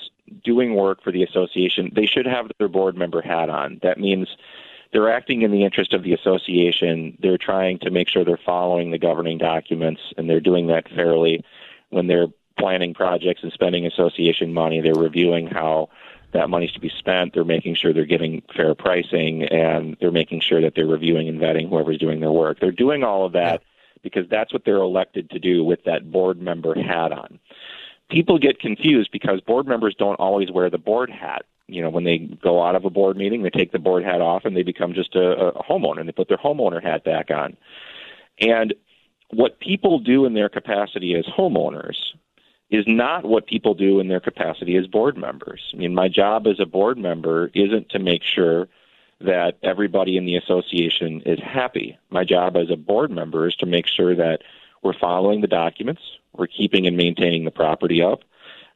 doing 0.44 0.74
work 0.74 1.02
for 1.02 1.12
the 1.12 1.24
association, 1.24 1.90
they 1.94 2.06
should 2.06 2.26
have 2.26 2.46
their 2.58 2.68
board 2.68 2.96
member 2.96 3.20
hat 3.20 3.50
on. 3.50 3.80
That 3.82 3.98
means 3.98 4.28
they're 4.92 5.12
acting 5.12 5.42
in 5.42 5.50
the 5.50 5.64
interest 5.64 5.92
of 5.92 6.02
the 6.04 6.14
association. 6.14 7.18
They're 7.20 7.44
trying 7.50 7.80
to 7.80 7.90
make 7.90 8.08
sure 8.08 8.24
they're 8.24 8.46
following 8.54 8.90
the 8.90 8.98
governing 8.98 9.38
documents, 9.38 10.00
and 10.16 10.30
they're 10.30 10.48
doing 10.50 10.68
that 10.68 10.88
fairly. 10.88 11.44
When 11.90 12.06
they're 12.06 12.28
planning 12.58 12.94
projects 12.94 13.42
and 13.42 13.52
spending 13.52 13.84
association 13.84 14.52
money, 14.52 14.80
they're 14.80 14.94
reviewing 15.08 15.46
how 15.48 15.88
that 16.32 16.50
money's 16.50 16.72
to 16.72 16.80
be 16.80 16.90
spent. 16.98 17.34
They're 17.34 17.44
making 17.44 17.74
sure 17.74 17.92
they're 17.92 18.04
getting 18.04 18.42
fair 18.54 18.74
pricing, 18.74 19.44
and 19.44 19.96
they're 20.00 20.10
making 20.10 20.40
sure 20.40 20.60
that 20.60 20.74
they're 20.74 20.86
reviewing 20.86 21.28
and 21.28 21.40
vetting 21.40 21.68
whoever's 21.68 21.98
doing 21.98 22.20
their 22.20 22.32
work. 22.32 22.60
They're 22.60 22.72
doing 22.72 23.02
all 23.02 23.24
of 23.24 23.32
that 23.32 23.62
because 24.02 24.28
that's 24.28 24.52
what 24.52 24.64
they're 24.64 24.76
elected 24.76 25.30
to 25.30 25.38
do 25.38 25.64
with 25.64 25.84
that 25.84 26.10
board 26.10 26.40
member 26.40 26.74
hat 26.74 27.12
on. 27.12 27.38
People 28.10 28.38
get 28.38 28.60
confused 28.60 29.10
because 29.12 29.40
board 29.40 29.66
members 29.66 29.94
don't 29.98 30.16
always 30.16 30.50
wear 30.50 30.70
the 30.70 30.78
board 30.78 31.10
hat. 31.10 31.44
You 31.66 31.82
know, 31.82 31.90
when 31.90 32.04
they 32.04 32.18
go 32.18 32.62
out 32.62 32.74
of 32.74 32.84
a 32.84 32.90
board 32.90 33.16
meeting, 33.16 33.42
they 33.42 33.50
take 33.50 33.72
the 33.72 33.78
board 33.78 34.04
hat 34.04 34.22
off 34.22 34.44
and 34.44 34.56
they 34.56 34.62
become 34.62 34.94
just 34.94 35.14
a, 35.14 35.48
a 35.48 35.62
homeowner 35.62 36.00
and 36.00 36.08
they 36.08 36.12
put 36.12 36.28
their 36.28 36.38
homeowner 36.38 36.82
hat 36.82 37.04
back 37.04 37.30
on. 37.30 37.56
And 38.40 38.72
what 39.30 39.60
people 39.60 39.98
do 39.98 40.24
in 40.24 40.32
their 40.32 40.48
capacity 40.48 41.14
as 41.14 41.26
homeowners 41.26 41.96
is 42.70 42.84
not 42.86 43.24
what 43.24 43.46
people 43.46 43.74
do 43.74 43.98
in 43.98 44.08
their 44.08 44.20
capacity 44.20 44.76
as 44.76 44.86
board 44.86 45.16
members. 45.16 45.70
I 45.72 45.76
mean, 45.76 45.94
my 45.94 46.08
job 46.08 46.46
as 46.46 46.60
a 46.60 46.66
board 46.66 46.98
member 46.98 47.50
isn't 47.54 47.88
to 47.90 47.98
make 47.98 48.22
sure 48.22 48.68
that 49.20 49.58
everybody 49.62 50.16
in 50.16 50.26
the 50.26 50.36
association 50.36 51.22
is 51.24 51.40
happy. 51.40 51.98
My 52.10 52.24
job 52.24 52.56
as 52.56 52.70
a 52.70 52.76
board 52.76 53.10
member 53.10 53.48
is 53.48 53.54
to 53.56 53.66
make 53.66 53.86
sure 53.86 54.14
that 54.14 54.42
we're 54.82 54.98
following 54.98 55.40
the 55.40 55.48
documents, 55.48 56.02
we're 56.36 56.46
keeping 56.46 56.86
and 56.86 56.96
maintaining 56.96 57.44
the 57.44 57.50
property 57.50 58.02
up, 58.02 58.20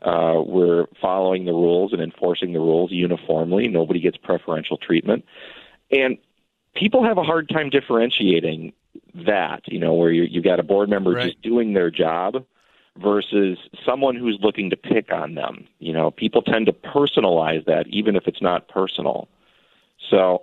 uh, 0.03 0.43
we're 0.45 0.87
following 1.01 1.45
the 1.45 1.53
rules 1.53 1.93
and 1.93 2.03
enforcing 2.03 2.53
the 2.53 2.59
rules 2.59 2.91
uniformly. 2.91 3.69
Nobody 3.69 4.01
gets 4.01 4.17
preferential 4.17 4.77
treatment. 4.77 5.25
And 5.93 6.19
people 6.75 7.05
have 7.05 7.19
a 7.19 7.23
hard 7.23 7.49
time 7.49 7.71
differentiating 7.71 8.73
that, 9.15 9.63
you 9.67 9.79
know, 9.79 9.95
where 9.95 10.11
you, 10.11 10.25
you've 10.25 10.45
got 10.45 10.59
a 10.59 10.65
board 10.65 10.89
member 10.89 11.15
just 11.23 11.41
doing 11.41 11.73
their 11.73 11.91
job 11.91 12.45
versus 12.99 13.59
someone 13.87 14.17
who's 14.17 14.39
looking 14.43 14.71
to 14.71 14.77
pick 14.77 15.13
on 15.13 15.35
them. 15.35 15.67
You 15.79 15.93
know, 15.93 16.11
people 16.11 16.43
tend 16.43 16.67
to 16.67 16.73
personalize 16.73 17.65
that 17.67 17.87
even 17.89 18.17
if 18.17 18.27
it's 18.27 18.43
not 18.43 18.69
personal. 18.69 19.29
So 20.11 20.43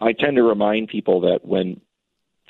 I 0.00 0.12
tend 0.12 0.36
to 0.36 0.42
remind 0.42 0.88
people 0.88 1.20
that 1.22 1.44
when 1.44 1.80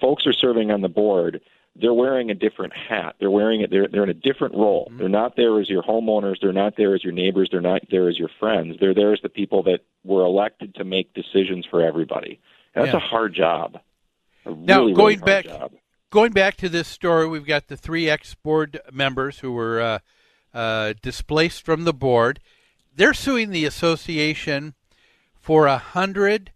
folks 0.01 0.27
are 0.27 0.33
serving 0.33 0.71
on 0.71 0.81
the 0.81 0.89
board, 0.89 1.41
they're 1.79 1.93
wearing 1.93 2.31
a 2.31 2.35
different 2.35 2.73
hat. 2.75 3.17
They're 3.21 3.31
wearing 3.31 3.61
it. 3.61 3.71
They're 3.71 3.87
they're 3.87 4.05
in 4.05 4.09
a 4.09 4.15
different 4.15 4.55
role. 4.55 4.87
Mm-hmm. 4.87 4.99
They're 4.99 5.09
not 5.11 5.37
there 5.37 5.61
as 5.61 5.69
your 5.69 5.83
homeowners. 5.83 6.37
They're 6.41 6.53
not 6.53 6.75
there 6.79 6.95
as 6.95 7.05
your 7.05 7.13
neighbors. 7.13 7.49
They're 7.53 7.61
not 7.61 7.83
there 7.91 8.09
as 8.09 8.19
your 8.19 8.31
friends. 8.41 8.77
They're 8.81 8.95
there 8.95 9.13
as 9.13 9.21
the 9.23 9.29
people 9.29 9.63
that 9.65 9.81
were 10.03 10.25
elected 10.25 10.75
to 10.77 10.85
make 10.85 11.13
decisions 11.13 11.67
for 11.71 11.83
everybody. 11.83 12.41
That's 12.75 12.93
Yeah. 12.93 12.97
a 12.97 13.01
hard 13.01 13.35
job. 13.35 13.79
A 14.47 14.51
Now, 14.51 14.81
really, 14.81 14.95
going 14.95 14.97
really 14.97 15.15
hard 15.17 15.25
back, 15.27 15.45
job. 15.45 15.73
Going 16.11 16.33
back 16.33 16.57
to 16.57 16.69
this 16.69 16.89
story, 16.89 17.27
we've 17.29 17.47
got 17.47 17.69
the 17.69 17.77
three 17.77 18.09
ex-board 18.09 18.81
members 18.93 19.41
who 19.41 19.53
were 19.53 19.81
uh, 19.81 19.99
uh, 20.55 20.95
displaced 21.03 21.65
from 21.65 21.85
the 21.85 21.95
board. 21.95 22.41
They're 22.95 23.15
suing 23.15 23.51
the 23.51 23.65
association 23.65 24.75
for 25.35 25.67
a 25.67 25.79
hundred 25.79 26.53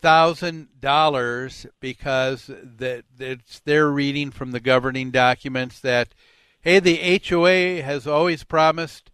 thousand 0.00 0.68
dollars 0.80 1.66
because 1.80 2.48
that 2.62 3.04
it's 3.18 3.58
their 3.60 3.88
reading 3.90 4.30
from 4.30 4.52
the 4.52 4.60
governing 4.60 5.10
documents 5.10 5.80
that 5.80 6.14
hey, 6.60 6.78
the 6.78 7.20
HOA 7.28 7.82
has 7.82 8.06
always 8.06 8.44
promised 8.44 9.10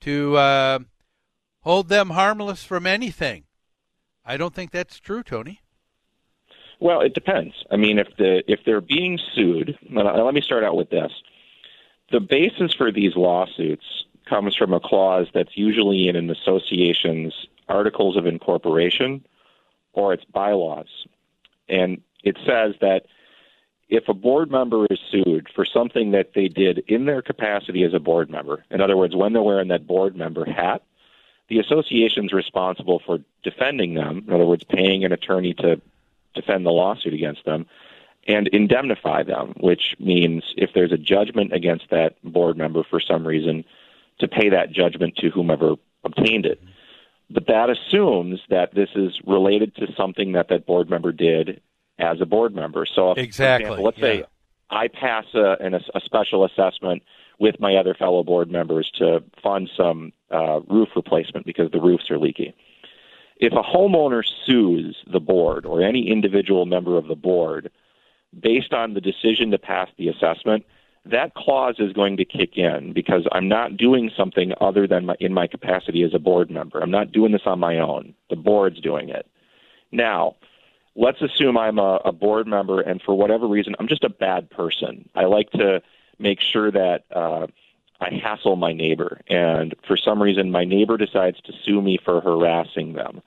to 0.00 0.36
uh, 0.36 0.78
hold 1.60 1.88
them 1.88 2.10
harmless 2.10 2.64
from 2.64 2.86
anything. 2.86 3.44
I 4.24 4.36
don't 4.36 4.54
think 4.54 4.70
that's 4.70 4.98
true, 4.98 5.22
Tony. 5.22 5.60
Well, 6.84 7.00
it 7.00 7.14
depends. 7.14 7.54
I 7.70 7.76
mean, 7.76 7.98
if 7.98 8.14
the 8.18 8.44
if 8.46 8.60
they're 8.66 8.82
being 8.82 9.18
sued, 9.34 9.78
let 9.90 10.34
me 10.34 10.42
start 10.42 10.64
out 10.64 10.76
with 10.76 10.90
this. 10.90 11.10
The 12.12 12.20
basis 12.20 12.74
for 12.74 12.92
these 12.92 13.16
lawsuits 13.16 14.04
comes 14.28 14.54
from 14.54 14.74
a 14.74 14.80
clause 14.80 15.26
that's 15.32 15.56
usually 15.56 16.08
in 16.08 16.14
an 16.14 16.28
association's 16.28 17.46
articles 17.70 18.18
of 18.18 18.26
incorporation 18.26 19.24
or 19.94 20.12
its 20.12 20.26
bylaws. 20.26 21.06
And 21.70 22.02
it 22.22 22.36
says 22.44 22.74
that 22.82 23.06
if 23.88 24.06
a 24.10 24.14
board 24.14 24.50
member 24.50 24.86
is 24.90 25.00
sued 25.10 25.48
for 25.54 25.64
something 25.64 26.10
that 26.10 26.34
they 26.34 26.48
did 26.48 26.80
in 26.86 27.06
their 27.06 27.22
capacity 27.22 27.84
as 27.84 27.94
a 27.94 27.98
board 27.98 28.28
member, 28.28 28.62
in 28.70 28.82
other 28.82 28.98
words, 28.98 29.16
when 29.16 29.32
they're 29.32 29.40
wearing 29.40 29.68
that 29.68 29.86
board 29.86 30.16
member 30.16 30.44
hat, 30.44 30.82
the 31.48 31.60
association's 31.60 32.34
responsible 32.34 33.00
for 33.06 33.20
defending 33.42 33.94
them, 33.94 34.24
in 34.26 34.34
other 34.34 34.44
words, 34.44 34.64
paying 34.64 35.02
an 35.06 35.12
attorney 35.12 35.54
to 35.54 35.80
defend 36.34 36.66
the 36.66 36.70
lawsuit 36.70 37.14
against 37.14 37.44
them, 37.44 37.66
and 38.26 38.48
indemnify 38.48 39.22
them, 39.22 39.54
which 39.60 39.94
means 39.98 40.42
if 40.56 40.70
there's 40.74 40.92
a 40.92 40.98
judgment 40.98 41.52
against 41.52 41.90
that 41.90 42.16
board 42.22 42.56
member 42.56 42.82
for 42.88 43.00
some 43.00 43.26
reason, 43.26 43.64
to 44.20 44.28
pay 44.28 44.50
that 44.50 44.72
judgment 44.72 45.16
to 45.16 45.30
whomever 45.30 45.74
obtained 46.04 46.46
it. 46.46 46.60
But 47.30 47.46
that 47.46 47.70
assumes 47.70 48.40
that 48.50 48.74
this 48.74 48.90
is 48.94 49.18
related 49.26 49.74
to 49.76 49.92
something 49.96 50.32
that 50.32 50.48
that 50.48 50.66
board 50.66 50.90
member 50.90 51.12
did 51.12 51.60
as 51.98 52.20
a 52.20 52.26
board 52.26 52.54
member. 52.54 52.86
So, 52.86 53.12
if, 53.12 53.18
exactly. 53.18 53.66
Example, 53.66 53.84
let's 53.84 53.98
yeah. 53.98 54.04
say 54.04 54.24
I 54.70 54.88
pass 54.88 55.24
a, 55.34 55.56
an, 55.60 55.74
a 55.74 56.00
special 56.04 56.44
assessment 56.44 57.02
with 57.38 57.58
my 57.58 57.76
other 57.76 57.94
fellow 57.94 58.22
board 58.22 58.50
members 58.50 58.90
to 58.96 59.22
fund 59.42 59.70
some 59.76 60.12
uh, 60.30 60.60
roof 60.68 60.88
replacement 60.94 61.46
because 61.46 61.70
the 61.70 61.80
roofs 61.80 62.10
are 62.10 62.18
leaky. 62.18 62.54
If 63.36 63.52
a 63.52 63.62
homeowner 63.62 64.22
sues 64.46 64.96
the 65.12 65.20
board 65.20 65.66
or 65.66 65.82
any 65.82 66.08
individual 66.10 66.66
member 66.66 66.96
of 66.96 67.08
the 67.08 67.16
board 67.16 67.70
based 68.38 68.72
on 68.72 68.94
the 68.94 69.00
decision 69.00 69.50
to 69.50 69.58
pass 69.58 69.88
the 69.98 70.08
assessment, 70.08 70.64
that 71.06 71.34
clause 71.34 71.76
is 71.78 71.92
going 71.92 72.16
to 72.16 72.24
kick 72.24 72.56
in 72.56 72.92
because 72.92 73.26
I'm 73.32 73.48
not 73.48 73.76
doing 73.76 74.10
something 74.16 74.52
other 74.60 74.86
than 74.86 75.06
my, 75.06 75.16
in 75.20 75.34
my 75.34 75.46
capacity 75.46 76.02
as 76.02 76.14
a 76.14 76.18
board 76.18 76.50
member. 76.50 76.80
I'm 76.80 76.90
not 76.90 77.12
doing 77.12 77.32
this 77.32 77.42
on 77.44 77.58
my 77.58 77.78
own. 77.78 78.14
The 78.30 78.36
board's 78.36 78.80
doing 78.80 79.10
it. 79.10 79.26
Now, 79.92 80.36
let's 80.96 81.20
assume 81.20 81.58
I'm 81.58 81.78
a, 81.78 82.00
a 82.04 82.12
board 82.12 82.46
member 82.46 82.80
and 82.80 83.02
for 83.02 83.14
whatever 83.14 83.46
reason, 83.46 83.74
I'm 83.78 83.88
just 83.88 84.04
a 84.04 84.08
bad 84.08 84.50
person. 84.50 85.08
I 85.14 85.24
like 85.24 85.50
to 85.52 85.82
make 86.18 86.40
sure 86.40 86.70
that 86.70 87.04
uh, 87.14 87.48
I 88.00 88.14
hassle 88.14 88.56
my 88.56 88.72
neighbor, 88.72 89.20
and 89.28 89.74
for 89.86 89.96
some 89.96 90.22
reason, 90.22 90.50
my 90.50 90.64
neighbor 90.64 90.96
decides 90.96 91.40
to 91.42 91.52
sue 91.64 91.80
me 91.80 91.98
for 92.04 92.20
harassing 92.20 92.94
them. 92.94 93.22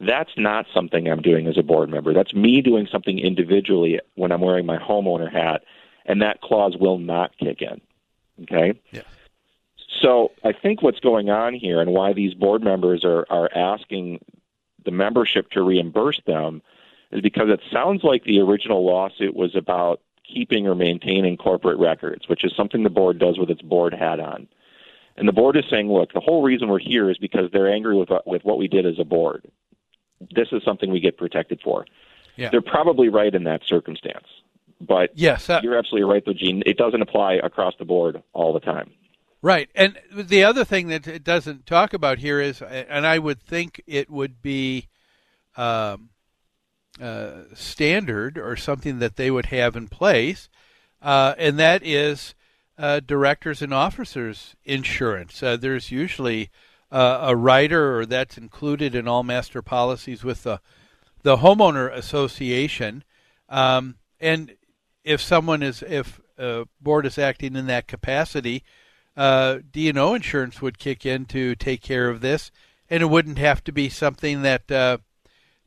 That's 0.00 0.30
not 0.36 0.66
something 0.74 1.08
I'm 1.08 1.22
doing 1.22 1.46
as 1.46 1.56
a 1.56 1.62
board 1.62 1.90
member. 1.90 2.12
That's 2.12 2.34
me 2.34 2.60
doing 2.60 2.86
something 2.90 3.18
individually 3.18 4.00
when 4.14 4.32
I'm 4.32 4.40
wearing 4.40 4.66
my 4.66 4.78
homeowner 4.78 5.30
hat, 5.30 5.62
and 6.04 6.22
that 6.22 6.40
clause 6.40 6.76
will 6.78 6.98
not 6.98 7.36
kick 7.38 7.62
in. 7.62 7.80
Okay? 8.42 8.78
Yeah. 8.90 9.02
So 10.00 10.32
I 10.44 10.52
think 10.52 10.82
what's 10.82 11.00
going 11.00 11.30
on 11.30 11.54
here 11.54 11.80
and 11.80 11.92
why 11.92 12.12
these 12.12 12.34
board 12.34 12.62
members 12.62 13.04
are, 13.04 13.26
are 13.30 13.50
asking 13.54 14.24
the 14.84 14.90
membership 14.90 15.50
to 15.50 15.62
reimburse 15.62 16.20
them 16.26 16.62
is 17.10 17.20
because 17.20 17.48
it 17.48 17.60
sounds 17.72 18.04
like 18.04 18.24
the 18.24 18.40
original 18.40 18.84
lawsuit 18.84 19.34
was 19.34 19.54
about 19.54 20.00
keeping 20.32 20.66
or 20.66 20.74
maintaining 20.74 21.36
corporate 21.36 21.78
records, 21.78 22.28
which 22.28 22.44
is 22.44 22.52
something 22.56 22.82
the 22.82 22.90
board 22.90 23.18
does 23.18 23.38
with 23.38 23.50
its 23.50 23.62
board 23.62 23.94
hat 23.94 24.20
on. 24.20 24.48
And 25.16 25.26
the 25.26 25.32
board 25.32 25.56
is 25.56 25.64
saying, 25.70 25.90
look, 25.90 26.12
the 26.12 26.20
whole 26.20 26.42
reason 26.42 26.68
we're 26.68 26.78
here 26.78 27.10
is 27.10 27.16
because 27.16 27.50
they're 27.52 27.72
angry 27.72 27.96
with 27.96 28.10
with 28.26 28.44
what 28.44 28.58
we 28.58 28.68
did 28.68 28.84
as 28.84 28.98
a 28.98 29.04
board. 29.04 29.50
This 30.34 30.48
is 30.52 30.62
something 30.64 30.90
we 30.90 31.00
get 31.00 31.16
protected 31.16 31.60
for. 31.62 31.86
Yeah. 32.36 32.50
They're 32.50 32.62
probably 32.62 33.08
right 33.08 33.34
in 33.34 33.44
that 33.44 33.62
circumstance. 33.66 34.26
But 34.80 35.10
yes, 35.14 35.48
uh, 35.48 35.60
you're 35.62 35.78
absolutely 35.78 36.10
right, 36.10 36.22
though, 36.24 36.34
Gene. 36.34 36.62
It 36.66 36.76
doesn't 36.76 37.00
apply 37.00 37.34
across 37.34 37.74
the 37.78 37.86
board 37.86 38.22
all 38.34 38.52
the 38.52 38.60
time. 38.60 38.90
Right. 39.40 39.70
And 39.74 39.98
the 40.12 40.44
other 40.44 40.64
thing 40.64 40.88
that 40.88 41.06
it 41.06 41.24
doesn't 41.24 41.66
talk 41.66 41.94
about 41.94 42.18
here 42.18 42.40
is, 42.40 42.60
and 42.60 43.06
I 43.06 43.18
would 43.18 43.40
think 43.40 43.82
it 43.86 44.10
would 44.10 44.42
be 44.42 44.88
um, 45.56 46.10
uh, 47.00 47.42
standard 47.54 48.38
or 48.38 48.56
something 48.56 48.98
that 48.98 49.16
they 49.16 49.30
would 49.30 49.46
have 49.46 49.76
in 49.76 49.88
place, 49.88 50.48
uh, 51.02 51.34
and 51.38 51.58
that 51.58 51.82
is 51.84 52.34
uh, 52.78 53.00
directors 53.00 53.62
and 53.62 53.72
officers 53.72 54.54
insurance. 54.64 55.42
Uh, 55.42 55.56
there's 55.56 55.90
usually 55.90 56.50
uh, 56.90 57.18
a 57.22 57.36
rider, 57.36 57.98
or 57.98 58.06
that's 58.06 58.38
included 58.38 58.94
in 58.94 59.08
all 59.08 59.22
master 59.22 59.62
policies 59.62 60.24
with 60.24 60.42
the 60.42 60.60
the 61.22 61.38
homeowner 61.38 61.92
association. 61.92 63.02
Um, 63.48 63.96
and 64.20 64.54
if 65.02 65.20
someone 65.20 65.62
is, 65.62 65.82
if 65.82 66.20
a 66.38 66.66
board 66.80 67.04
is 67.04 67.18
acting 67.18 67.56
in 67.56 67.66
that 67.66 67.88
capacity, 67.88 68.62
uh, 69.16 69.58
D&O 69.72 70.14
insurance 70.14 70.62
would 70.62 70.78
kick 70.78 71.04
in 71.04 71.24
to 71.26 71.56
take 71.56 71.82
care 71.82 72.08
of 72.08 72.20
this, 72.20 72.52
and 72.88 73.02
it 73.02 73.06
wouldn't 73.06 73.38
have 73.38 73.64
to 73.64 73.72
be 73.72 73.88
something 73.88 74.42
that 74.42 75.00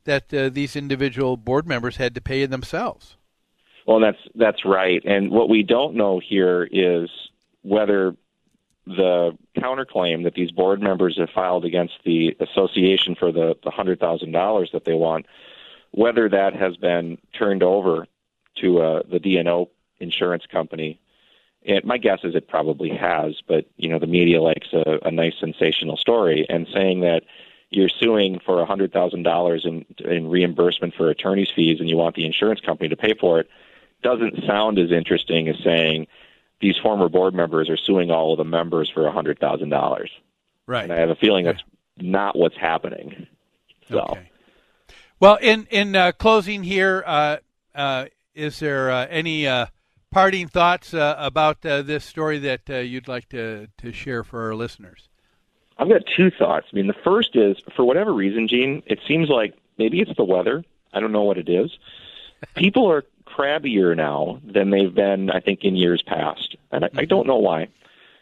that 0.04 0.32
uh, 0.32 0.48
these 0.48 0.76
individual 0.76 1.36
board 1.36 1.66
members 1.66 1.96
had 1.96 2.14
to 2.14 2.20
pay 2.20 2.46
themselves. 2.46 3.16
Well, 3.86 4.00
that's 4.00 4.18
that's 4.34 4.64
right. 4.64 5.02
And 5.04 5.30
what 5.30 5.48
we 5.48 5.62
don't 5.62 5.94
know 5.94 6.20
here 6.20 6.68
is 6.70 7.10
whether 7.62 8.14
the 8.86 9.36
counterclaim 9.56 10.24
that 10.24 10.34
these 10.34 10.50
board 10.50 10.80
members 10.80 11.16
have 11.18 11.30
filed 11.30 11.64
against 11.64 11.94
the 12.04 12.36
association 12.40 13.14
for 13.14 13.32
the, 13.32 13.56
the 13.62 13.70
hundred 13.70 14.00
thousand 14.00 14.32
dollars 14.32 14.70
that 14.72 14.84
they 14.84 14.94
want, 14.94 15.26
whether 15.92 16.28
that 16.28 16.54
has 16.54 16.76
been 16.76 17.18
turned 17.38 17.62
over 17.62 18.06
to 18.56 18.80
uh, 18.80 19.02
the 19.10 19.18
D&O 19.18 19.70
insurance 19.98 20.44
company. 20.46 21.00
And 21.66 21.84
my 21.84 21.98
guess 21.98 22.20
is 22.24 22.34
it 22.34 22.48
probably 22.48 22.88
has, 22.90 23.40
but 23.46 23.66
you 23.76 23.88
know 23.88 23.98
the 23.98 24.06
media 24.06 24.40
likes 24.40 24.68
a, 24.72 24.98
a 25.04 25.10
nice 25.10 25.34
sensational 25.38 25.96
story, 25.96 26.46
and 26.48 26.66
saying 26.72 27.00
that 27.00 27.22
you're 27.70 27.88
suing 27.88 28.40
for 28.44 28.60
a 28.60 28.66
hundred 28.66 28.92
thousand 28.92 29.22
dollars 29.22 29.64
in 29.64 29.86
in 29.98 30.28
reimbursement 30.28 30.94
for 30.94 31.08
attorney's 31.08 31.50
fees, 31.54 31.80
and 31.80 31.88
you 31.88 31.96
want 31.96 32.16
the 32.16 32.26
insurance 32.26 32.60
company 32.60 32.88
to 32.88 32.96
pay 32.96 33.14
for 33.14 33.40
it, 33.40 33.48
doesn't 34.02 34.44
sound 34.46 34.78
as 34.78 34.90
interesting 34.90 35.48
as 35.48 35.56
saying 35.62 36.06
these 36.60 36.76
former 36.76 37.08
board 37.08 37.34
members 37.34 37.70
are 37.70 37.76
suing 37.76 38.10
all 38.10 38.32
of 38.32 38.38
the 38.38 38.44
members 38.44 38.90
for 38.90 39.06
a 39.06 39.12
hundred 39.12 39.38
thousand 39.38 39.70
dollars. 39.70 40.10
Right. 40.66 40.84
And 40.84 40.92
I 40.92 40.98
have 40.98 41.10
a 41.10 41.16
feeling 41.16 41.44
that's 41.44 41.62
not 41.96 42.36
what's 42.36 42.56
happening. 42.56 43.26
So. 43.88 44.00
Okay. 44.00 44.30
Well, 45.20 45.36
in 45.36 45.66
in 45.70 45.94
uh, 45.94 46.12
closing 46.12 46.62
here, 46.62 47.04
uh, 47.06 47.36
uh, 47.74 48.06
is 48.34 48.58
there 48.58 48.90
uh, 48.90 49.06
any 49.10 49.46
uh, 49.46 49.66
parting 50.10 50.48
thoughts 50.48 50.94
uh, 50.94 51.14
about 51.18 51.60
this 51.60 52.06
story 52.06 52.38
that 52.38 52.68
you'd 52.68 53.06
like 53.06 53.28
to 53.28 53.68
to 53.78 53.92
share 53.92 54.24
for 54.24 54.46
our 54.46 54.54
listeners? 54.54 55.09
I've 55.80 55.88
got 55.88 56.02
two 56.04 56.30
thoughts. 56.30 56.66
I 56.70 56.76
mean, 56.76 56.88
the 56.88 56.92
first 56.92 57.34
is 57.34 57.56
for 57.74 57.84
whatever 57.86 58.12
reason, 58.12 58.46
Gene, 58.48 58.82
it 58.84 59.00
seems 59.08 59.30
like 59.30 59.54
maybe 59.78 60.00
it's 60.00 60.14
the 60.14 60.24
weather. 60.24 60.62
I 60.92 61.00
don't 61.00 61.10
know 61.10 61.22
what 61.22 61.38
it 61.38 61.48
is. 61.48 61.70
People 62.54 62.90
are 62.90 63.04
crabbier 63.26 63.96
now 63.96 64.40
than 64.44 64.68
they've 64.68 64.94
been, 64.94 65.30
I 65.30 65.40
think, 65.40 65.64
in 65.64 65.76
years 65.76 66.02
past. 66.02 66.56
And 66.70 66.84
I, 66.84 66.90
I 66.94 67.04
don't 67.06 67.26
know 67.26 67.38
why. 67.38 67.68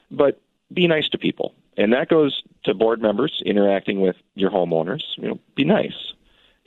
But 0.08 0.40
be 0.72 0.86
nice 0.86 1.08
to 1.08 1.18
people. 1.18 1.52
And 1.76 1.92
that 1.92 2.08
goes 2.08 2.44
to 2.64 2.74
board 2.74 3.02
members 3.02 3.42
interacting 3.44 4.00
with 4.00 4.16
your 4.34 4.50
homeowners. 4.50 5.02
You 5.16 5.28
know, 5.28 5.40
be 5.56 5.64
nice. 5.64 6.12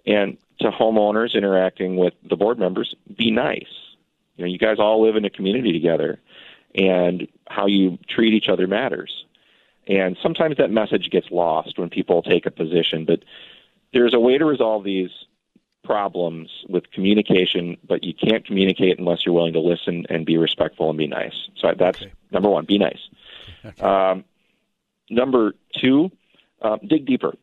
And 0.06 0.38
to 0.60 0.72
homeowners 0.72 1.34
interacting 1.34 1.96
with 1.96 2.14
the 2.24 2.36
board 2.36 2.60
members, 2.60 2.96
be 3.16 3.32
nice. 3.32 3.96
You 4.36 4.46
know, 4.46 4.52
you 4.52 4.58
guys 4.58 4.78
all 4.80 5.02
live 5.06 5.16
in 5.16 5.24
a 5.24 5.30
community 5.30 5.72
together, 5.72 6.20
and 6.76 7.28
how 7.48 7.68
you 7.68 7.98
treat 8.10 8.34
each 8.34 8.50
other 8.50 8.68
matters. 8.68 9.26
And 9.92 10.18
sometimes 10.24 10.56
that 10.56 10.72
message 10.72 11.10
gets 11.10 11.30
lost 11.32 11.78
when 11.78 11.90
people 11.90 12.22
take 12.22 12.46
a 12.46 12.52
position, 12.52 13.04
but 13.04 13.26
there's 13.92 14.14
a 14.14 14.20
way 14.22 14.38
to 14.38 14.46
resolve 14.46 14.86
these 14.86 15.10
problems 15.84 16.50
with 16.70 16.90
communication, 16.92 17.76
but 17.86 18.02
you 18.02 18.14
can't 18.14 18.46
communicate 18.46 19.00
unless 19.00 19.26
you're 19.26 19.36
willing 19.36 19.52
to 19.52 19.60
listen 19.60 20.06
and 20.10 20.26
be 20.26 20.38
respectful 20.38 20.88
and 20.88 20.98
be 20.98 21.08
nice. 21.08 21.34
So 21.58 21.74
that's 21.78 22.02
okay. 22.02 22.14
number 22.32 22.50
one, 22.50 22.64
be 22.64 22.78
nice. 22.78 23.00
Okay. 23.66 23.82
Um, 23.82 24.24
number 25.10 25.56
two, 25.76 26.10
uh, 26.62 26.78
dig 26.88 27.06
deeper. 27.06 27.34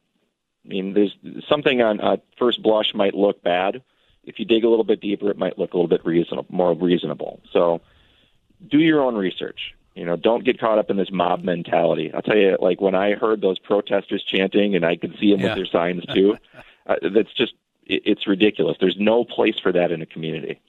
I 0.65 0.69
mean, 0.69 0.95
there's 0.95 1.15
something 1.51 1.83
on 1.83 2.01
uh, 2.01 2.17
first 2.39 2.63
blush 2.63 2.95
might 2.95 3.13
look 3.15 3.43
bad. 3.43 3.83
If 4.25 4.39
you 4.39 4.47
dig 4.47 4.65
a 4.65 4.71
little 4.71 4.85
bit 4.85 5.03
deeper, 5.03 5.31
it 5.31 5.37
might 5.37 5.59
look 5.59 5.75
a 5.75 5.77
little 5.77 5.89
bit 5.89 6.07
reasonable, 6.07 6.47
more 6.49 6.73
reasonable. 6.73 7.41
So 7.53 7.83
do 8.71 8.79
your 8.79 9.03
own 9.03 9.17
research. 9.17 9.75
You 9.99 10.05
know, 10.05 10.15
don't 10.15 10.45
get 10.45 10.61
caught 10.61 10.79
up 10.79 10.91
in 10.91 10.97
this 10.97 11.11
mob 11.11 11.43
mentality. 11.43 12.13
I'll 12.15 12.23
tell 12.23 12.37
you, 12.37 12.57
like 12.61 12.81
when 12.81 12.95
I 12.95 13.15
heard 13.15 13.41
those 13.41 13.59
protesters 13.59 14.23
chanting, 14.23 14.77
and 14.77 14.85
I 14.85 14.95
could 14.95 15.17
see 15.19 15.33
them 15.33 15.41
Yeah. 15.41 15.47
with 15.49 15.57
their 15.57 15.67
signs 15.67 16.05
too. 16.15 16.37
uh, 16.87 16.95
that's 17.15 17.33
just 17.35 17.55
it, 17.85 18.03
it's 18.05 18.27
ridiculous. 18.29 18.77
There's 18.79 18.97
no 18.99 19.25
place 19.25 19.59
for 19.61 19.73
that 19.73 19.91
in 19.91 20.01
a 20.01 20.07
community. 20.07 20.61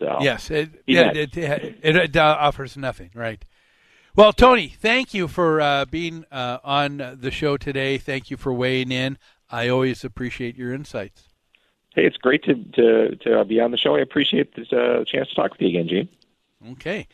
So 0.00 0.18
Yes, 0.20 0.50
it, 0.50 0.70
yeah, 0.86 1.12
it, 1.12 1.36
it, 1.36 1.76
it, 1.82 1.96
it 1.96 2.16
offers 2.16 2.76
nothing, 2.76 3.10
right? 3.14 3.44
Well, 4.16 4.32
Tony, 4.32 4.66
thank 4.66 5.14
you 5.14 5.28
for 5.28 5.60
uh, 5.60 5.84
being 5.84 6.24
uh, 6.32 6.58
on 6.64 7.18
the 7.20 7.30
show 7.30 7.56
today. 7.56 7.98
Thank 7.98 8.30
you 8.32 8.36
for 8.36 8.52
weighing 8.52 8.90
in. 8.90 9.16
I 9.48 9.68
always 9.68 10.02
appreciate 10.02 10.56
your 10.56 10.72
insights. 10.74 11.28
Hey, 11.94 12.04
it's 12.04 12.16
great 12.16 12.42
to 12.44 12.54
to, 12.54 13.16
to 13.16 13.44
be 13.44 13.60
on 13.60 13.70
the 13.70 13.76
show. 13.78 13.94
I 13.94 14.00
appreciate 14.00 14.56
this 14.56 14.72
uh, 14.72 15.04
chance 15.06 15.28
to 15.28 15.34
talk 15.36 15.52
with 15.52 15.60
you 15.60 15.68
again, 15.68 15.86
Gene. 15.88 16.08
Okay. 16.72 17.06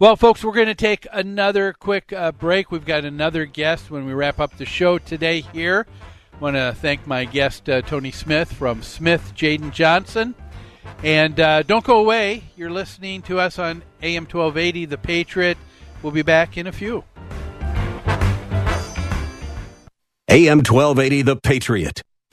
Well, 0.00 0.16
folks, 0.16 0.42
we're 0.42 0.54
going 0.54 0.66
to 0.66 0.74
take 0.74 1.06
another 1.12 1.74
quick 1.74 2.10
uh, 2.10 2.32
break. 2.32 2.72
We've 2.72 2.86
got 2.86 3.04
another 3.04 3.44
guest 3.44 3.90
when 3.90 4.06
we 4.06 4.14
wrap 4.14 4.40
up 4.40 4.56
the 4.56 4.64
show 4.64 4.96
today 4.96 5.42
here. 5.42 5.86
I 6.32 6.38
want 6.38 6.56
to 6.56 6.74
thank 6.80 7.06
my 7.06 7.26
guest, 7.26 7.68
uh, 7.68 7.82
Tony 7.82 8.10
Smith 8.10 8.50
from 8.50 8.82
Smith 8.82 9.34
Jadin 9.36 9.72
Johnson. 9.72 10.34
And 11.04 11.38
uh, 11.38 11.64
don't 11.64 11.84
go 11.84 11.98
away. 11.98 12.44
You're 12.56 12.70
listening 12.70 13.20
to 13.24 13.38
us 13.38 13.58
on 13.58 13.82
AM 14.02 14.22
1280, 14.22 14.86
The 14.86 14.96
Patriot. 14.96 15.58
We'll 16.02 16.12
be 16.12 16.22
back 16.22 16.56
in 16.56 16.66
a 16.66 16.72
few. 16.72 17.04
AM 20.30 20.60
1280 20.60 21.20
The 21.20 21.36
Patriot. 21.36 22.02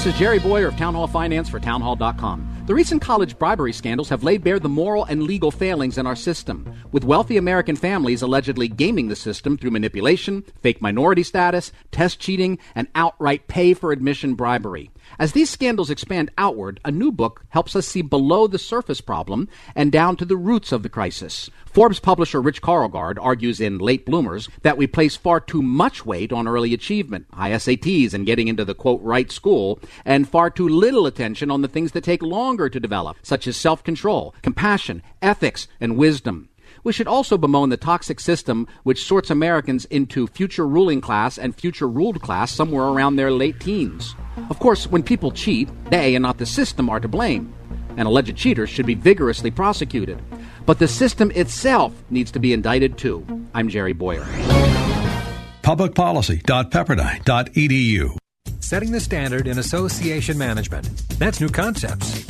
This 0.00 0.14
is 0.14 0.18
Jerry 0.18 0.38
Bowyer 0.38 0.66
of 0.68 0.78
Town 0.78 0.94
Hall 0.94 1.06
Finance 1.06 1.50
for 1.50 1.60
townhall.com. 1.60 2.64
The 2.64 2.74
recent 2.74 3.02
college 3.02 3.38
bribery 3.38 3.74
scandals 3.74 4.08
have 4.08 4.24
laid 4.24 4.42
bare 4.42 4.58
the 4.58 4.66
moral 4.66 5.04
and 5.04 5.24
legal 5.24 5.50
failings 5.50 5.98
in 5.98 6.06
our 6.06 6.16
system, 6.16 6.72
with 6.90 7.04
wealthy 7.04 7.36
American 7.36 7.76
families 7.76 8.22
allegedly 8.22 8.66
gaming 8.66 9.08
the 9.08 9.14
system 9.14 9.58
through 9.58 9.72
manipulation, 9.72 10.42
fake 10.62 10.80
minority 10.80 11.22
status, 11.22 11.70
test 11.92 12.18
cheating, 12.18 12.58
and 12.74 12.88
outright 12.94 13.46
pay 13.46 13.74
for 13.74 13.92
admission 13.92 14.36
bribery. 14.36 14.90
As 15.18 15.32
these 15.32 15.50
scandals 15.50 15.90
expand 15.90 16.30
outward, 16.36 16.80
a 16.84 16.90
new 16.90 17.10
book 17.10 17.44
helps 17.48 17.74
us 17.74 17.86
see 17.86 18.02
below 18.02 18.46
the 18.46 18.58
surface 18.58 19.00
problem 19.00 19.48
and 19.74 19.90
down 19.90 20.16
to 20.16 20.24
the 20.24 20.36
roots 20.36 20.72
of 20.72 20.82
the 20.82 20.88
crisis. 20.88 21.50
Forbes 21.64 22.00
publisher 22.00 22.40
Rich 22.40 22.62
Karlgaard 22.62 23.16
argues 23.20 23.60
in 23.60 23.78
Late 23.78 24.04
Bloomers 24.04 24.48
that 24.62 24.76
we 24.76 24.86
place 24.86 25.16
far 25.16 25.40
too 25.40 25.62
much 25.62 26.04
weight 26.04 26.32
on 26.32 26.46
early 26.46 26.74
achievement, 26.74 27.26
high 27.32 27.52
SATs, 27.52 28.12
and 28.12 28.26
getting 28.26 28.48
into 28.48 28.64
the 28.64 28.74
quote 28.74 29.00
right 29.02 29.30
school, 29.30 29.80
and 30.04 30.28
far 30.28 30.50
too 30.50 30.68
little 30.68 31.06
attention 31.06 31.50
on 31.50 31.62
the 31.62 31.68
things 31.68 31.92
that 31.92 32.04
take 32.04 32.22
longer 32.22 32.68
to 32.68 32.80
develop, 32.80 33.16
such 33.22 33.46
as 33.46 33.56
self 33.56 33.82
control, 33.82 34.34
compassion, 34.42 35.02
ethics, 35.22 35.66
and 35.80 35.96
wisdom. 35.96 36.49
We 36.82 36.92
should 36.92 37.06
also 37.06 37.36
bemoan 37.36 37.68
the 37.68 37.76
toxic 37.76 38.20
system 38.20 38.66
which 38.82 39.04
sorts 39.04 39.30
Americans 39.30 39.84
into 39.86 40.26
future 40.26 40.66
ruling 40.66 41.00
class 41.00 41.38
and 41.38 41.54
future 41.54 41.88
ruled 41.88 42.22
class 42.22 42.52
somewhere 42.52 42.86
around 42.86 43.16
their 43.16 43.30
late 43.30 43.60
teens. 43.60 44.14
Of 44.48 44.58
course, 44.58 44.86
when 44.86 45.02
people 45.02 45.30
cheat, 45.30 45.68
they 45.90 46.14
and 46.14 46.22
not 46.22 46.38
the 46.38 46.46
system 46.46 46.88
are 46.88 47.00
to 47.00 47.08
blame, 47.08 47.52
and 47.96 48.08
alleged 48.08 48.36
cheaters 48.36 48.70
should 48.70 48.86
be 48.86 48.94
vigorously 48.94 49.50
prosecuted. 49.50 50.22
But 50.66 50.78
the 50.78 50.88
system 50.88 51.30
itself 51.32 51.92
needs 52.10 52.30
to 52.32 52.38
be 52.38 52.52
indicted 52.52 52.96
too. 52.96 53.26
I'm 53.54 53.68
Jerry 53.68 53.92
Bowyer. 53.92 54.24
Publicpolicy.pepperdine.edu. 55.62 58.16
Setting 58.60 58.92
the 58.92 59.00
standard 59.00 59.48
in 59.48 59.58
association 59.58 60.38
management. 60.38 60.86
That's 61.18 61.40
New 61.40 61.48
Concepts. 61.48 62.29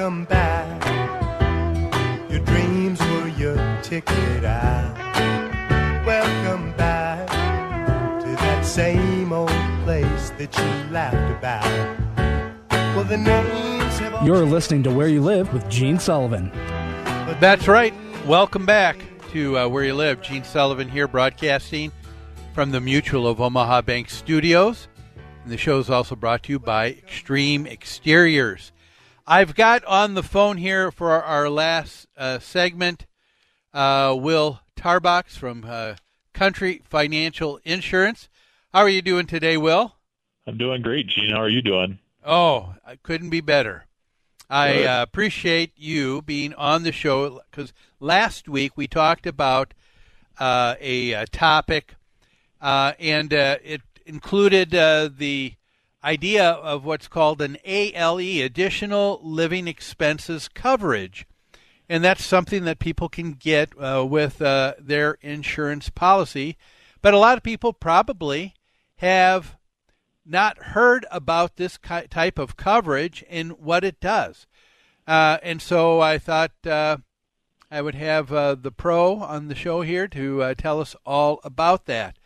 Welcome 0.00 0.24
back. 0.24 2.30
Your 2.30 2.40
dreams 2.40 2.98
were 3.02 3.28
your 3.28 3.56
ticket 3.82 4.46
out. 4.46 4.96
Welcome 6.06 6.72
back 6.72 7.28
to 8.22 8.26
that 8.26 8.64
same 8.64 9.30
old 9.30 9.50
place 9.84 10.30
that 10.38 10.56
you 10.56 10.90
laughed 10.90 11.38
about. 11.38 11.66
Well, 12.96 13.04
the 13.04 13.18
names 13.18 13.98
have 13.98 14.14
all 14.14 14.26
You're 14.26 14.46
listening 14.46 14.82
to 14.84 14.90
Where 14.90 15.06
You 15.06 15.20
Live 15.20 15.52
with 15.52 15.68
Gene 15.68 15.98
Sullivan. 15.98 16.50
That's 17.38 17.68
right. 17.68 17.92
Welcome 18.24 18.64
back 18.64 18.96
to 19.32 19.58
uh, 19.58 19.68
Where 19.68 19.84
You 19.84 19.92
Live. 19.92 20.22
Gene 20.22 20.44
Sullivan 20.44 20.88
here, 20.88 21.08
broadcasting 21.08 21.92
from 22.54 22.70
the 22.70 22.80
Mutual 22.80 23.26
of 23.26 23.38
Omaha 23.38 23.82
Bank 23.82 24.08
Studios. 24.08 24.88
And 25.42 25.52
the 25.52 25.58
show 25.58 25.78
is 25.78 25.90
also 25.90 26.16
brought 26.16 26.44
to 26.44 26.52
you 26.52 26.58
by 26.58 26.86
Extreme 26.86 27.66
Exteriors. 27.66 28.72
I've 29.30 29.54
got 29.54 29.84
on 29.84 30.14
the 30.14 30.24
phone 30.24 30.56
here 30.56 30.90
for 30.90 31.12
our, 31.12 31.22
our 31.22 31.48
last 31.48 32.08
uh, 32.16 32.40
segment 32.40 33.06
uh, 33.72 34.16
Will 34.18 34.58
Tarbox 34.74 35.38
from 35.38 35.64
uh, 35.64 35.94
Country 36.34 36.82
Financial 36.84 37.60
Insurance. 37.62 38.28
How 38.74 38.80
are 38.80 38.88
you 38.88 39.02
doing 39.02 39.26
today, 39.26 39.56
Will? 39.56 39.94
I'm 40.48 40.58
doing 40.58 40.82
great, 40.82 41.06
Gene. 41.06 41.30
How 41.30 41.42
are 41.42 41.48
you 41.48 41.62
doing? 41.62 42.00
Oh, 42.26 42.74
I 42.84 42.96
couldn't 42.96 43.30
be 43.30 43.40
better. 43.40 43.86
I 44.50 44.82
uh, 44.82 45.02
appreciate 45.04 45.74
you 45.76 46.22
being 46.22 46.52
on 46.54 46.82
the 46.82 46.90
show 46.90 47.40
because 47.52 47.72
last 48.00 48.48
week 48.48 48.76
we 48.76 48.88
talked 48.88 49.28
about 49.28 49.74
uh, 50.40 50.74
a, 50.80 51.12
a, 51.12 51.26
topic, 51.26 51.94
uh, 52.60 52.94
and 52.98 53.32
uh, 53.32 53.58
it 53.62 53.82
included 54.04 54.74
uh, 54.74 55.08
the 55.16 55.54
idea 56.02 56.50
of 56.50 56.84
what's 56.84 57.08
called 57.08 57.42
an 57.42 57.58
ALE, 57.64 58.18
Additional 58.18 59.20
Living 59.22 59.68
Expenses 59.68 60.48
Coverage. 60.48 61.26
And 61.88 62.04
that's 62.04 62.24
something 62.24 62.64
that 62.64 62.78
people 62.78 63.08
can 63.08 63.32
get 63.32 63.70
uh, 63.78 64.06
with 64.08 64.38
their 64.38 65.18
insurance 65.20 65.90
policy. 65.90 66.56
But 67.02 67.14
a 67.14 67.18
lot 67.18 67.36
of 67.36 67.42
people 67.42 67.72
probably 67.72 68.54
have 68.96 69.56
not 70.24 70.58
heard 70.58 71.06
about 71.10 71.56
this 71.56 71.78
type 72.10 72.38
of 72.38 72.56
coverage 72.56 73.24
and 73.28 73.52
what 73.52 73.84
it 73.84 74.00
does. 74.00 74.46
Uh, 75.06 75.38
and 75.42 75.60
so 75.60 76.00
I 76.00 76.18
thought 76.18 76.52
uh, 76.64 76.98
I 77.70 77.82
would 77.82 77.94
have 77.94 78.32
uh, 78.32 78.54
the 78.54 78.70
pro 78.70 79.16
on 79.16 79.48
the 79.48 79.54
show 79.54 79.80
here 79.80 80.06
to 80.08 80.42
uh, 80.42 80.54
tell 80.54 80.80
us 80.80 80.94
all 81.04 81.40
about 81.42 81.86
that. 81.86 82.16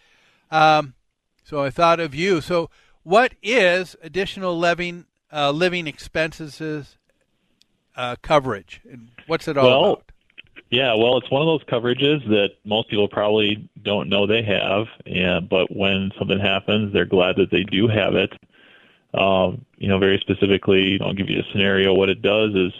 Um, 0.50 0.94
so 1.42 1.62
I 1.62 1.70
thought 1.70 2.00
of 2.00 2.14
you. 2.14 2.40
So, 2.40 2.70
what 3.04 3.34
is 3.42 3.94
additional 4.02 4.58
living 4.58 5.06
uh, 5.32 5.50
living 5.50 5.86
expenses 5.86 6.96
uh, 7.96 8.16
coverage, 8.22 8.80
and 8.90 9.10
what's 9.26 9.46
it 9.46 9.56
all 9.56 9.66
well, 9.66 9.92
about? 9.92 10.12
Yeah, 10.70 10.94
well, 10.94 11.18
it's 11.18 11.30
one 11.30 11.42
of 11.42 11.46
those 11.46 11.64
coverages 11.64 12.26
that 12.28 12.50
most 12.64 12.90
people 12.90 13.06
probably 13.08 13.68
don't 13.82 14.08
know 14.08 14.26
they 14.26 14.42
have, 14.42 14.86
and 15.06 15.48
but 15.48 15.74
when 15.74 16.10
something 16.18 16.40
happens, 16.40 16.92
they're 16.92 17.04
glad 17.04 17.36
that 17.36 17.50
they 17.50 17.62
do 17.62 17.86
have 17.86 18.14
it. 18.14 18.32
Um, 19.16 19.64
you 19.76 19.88
know, 19.88 19.98
very 19.98 20.18
specifically, 20.18 20.98
I'll 21.00 21.14
give 21.14 21.30
you 21.30 21.40
a 21.40 21.52
scenario. 21.52 21.94
What 21.94 22.08
it 22.08 22.22
does 22.22 22.54
is, 22.54 22.72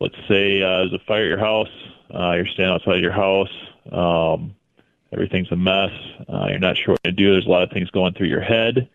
let's 0.00 0.16
say 0.28 0.62
uh, 0.62 0.78
there's 0.78 0.92
a 0.92 0.98
fire 1.06 1.22
at 1.22 1.28
your 1.28 1.38
house. 1.38 1.68
Uh, 2.12 2.32
you're 2.32 2.46
standing 2.46 2.74
outside 2.74 3.00
your 3.00 3.12
house. 3.12 3.48
Um, 3.90 4.54
everything's 5.12 5.50
a 5.52 5.56
mess. 5.56 5.92
Uh, 6.28 6.46
you're 6.50 6.58
not 6.58 6.76
sure 6.76 6.92
what 6.92 7.04
to 7.04 7.12
do. 7.12 7.32
There's 7.32 7.46
a 7.46 7.50
lot 7.50 7.62
of 7.62 7.70
things 7.70 7.90
going 7.90 8.12
through 8.12 8.28
your 8.28 8.42
head. 8.42 8.88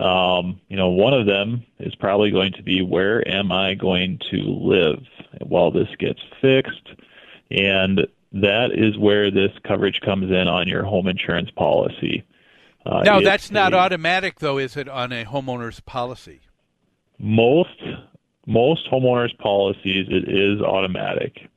Um, 0.00 0.60
you 0.68 0.76
know, 0.76 0.88
one 0.88 1.14
of 1.14 1.26
them 1.26 1.64
is 1.78 1.94
probably 1.94 2.30
going 2.30 2.52
to 2.54 2.62
be 2.62 2.82
where 2.82 3.26
am 3.28 3.52
I 3.52 3.74
going 3.74 4.20
to 4.30 4.38
live 4.38 5.02
while 5.40 5.70
this 5.70 5.88
gets 5.98 6.20
fixed? 6.40 6.88
And 7.50 8.06
that 8.32 8.72
is 8.72 8.98
where 8.98 9.30
this 9.30 9.52
coverage 9.64 10.00
comes 10.00 10.30
in 10.30 10.48
on 10.48 10.66
your 10.66 10.82
home 10.82 11.06
insurance 11.06 11.50
policy. 11.52 12.24
Uh, 12.84 13.02
now, 13.04 13.20
that's 13.20 13.50
not 13.50 13.72
a, 13.72 13.78
automatic, 13.78 14.40
though, 14.40 14.58
is 14.58 14.76
it, 14.76 14.88
on 14.88 15.12
a 15.12 15.24
homeowner's 15.24 15.80
policy? 15.80 16.40
Most 17.18 17.80
most 18.46 18.90
homeowners 18.90 19.36
policies 19.38 20.06
it 20.10 20.28
is 20.28 20.60
automatic. 20.60 21.48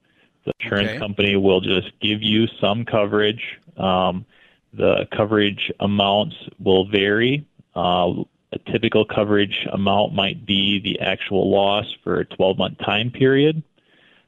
The 0.46 0.54
insurance 0.62 0.90
okay. 0.90 1.00
company 1.00 1.36
will 1.36 1.60
just 1.60 1.92
give 2.00 2.22
you 2.22 2.48
some 2.62 2.86
coverage. 2.86 3.60
Um, 3.76 4.26
the 4.74 5.08
coverage 5.16 5.72
amounts 5.80 6.36
will 6.60 6.88
vary. 6.88 7.46
Uh, 7.78 8.24
a 8.54 8.72
typical 8.72 9.06
coverage 9.06 9.68
amount 9.72 10.14
might 10.14 10.46
be 10.46 10.80
the 10.80 11.00
actual 11.00 11.52
loss 11.52 11.86
for 12.04 12.20
a 12.20 12.26
12 12.26 12.58
month 12.58 12.78
time 12.80 13.12
period. 13.12 13.62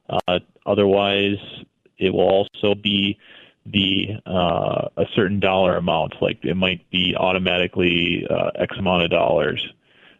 Uh, 0.09 0.39
otherwise, 0.65 1.37
it 1.97 2.11
will 2.11 2.27
also 2.27 2.75
be 2.75 3.17
the 3.65 4.09
uh, 4.25 4.89
a 4.97 5.05
certain 5.15 5.39
dollar 5.39 5.77
amount, 5.77 6.15
like 6.21 6.43
it 6.43 6.55
might 6.55 6.87
be 6.91 7.15
automatically 7.15 8.25
uh, 8.29 8.51
X 8.55 8.75
amount 8.77 9.03
of 9.03 9.09
dollars. 9.09 9.67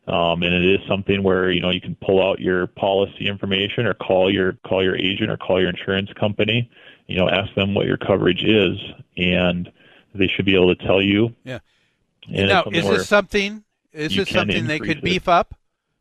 Um, 0.08 0.42
and 0.42 0.54
it 0.54 0.66
is 0.66 0.80
something 0.88 1.22
where 1.22 1.52
you 1.52 1.62
know 1.62 1.70
you 1.70 1.82
can 1.82 1.96
pull 1.96 2.26
out 2.26 2.40
your 2.40 2.66
policy 2.66 3.28
information 3.28 3.86
or 3.86 3.94
call 3.94 4.34
your 4.34 4.54
call 4.66 4.84
your 4.84 4.96
agent 4.96 5.30
or 5.30 5.38
call 5.38 5.60
your 5.60 5.70
insurance 5.70 6.10
company. 6.20 6.70
You 7.08 7.18
know, 7.18 7.30
ask 7.30 7.54
them 7.54 7.76
what 7.76 7.86
your 7.86 7.98
coverage 7.98 8.44
is, 8.44 8.78
and 9.18 9.72
they 10.16 10.28
should 10.28 10.46
be 10.46 10.56
able 10.56 10.76
to 10.76 10.86
tell 10.86 11.02
you. 11.02 11.36
Yeah. 11.44 11.60
And 12.34 12.50
now, 12.50 12.64
is 12.72 12.88
this 12.88 13.08
something? 13.08 13.64
Is 13.92 14.16
this 14.16 14.30
something 14.30 14.68
they 14.68 14.80
could 14.80 15.02
beef 15.02 15.24
it. 15.24 15.28
up? 15.28 15.56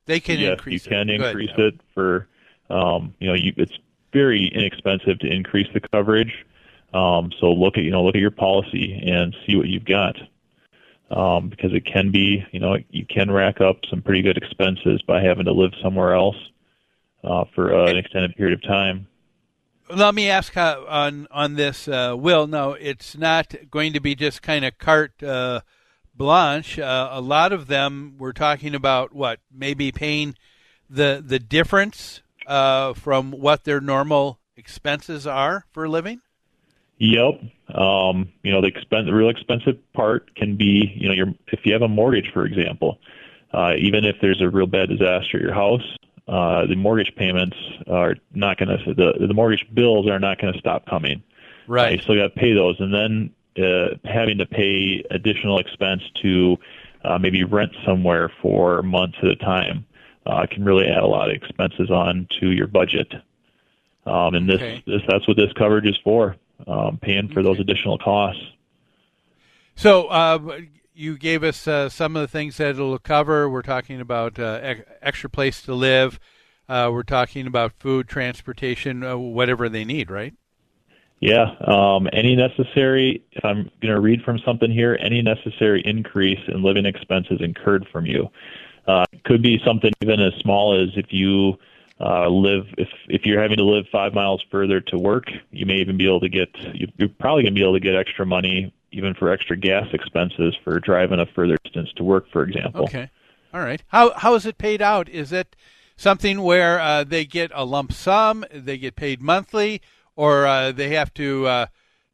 They 0.07 0.21
can 0.21 0.39
yes, 0.39 0.53
increase. 0.53 0.85
you 0.85 0.91
can 0.91 1.09
it. 1.09 1.21
increase 1.21 1.51
Good. 1.57 1.75
it 1.75 1.81
for. 1.95 2.29
Um, 2.71 3.15
you 3.19 3.29
know, 3.29 3.35
you, 3.35 3.55
it's 3.57 3.79
very 4.13 4.47
inexpensive 4.47 5.19
to 5.21 5.27
increase 5.27 5.69
the 5.73 5.81
coverage. 5.81 6.45
Um, 6.93 7.33
so 7.41 7.51
look 7.51 7.79
at 7.79 7.85
you 7.85 7.91
know 7.91 8.05
look 8.05 8.15
at 8.15 8.21
your 8.21 8.31
policy 8.31 9.03
and 9.07 9.35
see 9.47 9.57
what 9.57 9.69
you've 9.69 9.85
got 9.85 10.17
um, 11.11 11.49
because 11.49 11.73
it 11.73 11.85
can 11.85 12.11
be, 12.11 12.45
you 12.53 12.61
know, 12.61 12.77
you 12.91 13.07
can 13.07 13.31
rack 13.31 13.61
up 13.61 13.79
some 13.89 14.03
pretty 14.03 14.23
good 14.23 14.37
expenses 14.37 15.01
by 15.03 15.23
having 15.23 15.47
to 15.47 15.53
live 15.53 15.73
somewhere 15.83 16.15
else 16.15 16.37
uh, 17.25 17.45
for 17.55 17.75
uh, 17.75 17.87
an 17.87 17.97
extended 17.97 18.37
period 18.37 18.55
of 18.55 18.63
time. 18.63 19.07
Let 19.95 20.15
me 20.15 20.29
ask 20.29 20.55
on 20.55 21.27
on 21.31 21.55
this, 21.55 21.89
uh, 21.89 22.15
Will. 22.19 22.47
No, 22.47 22.75
it's 22.75 23.17
not 23.17 23.55
going 23.71 23.95
to 23.95 24.01
be 24.01 24.15
just 24.15 24.43
kind 24.43 24.67
of 24.67 24.77
carte 24.77 25.23
uh, 25.23 25.63
blanche. 26.19 26.79
Uh, 26.79 27.09
a 27.13 27.21
lot 27.21 27.53
of 27.53 27.69
them 27.69 28.17
we're 28.19 28.33
talking 28.33 28.75
about 28.75 29.15
what 29.15 29.41
maybe 29.51 29.91
paying 29.93 30.35
the 30.91 31.23
the 31.25 31.39
difference 31.39 32.21
uh, 32.47 32.93
from 32.95 33.31
what 33.31 33.65
their 33.65 33.81
normal 33.81 34.41
expenses 34.57 35.27
are 35.27 35.65
for 35.73 35.89
living. 35.89 36.21
Yep. 36.99 37.41
Um, 37.75 38.33
you 38.43 38.51
know, 38.53 38.61
the 38.61 38.67
expense, 38.67 39.07
the 39.07 39.15
real 39.15 39.29
expensive 39.29 39.77
part 39.93 40.35
can 40.35 40.57
be, 40.57 40.93
you 40.97 41.09
know, 41.09 41.15
your 41.15 41.29
if 41.49 41.61
you 41.65 41.73
have 41.73 41.83
a 41.83 41.89
mortgage, 41.89 42.31
for 42.33 42.45
example, 42.45 42.99
uh, 43.53 43.75
even 43.79 44.05
if 44.05 44.17
there's 44.21 44.43
a 44.43 44.49
real 44.49 44.67
bad 44.67 44.89
disaster 44.89 45.37
at 45.37 45.43
your 45.43 45.55
house, 45.55 45.97
uh, 46.27 46.67
the 46.67 46.75
mortgage 46.75 47.15
payments 47.17 47.57
are 47.87 48.17
not 48.35 48.59
going 48.59 48.69
to 48.69 48.95
the 48.95 49.27
the 49.27 49.35
mortgage 49.35 49.65
bills 49.73 50.09
are 50.09 50.19
not 50.19 50.41
going 50.41 50.53
to 50.53 50.59
stop 50.59 50.87
coming. 50.87 51.23
Right. 51.69 51.89
Uh, 51.89 51.91
you 51.93 51.99
still 51.99 52.17
got 52.17 52.35
to 52.35 52.41
pay 52.41 52.53
those, 52.55 52.77
and 52.81 52.93
then 52.93 53.31
uh, 53.59 53.97
having 54.05 54.39
to 54.39 54.47
pay 54.47 55.05
additional 55.11 55.59
expense 55.59 56.03
to 56.23 56.57
uh, 57.05 57.19
maybe 57.19 57.45
rent 57.45 57.73
somewhere 57.85 58.31
for 58.43 58.83
months 58.83 59.17
at 59.23 59.29
a 59.29 59.37
time 59.37 59.87
uh, 60.27 60.47
can 60.51 60.65
really 60.65 60.87
add 60.87 61.03
a 61.03 61.07
lot 61.07 61.31
of 61.31 61.37
expenses 61.37 61.91
on 61.91 62.27
to 62.41 62.51
your 62.51 62.67
budget. 62.67 63.13
Um, 64.07 64.35
and 64.35 64.49
this, 64.49 64.57
okay. 64.57 64.83
this 64.87 65.03
that's 65.09 65.27
what 65.29 65.37
this 65.37 65.53
coverage 65.55 65.87
is 65.87 65.99
for 66.03 66.37
um, 66.67 66.99
paying 67.01 67.29
for 67.29 67.43
those 67.43 67.61
additional 67.61 67.99
costs. 67.99 68.43
So 69.75 70.07
uh, 70.09 70.61
you 70.95 71.17
gave 71.17 71.45
us 71.45 71.69
uh, 71.69 71.89
some 71.89 72.17
of 72.17 72.23
the 72.23 72.29
things 72.29 72.57
that 72.57 72.71
it'll 72.71 72.99
cover. 72.99 73.49
We're 73.49 73.63
talking 73.63 74.01
about 74.01 74.39
uh, 74.39 74.75
extra 75.01 75.31
place 75.31 75.63
to 75.63 75.75
live. 75.75 76.19
Uh, 76.69 76.91
we're 76.93 77.05
talking 77.05 77.47
about 77.47 77.73
food, 77.79 78.09
transportation, 78.09 79.03
uh, 79.05 79.17
whatever 79.17 79.69
they 79.69 79.85
need, 79.85 80.11
right? 80.11 80.35
Yeah. 81.21 81.55
Um, 81.67 82.09
any 82.13 82.37
necessary, 82.37 83.25
if 83.33 83.45
I'm 83.45 83.71
going 83.83 83.95
to 83.95 84.01
read 84.01 84.23
from 84.23 84.39
something 84.45 84.71
here, 84.71 84.97
any 85.01 85.21
necessary 85.23 85.83
increase 85.85 86.41
in 86.49 86.63
living 86.63 86.87
expenses 86.87 87.41
incurred 87.41 87.87
from 87.91 88.07
you. 88.07 88.29
Uh, 88.87 89.05
could 89.25 89.43
be 89.43 89.61
something 89.67 89.93
even 90.01 90.21
as 90.21 90.33
small 90.41 90.81
as 90.81 90.89
if 90.97 91.07
you 91.11 91.59
uh, 92.01 92.29
live 92.29 92.65
if 92.79 92.89
if 93.09 93.27
you're 93.27 93.43
having 93.43 93.57
to 93.57 93.65
live 93.65 93.85
five 93.91 94.15
miles 94.15 94.43
further 94.51 94.81
to 94.81 94.97
work, 94.97 95.25
you 95.51 95.67
may 95.67 95.77
even 95.77 95.97
be 95.97 96.07
able 96.07 96.21
to 96.21 96.29
get 96.29 96.49
you're 96.73 97.09
probably 97.21 97.43
going 97.43 97.55
to 97.55 97.59
be 97.59 97.63
able 97.63 97.75
to 97.75 97.81
get 97.81 97.97
extra 97.97 98.25
money 98.25 98.73
even 98.93 99.15
for 99.15 99.31
extra 99.31 99.57
gas 99.57 99.87
expenses 99.93 100.57
for 100.65 100.81
driving 100.81 101.21
a 101.21 101.27
further 101.27 101.57
distance 101.65 101.91
to 101.97 102.05
work, 102.05 102.31
for 102.33 102.43
example. 102.45 102.85
Okay, 102.85 103.11
all 103.53 103.61
right. 103.61 103.83
How 103.89 104.13
how 104.15 104.35
is 104.37 104.47
it 104.47 104.59
paid 104.59 104.81
out? 104.81 105.09
Is 105.09 105.33
it 105.33 105.57
something 105.97 106.41
where 106.41 106.81
uh, 106.81 107.05
they 107.05 107.25
get 107.25 107.51
a 107.55 107.65
lump 107.65 107.93
sum, 107.93 108.45
they 108.53 108.79
get 108.79 108.97
paid 108.97 109.21
monthly, 109.21 109.83
or 110.19 110.49
uh, 110.49 110.73
they 110.73 110.91
have 110.91 111.15
to 111.15 111.47
uh, 111.47 111.67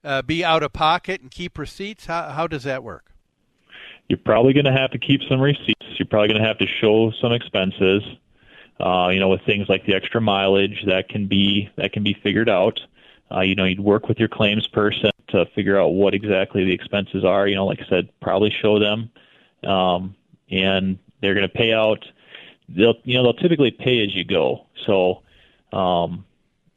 uh, 0.04 0.20
be 0.20 0.44
out 0.44 0.62
of 0.62 0.74
pocket 0.74 1.22
and 1.22 1.30
keep 1.30 1.58
receipts? 1.58 2.04
How 2.04 2.28
how 2.28 2.46
does 2.46 2.62
that 2.64 2.84
work? 2.84 3.12
You're 4.08 4.18
probably 4.18 4.52
going 4.52 4.66
to 4.66 4.72
have 4.72 4.90
to 4.90 4.98
keep 4.98 5.22
some 5.26 5.40
receipts. 5.40 5.86
You're 5.98 6.06
probably 6.06 6.28
going 6.28 6.40
to 6.40 6.46
have 6.46 6.58
to 6.58 6.66
show 6.66 7.10
some 7.20 7.32
expenses. 7.32 8.02
Uh, 8.78 9.08
you 9.08 9.18
know, 9.18 9.28
with 9.28 9.40
things 9.46 9.68
like 9.68 9.86
the 9.86 9.94
extra 9.94 10.20
mileage, 10.20 10.84
that 10.86 11.08
can 11.08 11.26
be 11.26 11.70
that 11.76 11.92
can 11.92 12.02
be 12.04 12.14
figured 12.22 12.48
out. 12.48 12.78
You 13.42 13.56
know, 13.56 13.64
you'd 13.64 13.80
work 13.80 14.06
with 14.06 14.20
your 14.20 14.28
claims 14.28 14.68
person 14.68 15.10
to 15.28 15.46
figure 15.56 15.80
out 15.80 15.88
what 15.88 16.14
exactly 16.14 16.64
the 16.64 16.72
expenses 16.72 17.24
are. 17.24 17.48
You 17.48 17.56
know, 17.56 17.66
like 17.66 17.80
I 17.80 17.88
said, 17.88 18.08
probably 18.20 18.50
show 18.50 18.78
them, 18.78 19.10
um, 19.64 20.14
and 20.50 20.98
they're 21.20 21.34
going 21.34 21.48
to 21.48 21.52
pay 21.52 21.72
out. 21.72 22.04
They'll 22.68 22.94
you 23.02 23.14
know 23.14 23.22
they'll 23.24 23.42
typically 23.42 23.70
pay 23.70 24.04
as 24.04 24.14
you 24.14 24.24
go. 24.24 24.66
So 24.86 25.22
um, 25.72 26.24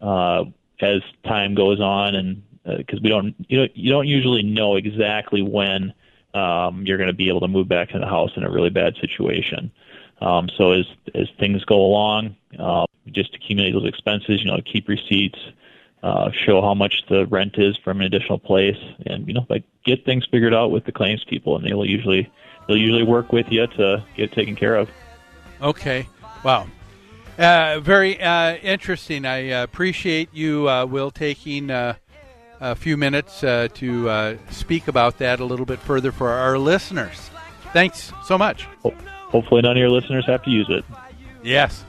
uh, 0.01 0.45
as 0.81 1.01
time 1.25 1.55
goes 1.55 1.79
on, 1.79 2.15
and 2.15 2.43
because 2.77 2.99
uh, 2.99 3.03
we 3.03 3.09
don't 3.09 3.35
you 3.47 3.59
know 3.59 3.67
you 3.73 3.91
don't 3.91 4.07
usually 4.07 4.43
know 4.43 4.75
exactly 4.75 5.41
when 5.41 5.93
um, 6.33 6.85
you're 6.85 6.97
going 6.97 7.07
to 7.07 7.13
be 7.13 7.29
able 7.29 7.39
to 7.41 7.47
move 7.47 7.67
back 7.67 7.89
to 7.89 7.99
the 7.99 8.05
house 8.05 8.31
in 8.35 8.43
a 8.43 8.49
really 8.49 8.69
bad 8.69 8.95
situation. 8.99 9.71
Um, 10.21 10.49
so 10.57 10.71
as 10.71 10.85
as 11.15 11.27
things 11.39 11.63
go 11.65 11.75
along, 11.75 12.35
uh, 12.59 12.85
just 13.07 13.35
accumulate 13.35 13.71
those 13.71 13.87
expenses. 13.87 14.43
You 14.43 14.51
know, 14.51 14.59
keep 14.65 14.87
receipts, 14.87 15.39
uh, 16.03 16.31
show 16.31 16.61
how 16.61 16.73
much 16.73 17.05
the 17.09 17.25
rent 17.27 17.55
is 17.57 17.77
from 17.77 17.99
an 17.99 18.05
additional 18.05 18.39
place, 18.39 18.77
and 19.05 19.27
you 19.27 19.33
know, 19.33 19.45
like 19.49 19.63
get 19.85 20.05
things 20.05 20.25
figured 20.29 20.53
out 20.53 20.71
with 20.71 20.85
the 20.85 20.91
claims 20.91 21.23
people, 21.23 21.55
and 21.55 21.65
they'll 21.65 21.85
usually 21.85 22.31
they'll 22.67 22.77
usually 22.77 23.03
work 23.03 23.31
with 23.31 23.47
you 23.51 23.67
to 23.67 24.03
get 24.15 24.31
taken 24.31 24.55
care 24.55 24.75
of. 24.75 24.89
Okay. 25.61 26.07
Wow. 26.43 26.67
Uh, 27.37 27.79
very 27.79 28.19
uh, 28.21 28.55
interesting. 28.55 29.25
I 29.25 29.51
uh, 29.51 29.63
appreciate 29.63 30.29
you, 30.33 30.67
uh, 30.67 30.85
Will, 30.85 31.11
taking 31.11 31.69
uh, 31.69 31.95
a 32.59 32.75
few 32.75 32.97
minutes 32.97 33.43
uh, 33.43 33.67
to 33.75 34.09
uh, 34.09 34.37
speak 34.49 34.87
about 34.87 35.19
that 35.19 35.39
a 35.39 35.45
little 35.45 35.65
bit 35.65 35.79
further 35.79 36.11
for 36.11 36.29
our 36.29 36.57
listeners. 36.57 37.29
Thanks 37.73 38.11
so 38.25 38.37
much. 38.37 38.67
Hopefully 39.29 39.61
none 39.61 39.71
of 39.71 39.77
your 39.77 39.89
listeners 39.89 40.25
have 40.25 40.43
to 40.43 40.49
use 40.49 40.67
it. 40.69 40.83
Yes, 41.43 41.83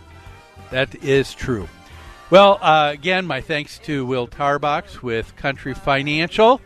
that 0.70 0.94
is 1.02 1.32
true. 1.32 1.68
Well, 2.30 2.58
uh, 2.60 2.90
again, 2.92 3.26
my 3.26 3.40
thanks 3.40 3.78
to 3.80 4.04
Will 4.04 4.28
Tarbox 4.28 5.02
with 5.02 5.34
Country 5.36 5.72
Financial. 5.72 6.60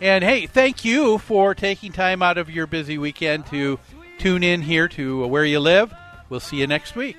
And 0.00 0.22
hey, 0.22 0.46
thank 0.46 0.84
you 0.84 1.18
for 1.18 1.54
taking 1.54 1.92
time 1.92 2.22
out 2.22 2.36
of 2.36 2.50
your 2.50 2.66
busy 2.66 2.98
weekend 2.98 3.46
to 3.46 3.78
tune 4.18 4.42
in 4.42 4.62
here 4.62 4.86
to 4.88 5.26
Where 5.26 5.44
You 5.44 5.60
Live. 5.60 5.92
We'll 6.28 6.40
see 6.40 6.58
you 6.58 6.66
next 6.66 6.94
week. 6.94 7.16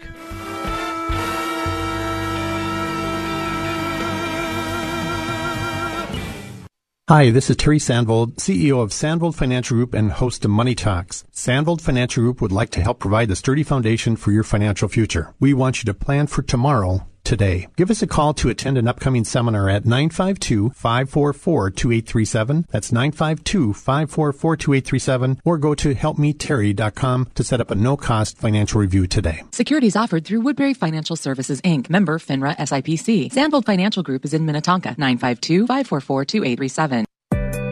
Hi, 7.10 7.32
this 7.32 7.49
is 7.49 7.55
Terry 7.55 7.80
Sandvold, 7.80 8.36
CEO 8.36 8.84
of 8.84 8.91
Sandvold 8.91 9.34
Financial 9.34 9.76
Group 9.76 9.95
and 9.95 10.12
host 10.12 10.45
of 10.45 10.51
Money 10.51 10.76
Talks. 10.76 11.24
Sandvold 11.34 11.82
Financial 11.82 12.22
Group 12.22 12.39
would 12.39 12.51
like 12.51 12.70
to 12.70 12.82
help 12.82 12.99
provide 12.99 13.30
the 13.30 13.36
sturdy 13.36 13.64
foundation 13.64 14.16
for 14.16 14.32
your 14.32 14.43
financial 14.43 14.88
future. 14.88 15.34
We 15.39 15.55
want 15.55 15.82
you 15.82 15.88
to 15.88 15.95
plan 15.95 16.28
for 16.28 16.43
tomorrow 16.43 17.07
today. 17.30 17.67
Give 17.77 17.89
us 17.91 18.01
a 18.01 18.07
call 18.07 18.34
to 18.36 18.47
attend 18.49 18.80
an 18.80 18.88
upcoming 18.88 19.23
seminar 19.23 19.69
at 19.69 19.84
952-544-2837. 19.84 22.65
That's 22.69 22.89
952-544-2837 22.91 25.39
or 25.45 25.59
go 25.59 25.75
to 25.75 25.93
helpmeterry.com 25.93 27.27
to 27.36 27.43
set 27.43 27.61
up 27.61 27.69
a 27.71 27.75
no-cost 27.75 28.38
financial 28.38 28.82
review 28.82 29.07
today. 29.07 29.43
Securities 29.51 29.95
offered 29.95 30.25
through 30.25 30.41
Woodbury 30.41 30.73
Financial 30.73 31.15
Services 31.15 31.61
Inc. 31.61 31.89
Member 31.89 32.17
FINRA 32.17 32.57
SIPC. 32.57 33.32
Sandvold 33.32 33.65
Financial 33.65 34.03
Group 34.03 34.25
is 34.25 34.34
in 34.34 34.45
Minnetonka. 34.45 34.95
952-544-2837. 34.95 37.05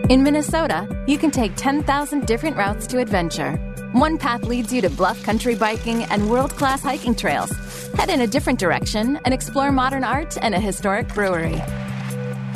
In 0.09 0.23
Minnesota, 0.23 0.87
you 1.07 1.17
can 1.17 1.31
take 1.31 1.51
10,000 1.55 2.25
different 2.25 2.55
routes 2.55 2.87
to 2.87 2.99
adventure 2.99 3.66
One 3.93 4.17
path 4.17 4.43
leads 4.43 4.73
you 4.73 4.81
to 4.81 4.89
bluff 4.89 5.23
country 5.23 5.55
biking 5.55 6.03
and 6.03 6.29
world 6.29 6.51
class 6.51 6.81
hiking 6.81 7.15
trails. 7.15 7.51
Head 7.93 8.09
in 8.09 8.21
a 8.21 8.27
different 8.27 8.59
direction 8.59 9.17
and 9.23 9.33
explore 9.33 9.71
modern 9.71 10.03
art 10.03 10.37
and 10.41 10.53
a 10.53 10.59
historic 10.59 11.07
brewery. 11.13 11.55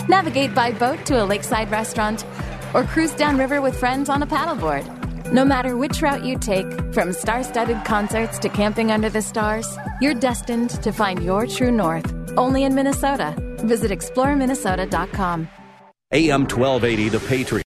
Navigate 0.09 0.53
by 0.53 0.71
boat 0.71 1.05
to 1.05 1.23
a 1.23 1.25
lakeside 1.25 1.71
restaurant 1.71 2.25
or 2.73 2.83
cruise 2.83 3.13
downriver 3.13 3.61
with 3.61 3.79
friends 3.79 4.09
on 4.09 4.21
a 4.21 4.27
paddleboard. 4.27 4.85
No 5.31 5.45
matter 5.45 5.77
which 5.77 6.01
route 6.01 6.25
you 6.25 6.37
take, 6.37 6.67
from 6.93 7.13
star 7.13 7.43
studded 7.43 7.85
concerts 7.85 8.37
to 8.39 8.49
camping 8.49 8.91
under 8.91 9.09
the 9.09 9.21
stars, 9.21 9.67
you're 10.01 10.13
destined 10.13 10.71
to 10.83 10.91
find 10.91 11.23
your 11.23 11.47
true 11.47 11.71
north 11.71 12.13
only 12.37 12.63
in 12.65 12.75
Minnesota. 12.75 13.35
Visit 13.59 13.91
exploreminnesota.com. 13.91 15.47
AM 16.11 16.41
1280, 16.41 17.09
The 17.09 17.19
Patriot. 17.21 17.70